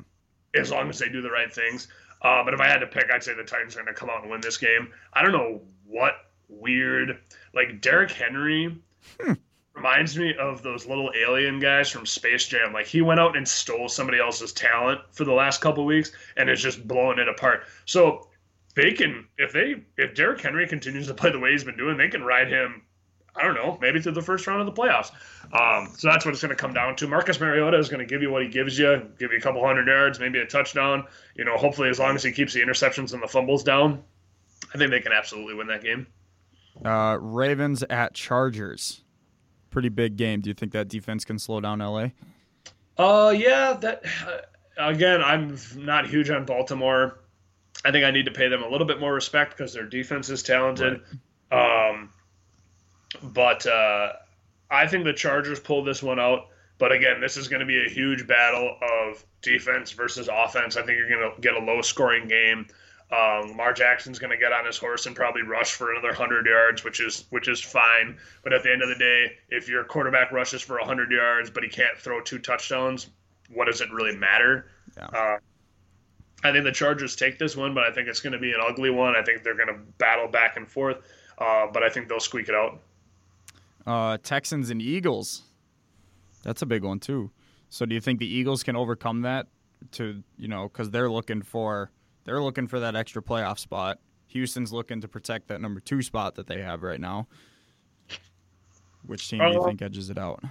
As 0.56 0.72
long 0.72 0.90
as 0.90 1.00
they 1.00 1.10
do 1.10 1.22
the 1.22 1.32
right 1.32 1.52
things. 1.52 1.88
Uh, 2.22 2.44
but 2.44 2.54
if 2.54 2.60
I 2.60 2.68
had 2.68 2.80
to 2.80 2.88
pick, 2.88 3.10
I'd 3.12 3.24
say 3.24 3.34
the 3.34 3.44
Titans 3.44 3.76
are 3.76 3.84
going 3.84 3.94
to 3.94 4.00
come 4.00 4.10
out 4.10 4.22
and 4.22 4.30
win 4.30 4.42
this 4.42 4.58
game. 4.58 4.92
I 5.14 5.22
don't 5.22 5.32
know 5.32 5.62
what 5.86 6.14
weird. 6.50 7.20
Like 7.54 7.82
Derrick 7.82 8.12
Henry 8.12 8.76
hmm. 9.20 9.34
reminds 9.74 10.18
me 10.18 10.36
of 10.36 10.62
those 10.64 10.86
little 10.86 11.12
alien 11.16 11.60
guys 11.60 11.90
from 11.90 12.06
Space 12.06 12.48
Jam. 12.48 12.74
Like 12.74 12.88
he 12.88 13.02
went 13.02 13.20
out 13.20 13.38
and 13.38 13.48
stole 13.48 13.88
somebody 13.88 14.20
else's 14.20 14.52
talent 14.52 15.02
for 15.12 15.24
the 15.24 15.34
last 15.34 15.62
couple 15.62 15.86
weeks 15.86 16.12
and 16.36 16.50
is 16.50 16.62
just 16.62 16.88
blowing 16.88 17.20
it 17.20 17.30
apart. 17.30 17.64
So 17.86 18.28
they 18.76 18.92
can 18.92 19.28
if 19.38 19.52
they 19.54 19.84
if 19.98 20.16
Derrick 20.16 20.42
Henry 20.42 20.68
continues 20.68 21.08
to 21.08 21.14
play 21.14 21.32
the 21.32 21.40
way 21.40 21.52
he's 21.52 21.64
been 21.64 21.78
doing, 21.78 21.98
they 21.98 22.10
can 22.10 22.24
ride 22.24 22.50
him. 22.50 22.84
I 23.36 23.44
don't 23.44 23.54
know, 23.54 23.78
maybe 23.80 24.02
through 24.02 24.14
the 24.14 24.24
first 24.24 24.48
round 24.48 24.60
of 24.60 24.66
the 24.66 24.82
playoffs. 24.82 25.12
Um, 25.54 25.94
so 25.96 26.10
that's 26.10 26.26
what 26.26 26.34
it's 26.34 26.42
going 26.42 26.50
to 26.50 26.56
come 26.56 26.74
down 26.74 26.96
to. 26.98 27.08
Marcus 27.08 27.40
Mariota 27.40 27.78
is 27.78 27.88
going 27.88 28.00
to 28.00 28.06
give 28.06 28.22
you 28.22 28.32
what 28.32 28.42
he 28.42 28.50
gives 28.50 28.78
you, 28.78 29.08
give 29.18 29.32
you 29.32 29.38
a 29.38 29.42
couple 29.42 29.66
hundred 29.66 29.88
yards, 29.88 30.20
maybe 30.20 30.40
a 30.40 30.46
touchdown. 30.46 31.06
You 31.36 31.46
know, 31.46 31.56
hopefully 31.56 31.90
as 31.90 32.00
long 32.00 32.16
as 32.16 32.24
he 32.24 32.32
keeps 32.32 32.54
the 32.54 32.62
interceptions 32.62 33.14
and 33.14 33.22
the 33.22 33.28
fumbles 33.28 33.64
down, 33.64 34.04
I 34.74 34.78
think 34.78 34.92
they 34.92 35.00
can 35.00 35.14
absolutely 35.14 35.54
win 35.54 35.68
that 35.68 35.84
game. 35.84 36.08
Uh, 36.84 37.18
Ravens 37.20 37.84
at 37.90 38.14
Chargers. 38.14 39.04
Pretty 39.70 39.90
big 39.90 40.16
game. 40.18 40.42
Do 40.42 40.50
you 40.50 40.54
think 40.54 40.72
that 40.72 40.88
defense 40.88 41.26
can 41.26 41.38
slow 41.38 41.60
down 41.62 41.80
LA? 41.80 42.08
Uh, 42.98 43.32
yeah. 43.32 43.74
That 43.74 44.04
uh, 44.28 44.90
again, 44.90 45.22
I'm 45.22 45.58
not 45.76 46.08
huge 46.08 46.30
on 46.30 46.46
Baltimore. 46.46 47.20
I 47.86 47.92
think 47.92 48.04
I 48.04 48.12
need 48.12 48.26
to 48.26 48.32
pay 48.32 48.50
them 48.50 48.64
a 48.64 48.68
little 48.68 48.88
bit 48.88 49.00
more 49.00 49.14
respect 49.14 49.56
because 49.56 49.74
their 49.74 49.86
defense 49.86 50.30
is 50.30 50.44
talented. 50.44 51.02
Right. 51.52 51.90
Um, 51.90 52.10
but 53.22 53.66
uh, 53.66 54.14
I 54.70 54.88
think 54.88 55.06
the 55.06 55.14
Chargers 55.14 55.60
pull 55.60 55.84
this 55.84 56.04
one 56.04 56.20
out. 56.20 56.48
But 56.78 56.92
again, 56.94 57.20
this 57.20 57.36
is 57.36 57.48
going 57.48 57.60
to 57.60 57.66
be 57.66 57.86
a 57.86 57.90
huge 57.90 58.26
battle 58.26 58.78
of 58.82 59.24
defense 59.42 59.92
versus 59.92 60.30
offense. 60.32 60.78
I 60.78 60.84
think 60.84 60.98
you're 60.98 61.10
going 61.10 61.36
to 61.36 61.42
get 61.42 61.54
a 61.54 61.60
low 61.60 61.82
scoring 61.82 62.28
game. 62.28 62.68
Um, 63.12 63.50
Lamar 63.50 63.74
Jackson's 63.74 64.20
going 64.20 64.30
to 64.30 64.38
get 64.38 64.52
on 64.52 64.66
his 64.66 64.78
horse 64.78 65.08
and 65.08 65.16
probably 65.16 65.42
rush 65.42 65.74
for 65.74 65.92
another 65.92 66.14
hundred 66.14 66.46
yards, 66.46 66.84
which 66.84 67.00
is 67.00 67.26
which 67.32 67.48
is 67.48 67.60
fine. 67.60 68.18
But 68.44 68.54
at 68.54 68.62
the 68.62 68.72
end 68.72 68.84
of 68.84 68.90
the 68.90 68.96
day, 68.96 69.34
if 69.50 69.68
your 69.68 69.84
quarterback 69.84 70.32
rushes 70.32 70.62
for 70.62 70.78
hundred 70.80 71.12
yards 71.12 71.50
but 71.50 71.64
he 71.64 71.70
can't 71.70 71.98
throw 71.98 72.22
two 72.22 72.38
touchdowns, 72.38 73.08
what 73.52 73.66
does 73.66 73.82
it 73.82 73.92
really 73.92 74.16
matter? 74.16 74.68
Yeah. 74.96 75.08
Uh, 75.08 75.38
I 76.44 76.52
think 76.52 76.64
the 76.64 76.72
Chargers 76.72 77.16
take 77.16 77.40
this 77.40 77.56
one, 77.56 77.74
but 77.74 77.84
I 77.84 77.92
think 77.92 78.08
it's 78.08 78.22
going 78.22 78.34
to 78.34 78.40
be 78.40 78.52
an 78.52 78.60
ugly 78.66 78.92
one. 78.92 79.16
I 79.16 79.24
think 79.24 79.44
they're 79.44 79.56
going 79.56 79.68
to 79.68 79.80
battle 79.98 80.28
back 80.28 80.56
and 80.56 80.70
forth, 80.70 80.98
uh, 81.38 81.68
but 81.74 81.84
I 81.84 81.90
think 81.90 82.08
they'll 82.08 82.20
squeak 82.20 82.48
it 82.48 82.56
out. 82.56 82.80
Uh, 83.86 84.18
Texans 84.22 84.70
and 84.70 84.82
Eagles. 84.82 85.42
That's 86.44 86.62
a 86.62 86.66
big 86.66 86.84
one 86.84 87.00
too. 87.00 87.32
So 87.70 87.86
do 87.86 87.96
you 87.96 88.02
think 88.02 88.20
the 88.20 88.32
Eagles 88.32 88.64
can 88.64 88.76
overcome 88.76 89.24
that? 89.24 89.48
To 89.94 90.22
you 90.38 90.50
know, 90.50 90.68
because 90.68 90.92
they're 90.92 91.10
looking 91.10 91.42
for 91.42 91.90
they're 92.30 92.44
looking 92.44 92.68
for 92.68 92.80
that 92.82 92.96
extra 92.96 93.24
playoff 93.24 93.58
spot. 93.58 93.98
Houston's 94.28 94.72
looking 94.72 95.02
to 95.02 95.08
protect 95.08 95.48
that 95.48 95.62
number 95.62 95.80
two 95.80 96.04
spot 96.04 96.36
that 96.36 96.46
they 96.46 96.62
have 96.62 96.84
right 96.84 97.02
now. 97.02 97.28
Which 99.04 99.28
team 99.28 99.40
do 99.40 99.52
you 99.52 99.62
uh, 99.64 99.66
think 99.66 99.82
edges 99.82 100.12
it 100.12 100.20
out? 100.20 100.44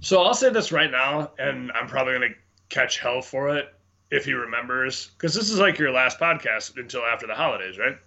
So 0.00 0.22
I'll 0.22 0.32
say 0.32 0.48
this 0.48 0.72
right 0.72 0.90
now, 0.90 1.32
and 1.38 1.70
I'm 1.72 1.86
probably 1.86 2.14
going 2.14 2.30
to 2.30 2.38
catch 2.70 2.98
hell 2.98 3.20
for 3.20 3.54
it 3.54 3.66
if 4.10 4.24
he 4.24 4.32
remembers, 4.32 5.08
because 5.08 5.34
this 5.34 5.50
is 5.50 5.58
like 5.58 5.78
your 5.78 5.90
last 5.90 6.18
podcast 6.18 6.78
until 6.78 7.02
after 7.02 7.26
the 7.26 7.34
holidays, 7.34 7.78
right? 7.78 7.98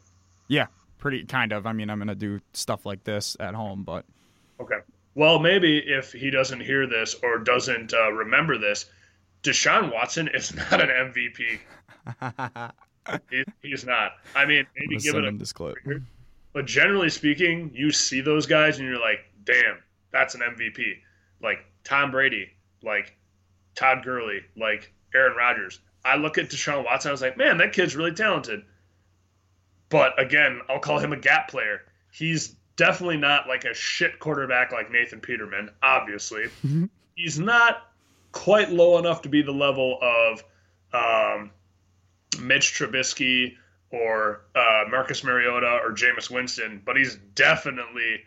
Yeah, 0.47 0.65
pretty 0.97 1.23
kind 1.23 1.51
of. 1.51 1.67
I 1.67 1.73
mean, 1.73 1.91
I'm 1.91 1.99
going 1.99 2.07
to 2.07 2.15
do 2.15 2.39
stuff 2.53 2.83
like 2.83 3.03
this 3.03 3.37
at 3.39 3.53
home, 3.53 3.83
but 3.83 4.05
okay. 4.59 4.79
Well, 5.13 5.37
maybe 5.37 5.77
if 5.77 6.13
he 6.13 6.31
doesn't 6.31 6.61
hear 6.61 6.87
this 6.87 7.15
or 7.21 7.37
doesn't 7.37 7.93
uh, 7.93 8.11
remember 8.11 8.57
this, 8.57 8.87
Deshaun 9.43 9.93
Watson 9.93 10.29
is 10.33 10.55
not 10.71 10.81
an 10.81 10.89
MVP. 10.89 11.59
he's 13.61 13.85
not. 13.85 14.13
I 14.35 14.45
mean, 14.45 14.65
maybe 14.77 14.97
give 14.97 15.15
it 15.15 15.25
a 15.25 15.31
this 15.31 15.53
clip. 15.53 15.75
But 16.53 16.67
generally 16.67 17.09
speaking, 17.09 17.69
you 17.73 17.91
see 17.91 18.21
those 18.21 18.45
guys 18.45 18.79
and 18.79 18.87
you're 18.87 18.97
like, 18.97 19.19
damn, 19.43 19.77
that's 20.13 20.35
an 20.35 20.41
MVP. 20.41 20.99
Like 21.41 21.65
Tom 21.83 22.11
Brady, 22.11 22.49
like 22.81 23.17
Todd 23.75 24.05
Gurley, 24.05 24.39
like 24.55 24.93
Aaron 25.13 25.35
Rodgers. 25.35 25.81
I 26.05 26.15
look 26.15 26.37
at 26.37 26.49
Deshaun 26.49 26.85
Watson. 26.85 27.09
I 27.09 27.11
was 27.11 27.21
like, 27.21 27.35
man, 27.35 27.57
that 27.57 27.73
kid's 27.73 27.97
really 27.97 28.13
talented. 28.13 28.61
But 29.89 30.17
again, 30.17 30.61
I'll 30.69 30.79
call 30.79 30.99
him 30.99 31.11
a 31.11 31.17
gap 31.17 31.49
player. 31.49 31.81
He's 32.09 32.55
definitely 32.77 33.17
not 33.17 33.49
like 33.49 33.65
a 33.65 33.73
shit 33.73 34.19
quarterback 34.19 34.71
like 34.71 34.89
Nathan 34.89 35.19
Peterman. 35.19 35.71
Obviously, 35.83 36.45
he's 37.15 37.37
not 37.37 37.91
quite 38.31 38.71
low 38.71 38.97
enough 38.97 39.21
to 39.23 39.29
be 39.29 39.41
the 39.41 39.51
level 39.51 39.99
of 40.01 40.43
um, 40.93 41.51
Mitch 42.39 42.73
Trubisky 42.73 43.55
or 43.91 44.41
uh, 44.55 44.83
Marcus 44.89 45.23
Mariota 45.23 45.79
or 45.83 45.91
Jameis 45.91 46.29
Winston, 46.29 46.81
but 46.83 46.97
he's 46.97 47.15
definitely 47.35 48.23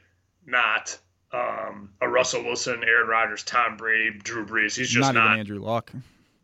not 0.47 0.99
um, 1.33 1.91
a 2.01 2.09
Russell 2.09 2.45
Wilson, 2.45 2.83
Aaron 2.85 3.09
Rodgers, 3.09 3.43
Tom 3.43 3.77
Brady, 3.77 4.19
Drew 4.19 4.47
Brees. 4.47 4.77
He's 4.77 4.89
just 4.89 5.13
not, 5.13 5.15
not. 5.15 5.27
even 5.27 5.41
Andrew 5.41 5.61
Luck. 5.61 5.93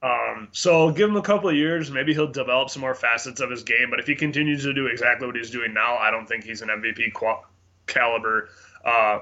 Um, 0.02 0.48
so 0.52 0.90
give 0.90 1.08
him 1.08 1.16
a 1.16 1.22
couple 1.22 1.48
of 1.48 1.56
years. 1.56 1.90
Maybe 1.90 2.12
he'll 2.12 2.30
develop 2.30 2.68
some 2.68 2.82
more 2.82 2.94
facets 2.94 3.40
of 3.40 3.50
his 3.50 3.62
game. 3.62 3.88
But 3.88 4.00
if 4.00 4.06
he 4.06 4.14
continues 4.14 4.62
to 4.64 4.74
do 4.74 4.86
exactly 4.86 5.26
what 5.26 5.34
he's 5.34 5.50
doing 5.50 5.72
now, 5.72 5.96
I 5.96 6.10
don't 6.10 6.26
think 6.26 6.44
he's 6.44 6.60
an 6.60 6.68
MVP 6.68 7.14
qual- 7.14 7.46
caliber 7.86 8.50
uh, 8.84 9.20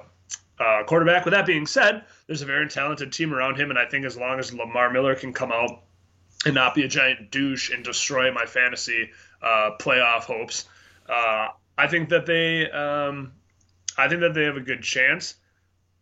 uh, 0.58 0.82
quarterback. 0.84 1.24
With 1.24 1.34
that 1.34 1.46
being 1.46 1.66
said, 1.66 2.04
there's 2.26 2.42
a 2.42 2.46
very 2.46 2.68
talented 2.68 3.12
team 3.12 3.32
around 3.32 3.60
him, 3.60 3.70
and 3.70 3.78
I 3.78 3.86
think 3.86 4.04
as 4.04 4.16
long 4.16 4.40
as 4.40 4.52
Lamar 4.52 4.90
Miller 4.90 5.14
can 5.14 5.32
come 5.32 5.52
out 5.52 5.84
and 6.44 6.54
not 6.54 6.74
be 6.74 6.82
a 6.82 6.88
giant 6.88 7.30
douche 7.30 7.70
and 7.70 7.84
destroy 7.84 8.32
my 8.32 8.46
fantasy 8.46 9.10
uh, 9.42 9.70
playoff 9.78 10.22
hopes, 10.22 10.68
uh, 11.08 11.48
I 11.78 11.86
think 11.88 12.08
that 12.10 12.26
they, 12.26 12.70
um, 12.70 13.32
I 13.96 14.08
think 14.08 14.20
that 14.20 14.34
they 14.34 14.44
have 14.44 14.56
a 14.56 14.60
good 14.60 14.82
chance. 14.82 15.34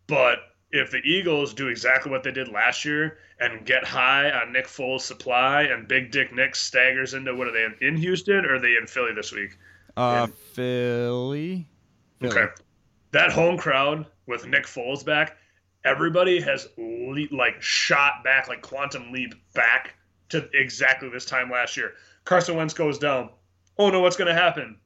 But 0.07 0.39
if 0.71 0.91
the 0.91 0.99
Eagles 0.99 1.53
do 1.53 1.67
exactly 1.67 2.11
what 2.11 2.23
they 2.23 2.31
did 2.31 2.47
last 2.47 2.85
year 2.85 3.17
and 3.39 3.65
get 3.65 3.83
high 3.83 4.31
on 4.31 4.51
Nick 4.51 4.67
Foles' 4.67 5.01
supply 5.01 5.63
and 5.63 5.87
Big 5.87 6.11
Dick 6.11 6.33
Nick 6.33 6.55
staggers 6.55 7.13
into 7.13 7.35
what 7.35 7.47
are 7.47 7.51
they 7.51 7.85
in 7.85 7.97
Houston 7.97 8.45
or 8.45 8.55
are 8.55 8.59
they 8.59 8.75
in 8.75 8.87
Philly 8.87 9.13
this 9.13 9.31
week? 9.31 9.57
Uh, 9.97 10.27
Philly. 10.53 11.67
Philly. 12.19 12.31
Okay, 12.31 12.45
that 13.11 13.31
home 13.31 13.57
crowd 13.57 14.05
with 14.27 14.47
Nick 14.47 14.65
Foles 14.65 15.03
back, 15.03 15.37
everybody 15.83 16.39
has 16.39 16.67
le- 16.77 17.35
like 17.35 17.61
shot 17.61 18.23
back 18.23 18.47
like 18.47 18.61
quantum 18.61 19.11
leap 19.11 19.33
back 19.53 19.95
to 20.31 20.49
exactly 20.53 21.09
this 21.09 21.25
time 21.25 21.49
last 21.49 21.77
year. 21.77 21.93
Carson 22.23 22.55
Wentz 22.55 22.73
goes 22.73 22.97
down. 22.97 23.29
Oh 23.77 23.89
no, 23.89 24.01
what's 24.01 24.17
going 24.17 24.27
to 24.27 24.39
happen? 24.39 24.77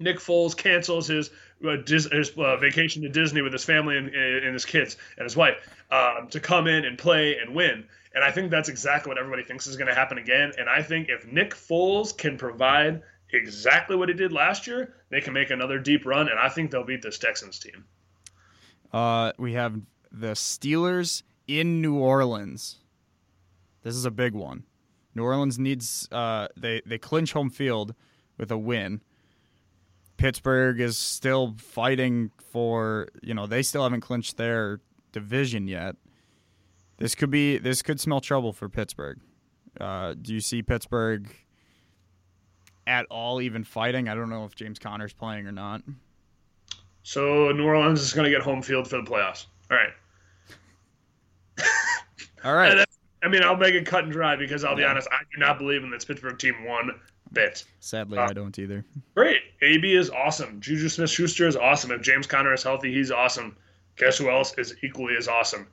Nick 0.00 0.18
Foles 0.18 0.56
cancels 0.56 1.08
his 1.08 1.30
uh, 1.66 1.76
Dis- 1.76 2.08
his 2.10 2.30
uh, 2.38 2.56
vacation 2.56 3.02
to 3.02 3.08
Disney 3.08 3.42
with 3.42 3.52
his 3.52 3.64
family 3.64 3.96
and, 3.96 4.08
and 4.14 4.52
his 4.52 4.64
kids 4.64 4.96
and 5.16 5.24
his 5.24 5.36
wife 5.36 5.56
um, 5.90 6.28
to 6.30 6.38
come 6.40 6.66
in 6.66 6.84
and 6.84 6.96
play 6.96 7.36
and 7.38 7.54
win. 7.54 7.84
And 8.14 8.24
I 8.24 8.30
think 8.30 8.50
that's 8.50 8.68
exactly 8.68 9.10
what 9.10 9.18
everybody 9.18 9.42
thinks 9.42 9.66
is 9.66 9.76
going 9.76 9.88
to 9.88 9.94
happen 9.94 10.18
again. 10.18 10.52
And 10.58 10.68
I 10.68 10.82
think 10.82 11.08
if 11.08 11.26
Nick 11.26 11.54
Foles 11.54 12.16
can 12.16 12.38
provide 12.38 13.02
exactly 13.32 13.96
what 13.96 14.08
he 14.08 14.14
did 14.14 14.32
last 14.32 14.66
year, 14.66 14.94
they 15.10 15.20
can 15.20 15.32
make 15.32 15.50
another 15.50 15.78
deep 15.78 16.06
run. 16.06 16.28
And 16.28 16.38
I 16.38 16.48
think 16.48 16.70
they'll 16.70 16.84
beat 16.84 17.02
this 17.02 17.18
Texans 17.18 17.58
team. 17.58 17.84
Uh, 18.92 19.32
we 19.36 19.52
have 19.52 19.80
the 20.10 20.28
Steelers 20.28 21.22
in 21.46 21.82
New 21.82 21.96
Orleans. 21.96 22.76
This 23.82 23.94
is 23.94 24.04
a 24.04 24.10
big 24.10 24.32
one. 24.32 24.64
New 25.18 25.24
Orleans 25.24 25.58
needs 25.58 26.08
uh, 26.12 26.46
they 26.56 26.80
they 26.86 26.96
clinch 26.96 27.32
home 27.32 27.50
field 27.50 27.94
with 28.38 28.52
a 28.52 28.56
win. 28.56 29.02
Pittsburgh 30.16 30.80
is 30.80 30.96
still 30.96 31.56
fighting 31.58 32.30
for 32.38 33.08
you 33.20 33.34
know 33.34 33.46
they 33.46 33.62
still 33.62 33.82
haven't 33.82 34.00
clinched 34.00 34.36
their 34.36 34.80
division 35.12 35.66
yet. 35.66 35.96
This 36.98 37.16
could 37.16 37.30
be 37.30 37.58
this 37.58 37.82
could 37.82 37.98
smell 38.00 38.20
trouble 38.20 38.52
for 38.52 38.68
Pittsburgh. 38.68 39.18
Uh, 39.80 40.14
do 40.14 40.32
you 40.32 40.40
see 40.40 40.62
Pittsburgh 40.62 41.28
at 42.86 43.04
all 43.10 43.40
even 43.40 43.64
fighting? 43.64 44.08
I 44.08 44.14
don't 44.14 44.30
know 44.30 44.44
if 44.44 44.54
James 44.54 44.78
Conner's 44.78 45.12
playing 45.12 45.48
or 45.48 45.52
not. 45.52 45.82
So 47.02 47.50
New 47.50 47.64
Orleans 47.64 48.00
is 48.00 48.12
going 48.12 48.24
to 48.24 48.30
get 48.30 48.42
home 48.42 48.62
field 48.62 48.88
for 48.88 49.02
the 49.02 49.10
playoffs. 49.10 49.46
All 49.68 49.76
right. 49.76 49.90
All 52.44 52.54
right. 52.54 52.84
I 53.22 53.28
mean, 53.28 53.42
I'll 53.42 53.56
make 53.56 53.74
it 53.74 53.86
cut 53.86 54.04
and 54.04 54.12
dry 54.12 54.36
because 54.36 54.64
I'll 54.64 54.76
be 54.76 54.82
Yeah. 54.82 54.90
honest, 54.90 55.08
I 55.10 55.22
do 55.32 55.38
not 55.38 55.58
believe 55.58 55.82
in 55.82 55.90
this 55.90 56.04
Pittsburgh 56.04 56.38
team 56.38 56.64
one 56.64 56.90
bit. 57.32 57.64
Sadly, 57.80 58.18
uh, 58.18 58.28
I 58.28 58.32
don't 58.32 58.58
either. 58.58 58.84
Great. 59.14 59.40
AB 59.62 59.94
is 59.94 60.10
awesome. 60.10 60.60
Juju 60.60 60.88
Smith 60.88 61.10
Schuster 61.10 61.46
is 61.46 61.56
awesome. 61.56 61.90
If 61.90 62.00
James 62.00 62.26
Conner 62.26 62.54
is 62.54 62.62
healthy, 62.62 62.92
he's 62.92 63.10
awesome. 63.10 63.56
Guess 63.96 64.18
who 64.18 64.30
else 64.30 64.54
is 64.56 64.76
equally 64.82 65.16
as 65.16 65.28
awesome? 65.28 65.66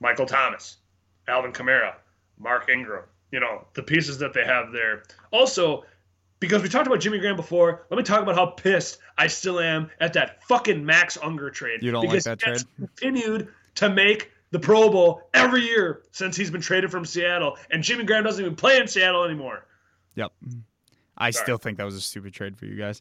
Michael 0.00 0.26
Thomas, 0.26 0.76
Alvin 1.26 1.52
Kamara, 1.52 1.94
Mark 2.38 2.68
Ingram. 2.68 3.04
You 3.32 3.40
know, 3.40 3.66
the 3.74 3.82
pieces 3.82 4.18
that 4.18 4.32
they 4.32 4.44
have 4.44 4.72
there. 4.72 5.02
Also, 5.32 5.84
because 6.40 6.62
we 6.62 6.68
talked 6.68 6.86
about 6.86 7.00
Jimmy 7.00 7.18
Graham 7.18 7.36
before, 7.36 7.84
let 7.90 7.96
me 7.98 8.02
talk 8.02 8.22
about 8.22 8.36
how 8.36 8.46
pissed 8.46 8.98
I 9.18 9.26
still 9.26 9.60
am 9.60 9.90
at 10.00 10.12
that 10.14 10.42
fucking 10.44 10.84
Max 10.84 11.18
Unger 11.22 11.50
trade. 11.50 11.82
You 11.82 11.90
don't 11.90 12.02
like 12.04 12.10
because 12.10 12.24
that 12.24 12.38
trade? 12.38 12.62
Continued 12.78 13.48
to 13.76 13.90
make 13.90 14.30
the 14.50 14.58
Pro 14.58 14.88
Bowl 14.90 15.22
every 15.34 15.62
year 15.62 16.02
since 16.12 16.36
he's 16.36 16.50
been 16.50 16.60
traded 16.60 16.90
from 16.90 17.04
Seattle, 17.04 17.56
and 17.70 17.82
Jimmy 17.82 18.04
Graham 18.04 18.24
doesn't 18.24 18.42
even 18.44 18.56
play 18.56 18.78
in 18.78 18.88
Seattle 18.88 19.24
anymore. 19.24 19.66
Yep. 20.14 20.32
I 21.16 21.30
Sorry. 21.30 21.44
still 21.44 21.58
think 21.58 21.78
that 21.78 21.84
was 21.84 21.96
a 21.96 22.00
stupid 22.00 22.32
trade 22.32 22.56
for 22.56 22.66
you 22.66 22.76
guys. 22.76 23.00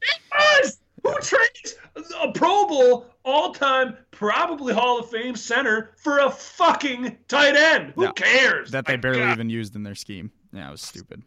Us! 0.59 0.79
Who 1.03 1.13
trades 1.21 1.75
a 2.21 2.31
Pro 2.31 2.67
Bowl 2.67 3.05
all 3.23 3.53
time, 3.53 3.95
probably 4.11 4.73
Hall 4.73 4.99
of 4.99 5.09
Fame 5.09 5.35
center 5.35 5.91
for 5.97 6.19
a 6.19 6.29
fucking 6.31 7.17
tight 7.27 7.55
end? 7.55 7.93
Who 7.95 8.03
Yeah. 8.03 8.11
cares? 8.13 8.71
That 8.71 8.85
they 8.85 8.93
My 8.93 9.01
barely 9.01 9.19
God. 9.19 9.33
even 9.33 9.49
used 9.49 9.75
in 9.75 9.83
their 9.83 9.95
scheme. 9.95 10.31
Yeah, 10.51 10.67
it 10.67 10.71
was 10.71 10.81
stupid. 10.81 11.21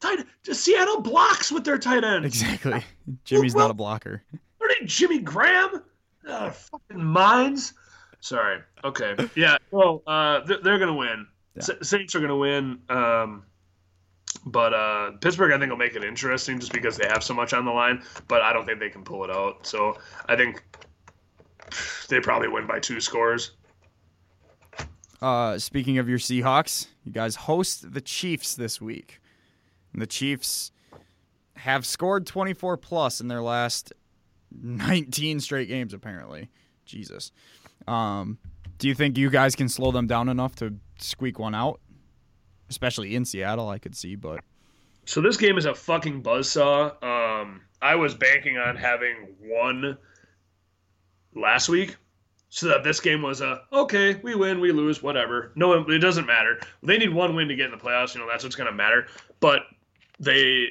Tight, 0.00 0.24
Seattle 0.50 1.00
blocks 1.02 1.52
with 1.52 1.64
their 1.64 1.78
tight 1.78 2.04
end. 2.04 2.24
Exactly. 2.24 2.82
Jimmy's 3.24 3.54
not 3.54 3.70
a 3.70 3.74
blocker. 3.74 4.22
Are 4.60 4.68
they 4.68 4.86
Jimmy 4.86 5.18
Graham? 5.20 5.82
Uh, 6.26 6.50
fucking 6.50 7.02
minds. 7.04 7.74
Sorry. 8.20 8.60
Okay. 8.84 9.16
Yeah. 9.34 9.56
Well, 9.70 10.02
uh, 10.06 10.40
they're, 10.44 10.58
they're 10.62 10.78
gonna 10.78 10.94
win. 10.94 11.26
Yeah. 11.56 11.62
Sa- 11.62 11.82
Saints 11.82 12.14
are 12.14 12.20
gonna 12.20 12.36
win. 12.36 12.80
Um, 12.88 13.44
but 14.46 14.72
uh, 14.74 15.12
Pittsburgh, 15.20 15.52
I 15.52 15.58
think, 15.58 15.70
will 15.70 15.78
make 15.78 15.94
it 15.96 16.04
interesting 16.04 16.58
just 16.60 16.72
because 16.72 16.96
they 16.96 17.08
have 17.08 17.22
so 17.24 17.34
much 17.34 17.52
on 17.52 17.64
the 17.64 17.70
line. 17.72 18.02
But 18.28 18.42
I 18.42 18.52
don't 18.52 18.64
think 18.66 18.78
they 18.78 18.90
can 18.90 19.02
pull 19.02 19.24
it 19.24 19.30
out. 19.30 19.66
So 19.66 19.98
I 20.26 20.36
think 20.36 20.62
they 22.08 22.20
probably 22.20 22.48
win 22.48 22.66
by 22.66 22.78
two 22.78 23.00
scores. 23.00 23.52
Uh, 25.20 25.58
speaking 25.58 25.98
of 25.98 26.08
your 26.08 26.18
Seahawks, 26.18 26.86
you 27.04 27.12
guys 27.12 27.34
host 27.36 27.92
the 27.92 28.00
Chiefs 28.00 28.54
this 28.54 28.80
week. 28.80 29.20
And 29.92 30.00
the 30.00 30.06
Chiefs 30.06 30.72
have 31.56 31.84
scored 31.84 32.26
24 32.26 32.76
plus 32.78 33.20
in 33.20 33.28
their 33.28 33.42
last 33.42 33.92
19 34.62 35.40
straight 35.40 35.68
games, 35.68 35.92
apparently. 35.92 36.48
Jesus. 36.86 37.32
Um, 37.86 38.38
do 38.78 38.88
you 38.88 38.94
think 38.94 39.18
you 39.18 39.30
guys 39.30 39.54
can 39.54 39.68
slow 39.68 39.92
them 39.92 40.06
down 40.06 40.28
enough 40.28 40.54
to 40.56 40.74
squeak 40.98 41.38
one 41.38 41.54
out? 41.54 41.80
Especially 42.68 43.14
in 43.14 43.24
Seattle, 43.24 43.68
I 43.68 43.78
could 43.78 43.96
see, 43.96 44.14
but 44.14 44.40
So 45.04 45.20
this 45.20 45.36
game 45.36 45.58
is 45.58 45.66
a 45.66 45.74
fucking 45.74 46.22
buzzsaw. 46.22 47.02
Um, 47.02 47.62
I 47.82 47.94
was 47.96 48.14
banking 48.14 48.58
on 48.58 48.76
having 48.76 49.34
one 49.40 49.98
last 51.34 51.68
week, 51.68 51.96
so 52.48 52.66
that 52.66 52.84
this 52.84 53.00
game 53.00 53.22
was 53.22 53.40
a 53.40 53.62
okay, 53.72 54.16
we 54.22 54.34
win, 54.34 54.60
we 54.60 54.72
lose, 54.72 55.02
whatever. 55.02 55.52
No, 55.54 55.72
it 55.88 55.98
doesn't 55.98 56.26
matter. 56.26 56.60
They 56.82 56.98
need 56.98 57.12
one 57.12 57.34
win 57.34 57.48
to 57.48 57.56
get 57.56 57.66
in 57.66 57.70
the 57.70 57.76
playoffs. 57.76 58.14
You 58.14 58.20
know 58.20 58.28
that's 58.28 58.44
what's 58.44 58.56
going 58.56 58.70
to 58.70 58.76
matter. 58.76 59.06
But 59.40 59.62
they, 60.18 60.68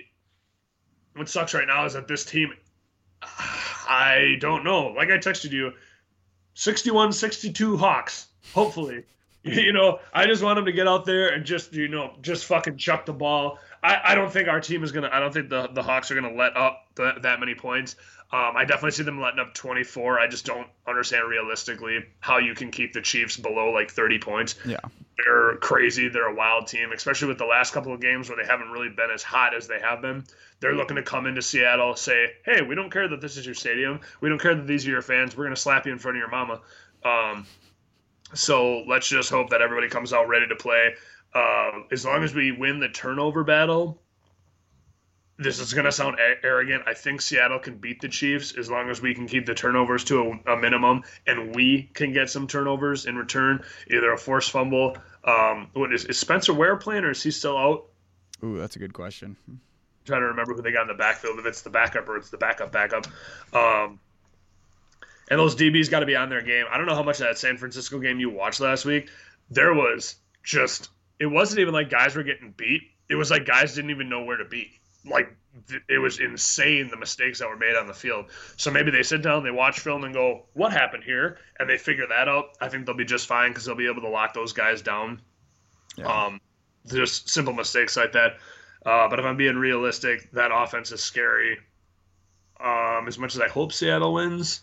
what 1.15 1.29
sucks 1.29 1.53
right 1.53 1.67
now 1.67 1.85
is 1.85 1.93
that 1.93 2.07
this 2.07 2.25
team, 2.25 2.53
I 3.23 4.35
don't 4.39 4.63
know. 4.63 4.87
Like 4.87 5.09
I 5.09 5.17
texted 5.17 5.51
you, 5.51 5.71
61-62 6.59 7.79
Hawks. 7.79 8.27
Hopefully. 8.53 9.03
You 9.41 9.71
know, 9.71 9.99
I 10.13 10.25
just 10.25 10.43
want 10.43 10.57
them 10.57 10.65
to 10.65 10.73
get 10.73 10.85
out 10.85 11.05
there 11.05 11.29
and 11.29 11.45
just, 11.45 11.73
you 11.73 11.87
know, 11.87 12.13
just 12.21 12.43
fucking 12.43 12.75
chuck 12.75 13.05
the 13.05 13.13
ball. 13.13 13.57
I, 13.81 14.01
I 14.07 14.15
don't 14.15 14.29
think 14.29 14.49
our 14.49 14.59
team 14.59 14.83
is 14.83 14.91
gonna. 14.91 15.09
I 15.13 15.21
don't 15.21 15.33
think 15.33 15.47
the 15.47 15.69
the 15.69 15.81
Hawks 15.81 16.11
are 16.11 16.15
gonna 16.15 16.35
let 16.35 16.57
up 16.57 16.85
th- 16.97 17.21
that 17.21 17.39
many 17.39 17.55
points. 17.55 17.95
Um, 18.31 18.53
I 18.55 18.63
definitely 18.63 18.91
see 18.91 19.03
them 19.03 19.19
letting 19.19 19.39
up 19.39 19.55
24. 19.55 20.19
I 20.19 20.27
just 20.27 20.45
don't 20.45 20.67
understand 20.87 21.27
realistically 21.27 22.05
how 22.19 22.37
you 22.37 22.53
can 22.53 22.69
keep 22.69 22.93
the 22.93 23.01
Chiefs 23.01 23.37
below 23.37 23.71
like 23.71 23.89
30 23.91 24.19
points. 24.19 24.55
yeah. 24.65 24.77
They're 25.17 25.57
crazy. 25.57 26.07
They're 26.07 26.29
a 26.29 26.35
wild 26.35 26.67
team, 26.67 26.93
especially 26.93 27.27
with 27.27 27.39
the 27.39 27.45
last 27.45 27.73
couple 27.73 27.93
of 27.93 27.99
games 27.99 28.29
where 28.29 28.37
they 28.41 28.49
haven't 28.49 28.69
really 28.69 28.87
been 28.87 29.09
as 29.13 29.21
hot 29.21 29.53
as 29.53 29.67
they 29.67 29.79
have 29.79 30.01
been. 30.01 30.23
They're 30.61 30.75
looking 30.75 30.95
to 30.95 31.03
come 31.03 31.25
into 31.25 31.41
Seattle, 31.41 31.95
say, 31.97 32.35
"Hey, 32.45 32.61
we 32.61 32.73
don't 32.73 32.89
care 32.89 33.05
that 33.05 33.19
this 33.19 33.35
is 33.35 33.45
your 33.45 33.55
stadium. 33.55 33.99
We 34.21 34.29
don't 34.29 34.39
care 34.39 34.55
that 34.55 34.65
these 34.65 34.87
are 34.87 34.91
your 34.91 35.01
fans. 35.01 35.35
We're 35.35 35.43
gonna 35.43 35.57
slap 35.57 35.85
you 35.85 35.91
in 35.91 35.99
front 35.99 36.15
of 36.15 36.19
your 36.19 36.29
mama." 36.29 36.61
Um, 37.03 37.45
so 38.33 38.83
let's 38.87 39.09
just 39.09 39.29
hope 39.29 39.49
that 39.49 39.61
everybody 39.61 39.89
comes 39.89 40.13
out 40.13 40.29
ready 40.29 40.47
to 40.47 40.55
play. 40.55 40.95
Uh, 41.33 41.71
as 41.91 42.05
long 42.05 42.23
as 42.23 42.33
we 42.33 42.53
win 42.53 42.79
the 42.79 42.89
turnover 42.89 43.43
battle, 43.43 44.01
this 45.39 45.59
is 45.59 45.73
going 45.73 45.85
to 45.85 45.91
sound 45.91 46.17
arrogant. 46.43 46.83
I 46.85 46.93
think 46.93 47.21
Seattle 47.21 47.59
can 47.59 47.77
beat 47.77 48.01
the 48.01 48.09
Chiefs 48.09 48.53
as 48.57 48.69
long 48.69 48.89
as 48.89 49.01
we 49.01 49.15
can 49.15 49.25
keep 49.25 49.45
the 49.45 49.55
turnovers 49.55 50.03
to 50.05 50.37
a, 50.45 50.53
a 50.53 50.57
minimum 50.57 51.03
and 51.25 51.55
we 51.55 51.89
can 51.93 52.11
get 52.11 52.29
some 52.29 52.45
turnovers 52.45 53.05
in 53.05 53.15
return, 53.15 53.63
either 53.89 54.11
a 54.11 54.17
forced 54.17 54.51
fumble. 54.51 54.97
Um, 55.23 55.69
what 55.73 55.93
is, 55.93 56.03
is 56.05 56.19
Spencer 56.19 56.53
Ware 56.53 56.75
playing 56.75 57.05
or 57.05 57.11
is 57.11 57.23
he 57.23 57.31
still 57.31 57.57
out? 57.57 57.85
Ooh, 58.43 58.57
that's 58.57 58.75
a 58.75 58.79
good 58.79 58.93
question. 58.93 59.37
I'm 59.47 59.61
trying 60.05 60.21
to 60.21 60.27
remember 60.27 60.53
who 60.53 60.61
they 60.61 60.73
got 60.73 60.81
in 60.81 60.87
the 60.89 60.93
backfield, 60.93 61.39
if 61.39 61.45
it's 61.45 61.61
the 61.61 61.69
backup 61.69 62.09
or 62.09 62.17
it's 62.17 62.29
the 62.29 62.37
backup 62.37 62.73
backup. 62.73 63.07
Um, 63.53 63.99
and 65.31 65.39
those 65.39 65.55
DBs 65.55 65.89
got 65.89 66.01
to 66.01 66.05
be 66.05 66.17
on 66.17 66.29
their 66.29 66.41
game. 66.41 66.65
I 66.69 66.77
don't 66.77 66.85
know 66.85 66.95
how 66.95 67.03
much 67.03 67.21
of 67.21 67.27
that 67.27 67.37
San 67.37 67.57
Francisco 67.57 67.99
game 67.99 68.19
you 68.19 68.29
watched 68.29 68.59
last 68.59 68.83
week. 68.83 69.09
There 69.49 69.73
was 69.73 70.15
just, 70.43 70.89
it 71.17 71.27
wasn't 71.27 71.61
even 71.61 71.73
like 71.73 71.89
guys 71.89 72.17
were 72.17 72.23
getting 72.23 72.53
beat. 72.57 72.81
It 73.09 73.15
was 73.15 73.31
like 73.31 73.45
guys 73.45 73.73
didn't 73.73 73.91
even 73.91 74.09
know 74.09 74.23
where 74.23 74.37
to 74.37 74.45
be 74.45 74.78
like 75.05 75.35
it 75.87 75.99
was 75.99 76.19
insane 76.19 76.89
the 76.89 76.97
mistakes 76.97 77.39
that 77.39 77.49
were 77.49 77.57
made 77.57 77.75
on 77.75 77.87
the 77.87 77.93
field. 77.93 78.25
So 78.57 78.71
maybe 78.71 78.91
they 78.91 79.03
sit 79.03 79.21
down, 79.21 79.43
they 79.43 79.51
watch 79.51 79.79
film, 79.79 80.03
and 80.03 80.13
go, 80.13 80.45
"What 80.53 80.71
happened 80.71 81.03
here?" 81.03 81.37
and 81.59 81.69
they 81.69 81.77
figure 81.77 82.07
that 82.07 82.27
out. 82.27 82.57
I 82.61 82.69
think 82.69 82.85
they'll 82.85 82.95
be 82.95 83.05
just 83.05 83.27
fine 83.27 83.51
because 83.51 83.65
they'll 83.65 83.75
be 83.75 83.87
able 83.87 84.01
to 84.01 84.09
lock 84.09 84.33
those 84.33 84.53
guys 84.53 84.81
down. 84.81 85.21
Yeah. 85.95 86.07
Um, 86.07 86.41
just 86.87 87.29
simple 87.29 87.53
mistakes 87.53 87.97
like 87.97 88.13
that. 88.13 88.37
Uh, 88.85 89.07
but 89.09 89.19
if 89.19 89.25
I'm 89.25 89.37
being 89.37 89.57
realistic, 89.57 90.31
that 90.31 90.51
offense 90.53 90.91
is 90.91 91.01
scary. 91.01 91.57
Um, 92.59 93.07
as 93.07 93.17
much 93.17 93.35
as 93.35 93.41
I 93.41 93.47
hope 93.47 93.73
Seattle 93.73 94.13
wins, 94.13 94.61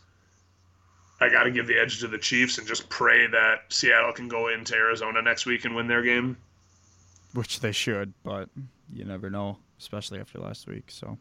I 1.20 1.28
got 1.28 1.44
to 1.44 1.50
give 1.50 1.66
the 1.66 1.78
edge 1.78 2.00
to 2.00 2.08
the 2.08 2.18
Chiefs 2.18 2.58
and 2.58 2.66
just 2.66 2.88
pray 2.88 3.26
that 3.26 3.64
Seattle 3.68 4.12
can 4.12 4.28
go 4.28 4.48
into 4.48 4.74
Arizona 4.74 5.22
next 5.22 5.46
week 5.46 5.64
and 5.64 5.74
win 5.74 5.86
their 5.86 6.02
game. 6.02 6.36
Which 7.32 7.60
they 7.60 7.72
should, 7.72 8.14
but 8.22 8.48
you 8.92 9.04
never 9.04 9.28
know 9.28 9.58
especially 9.78 10.20
after 10.20 10.38
last 10.38 10.66
week. 10.66 10.84
So, 10.88 11.18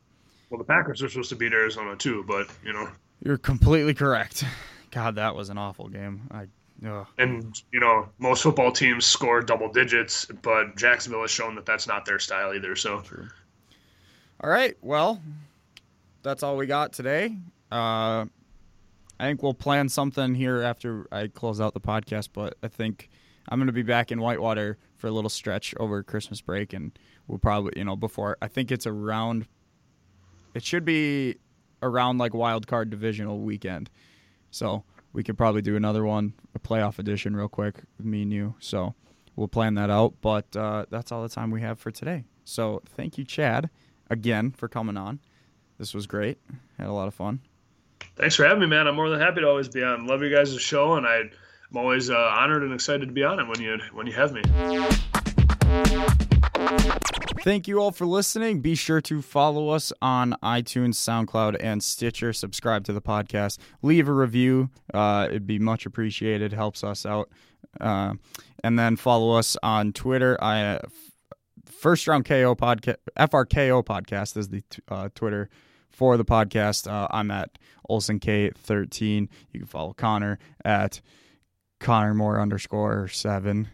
well, 0.50 0.58
the 0.58 0.64
Packers 0.64 1.02
are 1.04 1.10
supposed 1.10 1.30
to 1.30 1.36
beat 1.36 1.54
Arizona 1.54 1.96
too, 1.96 2.24
but 2.28 2.48
you 2.64 2.74
know, 2.74 2.90
you're 3.24 3.38
completely 3.38 3.94
correct. 3.94 4.44
God, 4.92 5.16
that 5.16 5.36
was 5.36 5.50
an 5.50 5.58
awful 5.58 5.88
game. 5.88 6.28
I. 6.32 6.48
Ugh. 6.86 7.08
And 7.18 7.62
you 7.72 7.80
know, 7.80 8.10
most 8.20 8.44
football 8.44 8.72
teams 8.72 9.06
score 9.06 9.42
double 9.42 9.72
digits, 9.72 10.26
but 10.42 10.76
Jacksonville 10.76 11.22
has 11.22 11.32
shown 11.32 11.56
that 11.56 11.66
that's 11.66 11.88
not 11.88 12.06
their 12.06 12.20
style 12.20 12.54
either. 12.54 12.76
So, 12.76 13.00
True. 13.00 13.30
all 14.42 14.50
right, 14.50 14.76
well, 14.82 15.22
that's 16.22 16.44
all 16.44 16.58
we 16.58 16.66
got 16.66 16.92
today. 16.92 17.38
Uh, 17.72 18.26
I 19.20 19.28
think 19.28 19.42
we'll 19.42 19.54
plan 19.54 19.88
something 19.88 20.36
here 20.36 20.62
after 20.62 21.08
I 21.12 21.28
close 21.28 21.62
out 21.62 21.74
the 21.74 21.80
podcast, 21.80 22.30
but 22.34 22.58
I 22.62 22.68
think 22.68 23.10
I'm 23.50 23.60
going 23.60 23.68
to 23.68 23.74
be 23.74 23.84
back 23.84 24.12
in 24.12 24.20
Whitewater 24.20 24.78
for 24.98 25.08
a 25.08 25.12
little 25.12 25.30
stretch 25.30 25.76
over 25.80 26.02
Christmas 26.04 26.42
break, 26.42 26.74
and 26.74 26.98
we'll 27.28 27.38
probably, 27.38 27.74
you 27.76 27.84
know, 27.84 27.96
before 27.96 28.38
I 28.42 28.48
think 28.48 28.72
it's 28.72 28.88
around. 28.88 29.48
It 30.54 30.64
should 30.64 30.86
be 30.86 31.36
around 31.82 32.18
like 32.18 32.34
wild 32.34 32.66
card 32.66 32.90
divisional 32.90 33.40
weekend, 33.40 33.90
so 34.52 34.84
we 35.14 35.24
could 35.24 35.38
probably 35.38 35.62
do 35.62 35.76
another 35.76 36.04
one, 36.04 36.34
a 36.56 36.60
playoff 36.60 37.00
edition, 37.00 37.36
real 37.36 37.50
quick, 37.50 37.84
me 38.00 38.22
and 38.22 38.32
you. 38.32 38.56
So 38.60 38.96
we'll 39.36 39.48
plan 39.48 39.76
that 39.76 39.90
out. 39.90 40.16
But 40.22 40.56
uh, 40.56 40.86
that's 40.90 41.12
all 41.12 41.22
the 41.24 41.30
time 41.30 41.52
we 41.52 41.62
have 41.62 41.80
for 41.80 41.92
today. 41.92 42.24
So 42.46 42.82
thank 42.86 43.18
you, 43.18 43.26
Chad, 43.26 43.70
again 44.10 44.52
for 44.52 44.68
coming 44.68 44.98
on. 44.98 45.20
This 45.78 45.94
was 45.94 46.08
great. 46.08 46.38
Had 46.78 46.88
a 46.88 46.94
lot 46.94 47.08
of 47.08 47.14
fun. 47.14 47.42
Thanks 48.16 48.36
for 48.36 48.46
having 48.46 48.62
me, 48.62 48.68
man. 48.68 48.88
I'm 48.88 48.96
more 48.96 49.10
than 49.10 49.20
happy 49.20 49.42
to 49.42 49.48
always 49.48 49.68
be 49.68 49.84
on. 49.84 50.08
Love 50.08 50.22
you 50.22 50.34
guys' 50.34 50.60
show, 50.62 50.94
and 50.94 51.06
I, 51.06 51.24
I'm 51.76 51.80
always 51.80 52.10
uh, 52.10 52.16
honored 52.16 52.64
and 52.64 52.74
excited 52.74 53.06
to 53.08 53.12
be 53.12 53.26
on 53.26 53.38
it 53.38 53.50
when 53.50 53.60
you 53.60 53.78
when 53.92 54.08
you 54.08 54.14
have 54.14 54.32
me. 54.32 54.42
Thank 57.44 57.68
you 57.68 57.82
all 57.82 57.92
for 57.92 58.06
listening. 58.06 58.62
Be 58.62 58.76
sure 58.76 59.02
to 59.02 59.22
follow 59.22 59.68
us 59.68 59.92
on 60.02 60.38
iTunes, 60.42 60.94
SoundCloud, 60.94 61.58
and 61.60 61.84
Stitcher. 61.84 62.32
Subscribe 62.32 62.86
to 62.86 62.94
the 62.94 63.02
podcast. 63.02 63.58
Leave 63.82 64.08
a 64.08 64.14
review. 64.14 64.70
Uh, 64.94 65.26
it'd 65.28 65.46
be 65.46 65.60
much 65.60 65.86
appreciated. 65.86 66.54
Helps 66.54 66.82
us 66.82 67.06
out. 67.06 67.30
Uh, 67.82 68.14
and 68.64 68.80
then 68.80 68.96
follow 68.96 69.38
us 69.38 69.58
on 69.62 69.92
Twitter. 69.92 70.42
I 70.42 70.62
uh, 70.62 70.80
first 71.66 72.08
round 72.08 72.24
KO 72.24 72.56
podcast. 72.56 72.96
FRKO 73.20 73.84
podcast 73.84 74.38
is 74.38 74.48
the 74.48 74.64
uh, 74.88 75.10
Twitter 75.14 75.50
for 75.90 76.16
the 76.16 76.24
podcast. 76.24 76.90
Uh, 76.90 77.10
I'm 77.12 77.32
at 77.32 77.58
Olson 77.90 78.22
K13. 78.22 79.28
You 79.52 79.60
can 79.60 79.68
follow 79.68 79.92
Connor 79.92 80.40
at 80.64 81.02
Connor 81.80 82.14
Moore 82.14 82.40
underscore 82.40 83.08
seven. 83.08 83.70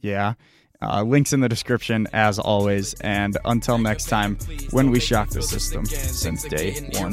Yeah. 0.00 0.34
Uh, 0.82 1.02
links 1.02 1.34
in 1.34 1.40
the 1.40 1.48
description 1.48 2.08
as 2.14 2.38
always. 2.38 2.94
And 3.02 3.36
until 3.44 3.76
next 3.76 4.06
time, 4.06 4.38
when 4.70 4.90
we 4.90 4.98
shock 4.98 5.28
the 5.28 5.42
system 5.42 5.84
since 5.84 6.44
day 6.44 6.72
one. 6.94 7.12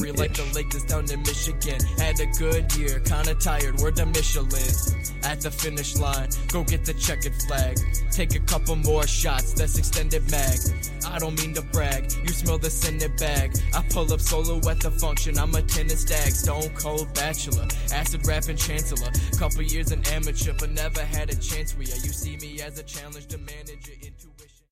Had 1.97 2.19
a 2.21 2.25
good 2.39 2.75
year, 2.75 2.99
kinda 3.01 3.35
tired, 3.35 3.75
we're 3.79 3.91
the 3.91 4.05
Michelin. 4.05 5.17
At 5.23 5.41
the 5.41 5.51
finish 5.51 5.97
line, 5.97 6.29
go 6.47 6.63
get 6.63 6.85
the 6.85 6.93
checkered 6.93 7.35
flag. 7.47 7.77
Take 8.11 8.35
a 8.35 8.39
couple 8.39 8.77
more 8.77 9.05
shots, 9.05 9.51
that's 9.53 9.77
extended 9.77 10.31
mag. 10.31 10.57
I 11.05 11.19
don't 11.19 11.37
mean 11.37 11.53
to 11.55 11.61
brag, 11.61 12.11
you 12.23 12.29
smell 12.29 12.57
the 12.57 12.69
scented 12.69 13.17
bag. 13.17 13.53
I 13.73 13.83
pull 13.89 14.11
up 14.13 14.21
solo 14.21 14.57
at 14.69 14.79
the 14.79 14.91
function, 14.91 15.37
I'm 15.37 15.53
a 15.55 15.61
tennis 15.61 16.01
stag, 16.01 16.31
stone 16.31 16.69
cold 16.75 17.13
bachelor, 17.13 17.67
acid 17.93 18.25
rapping 18.25 18.55
chancellor. 18.55 19.11
Couple 19.37 19.61
years 19.61 19.91
an 19.91 20.03
amateur, 20.07 20.53
but 20.57 20.71
never 20.71 21.01
had 21.01 21.29
a 21.29 21.35
chance 21.35 21.73
where 21.75 21.83
you 21.83 22.13
see 22.13 22.37
me 22.37 22.61
as 22.61 22.79
a 22.79 22.83
challenge 22.83 23.27
to 23.27 23.37
manage 23.57 23.89
it. 23.89 24.26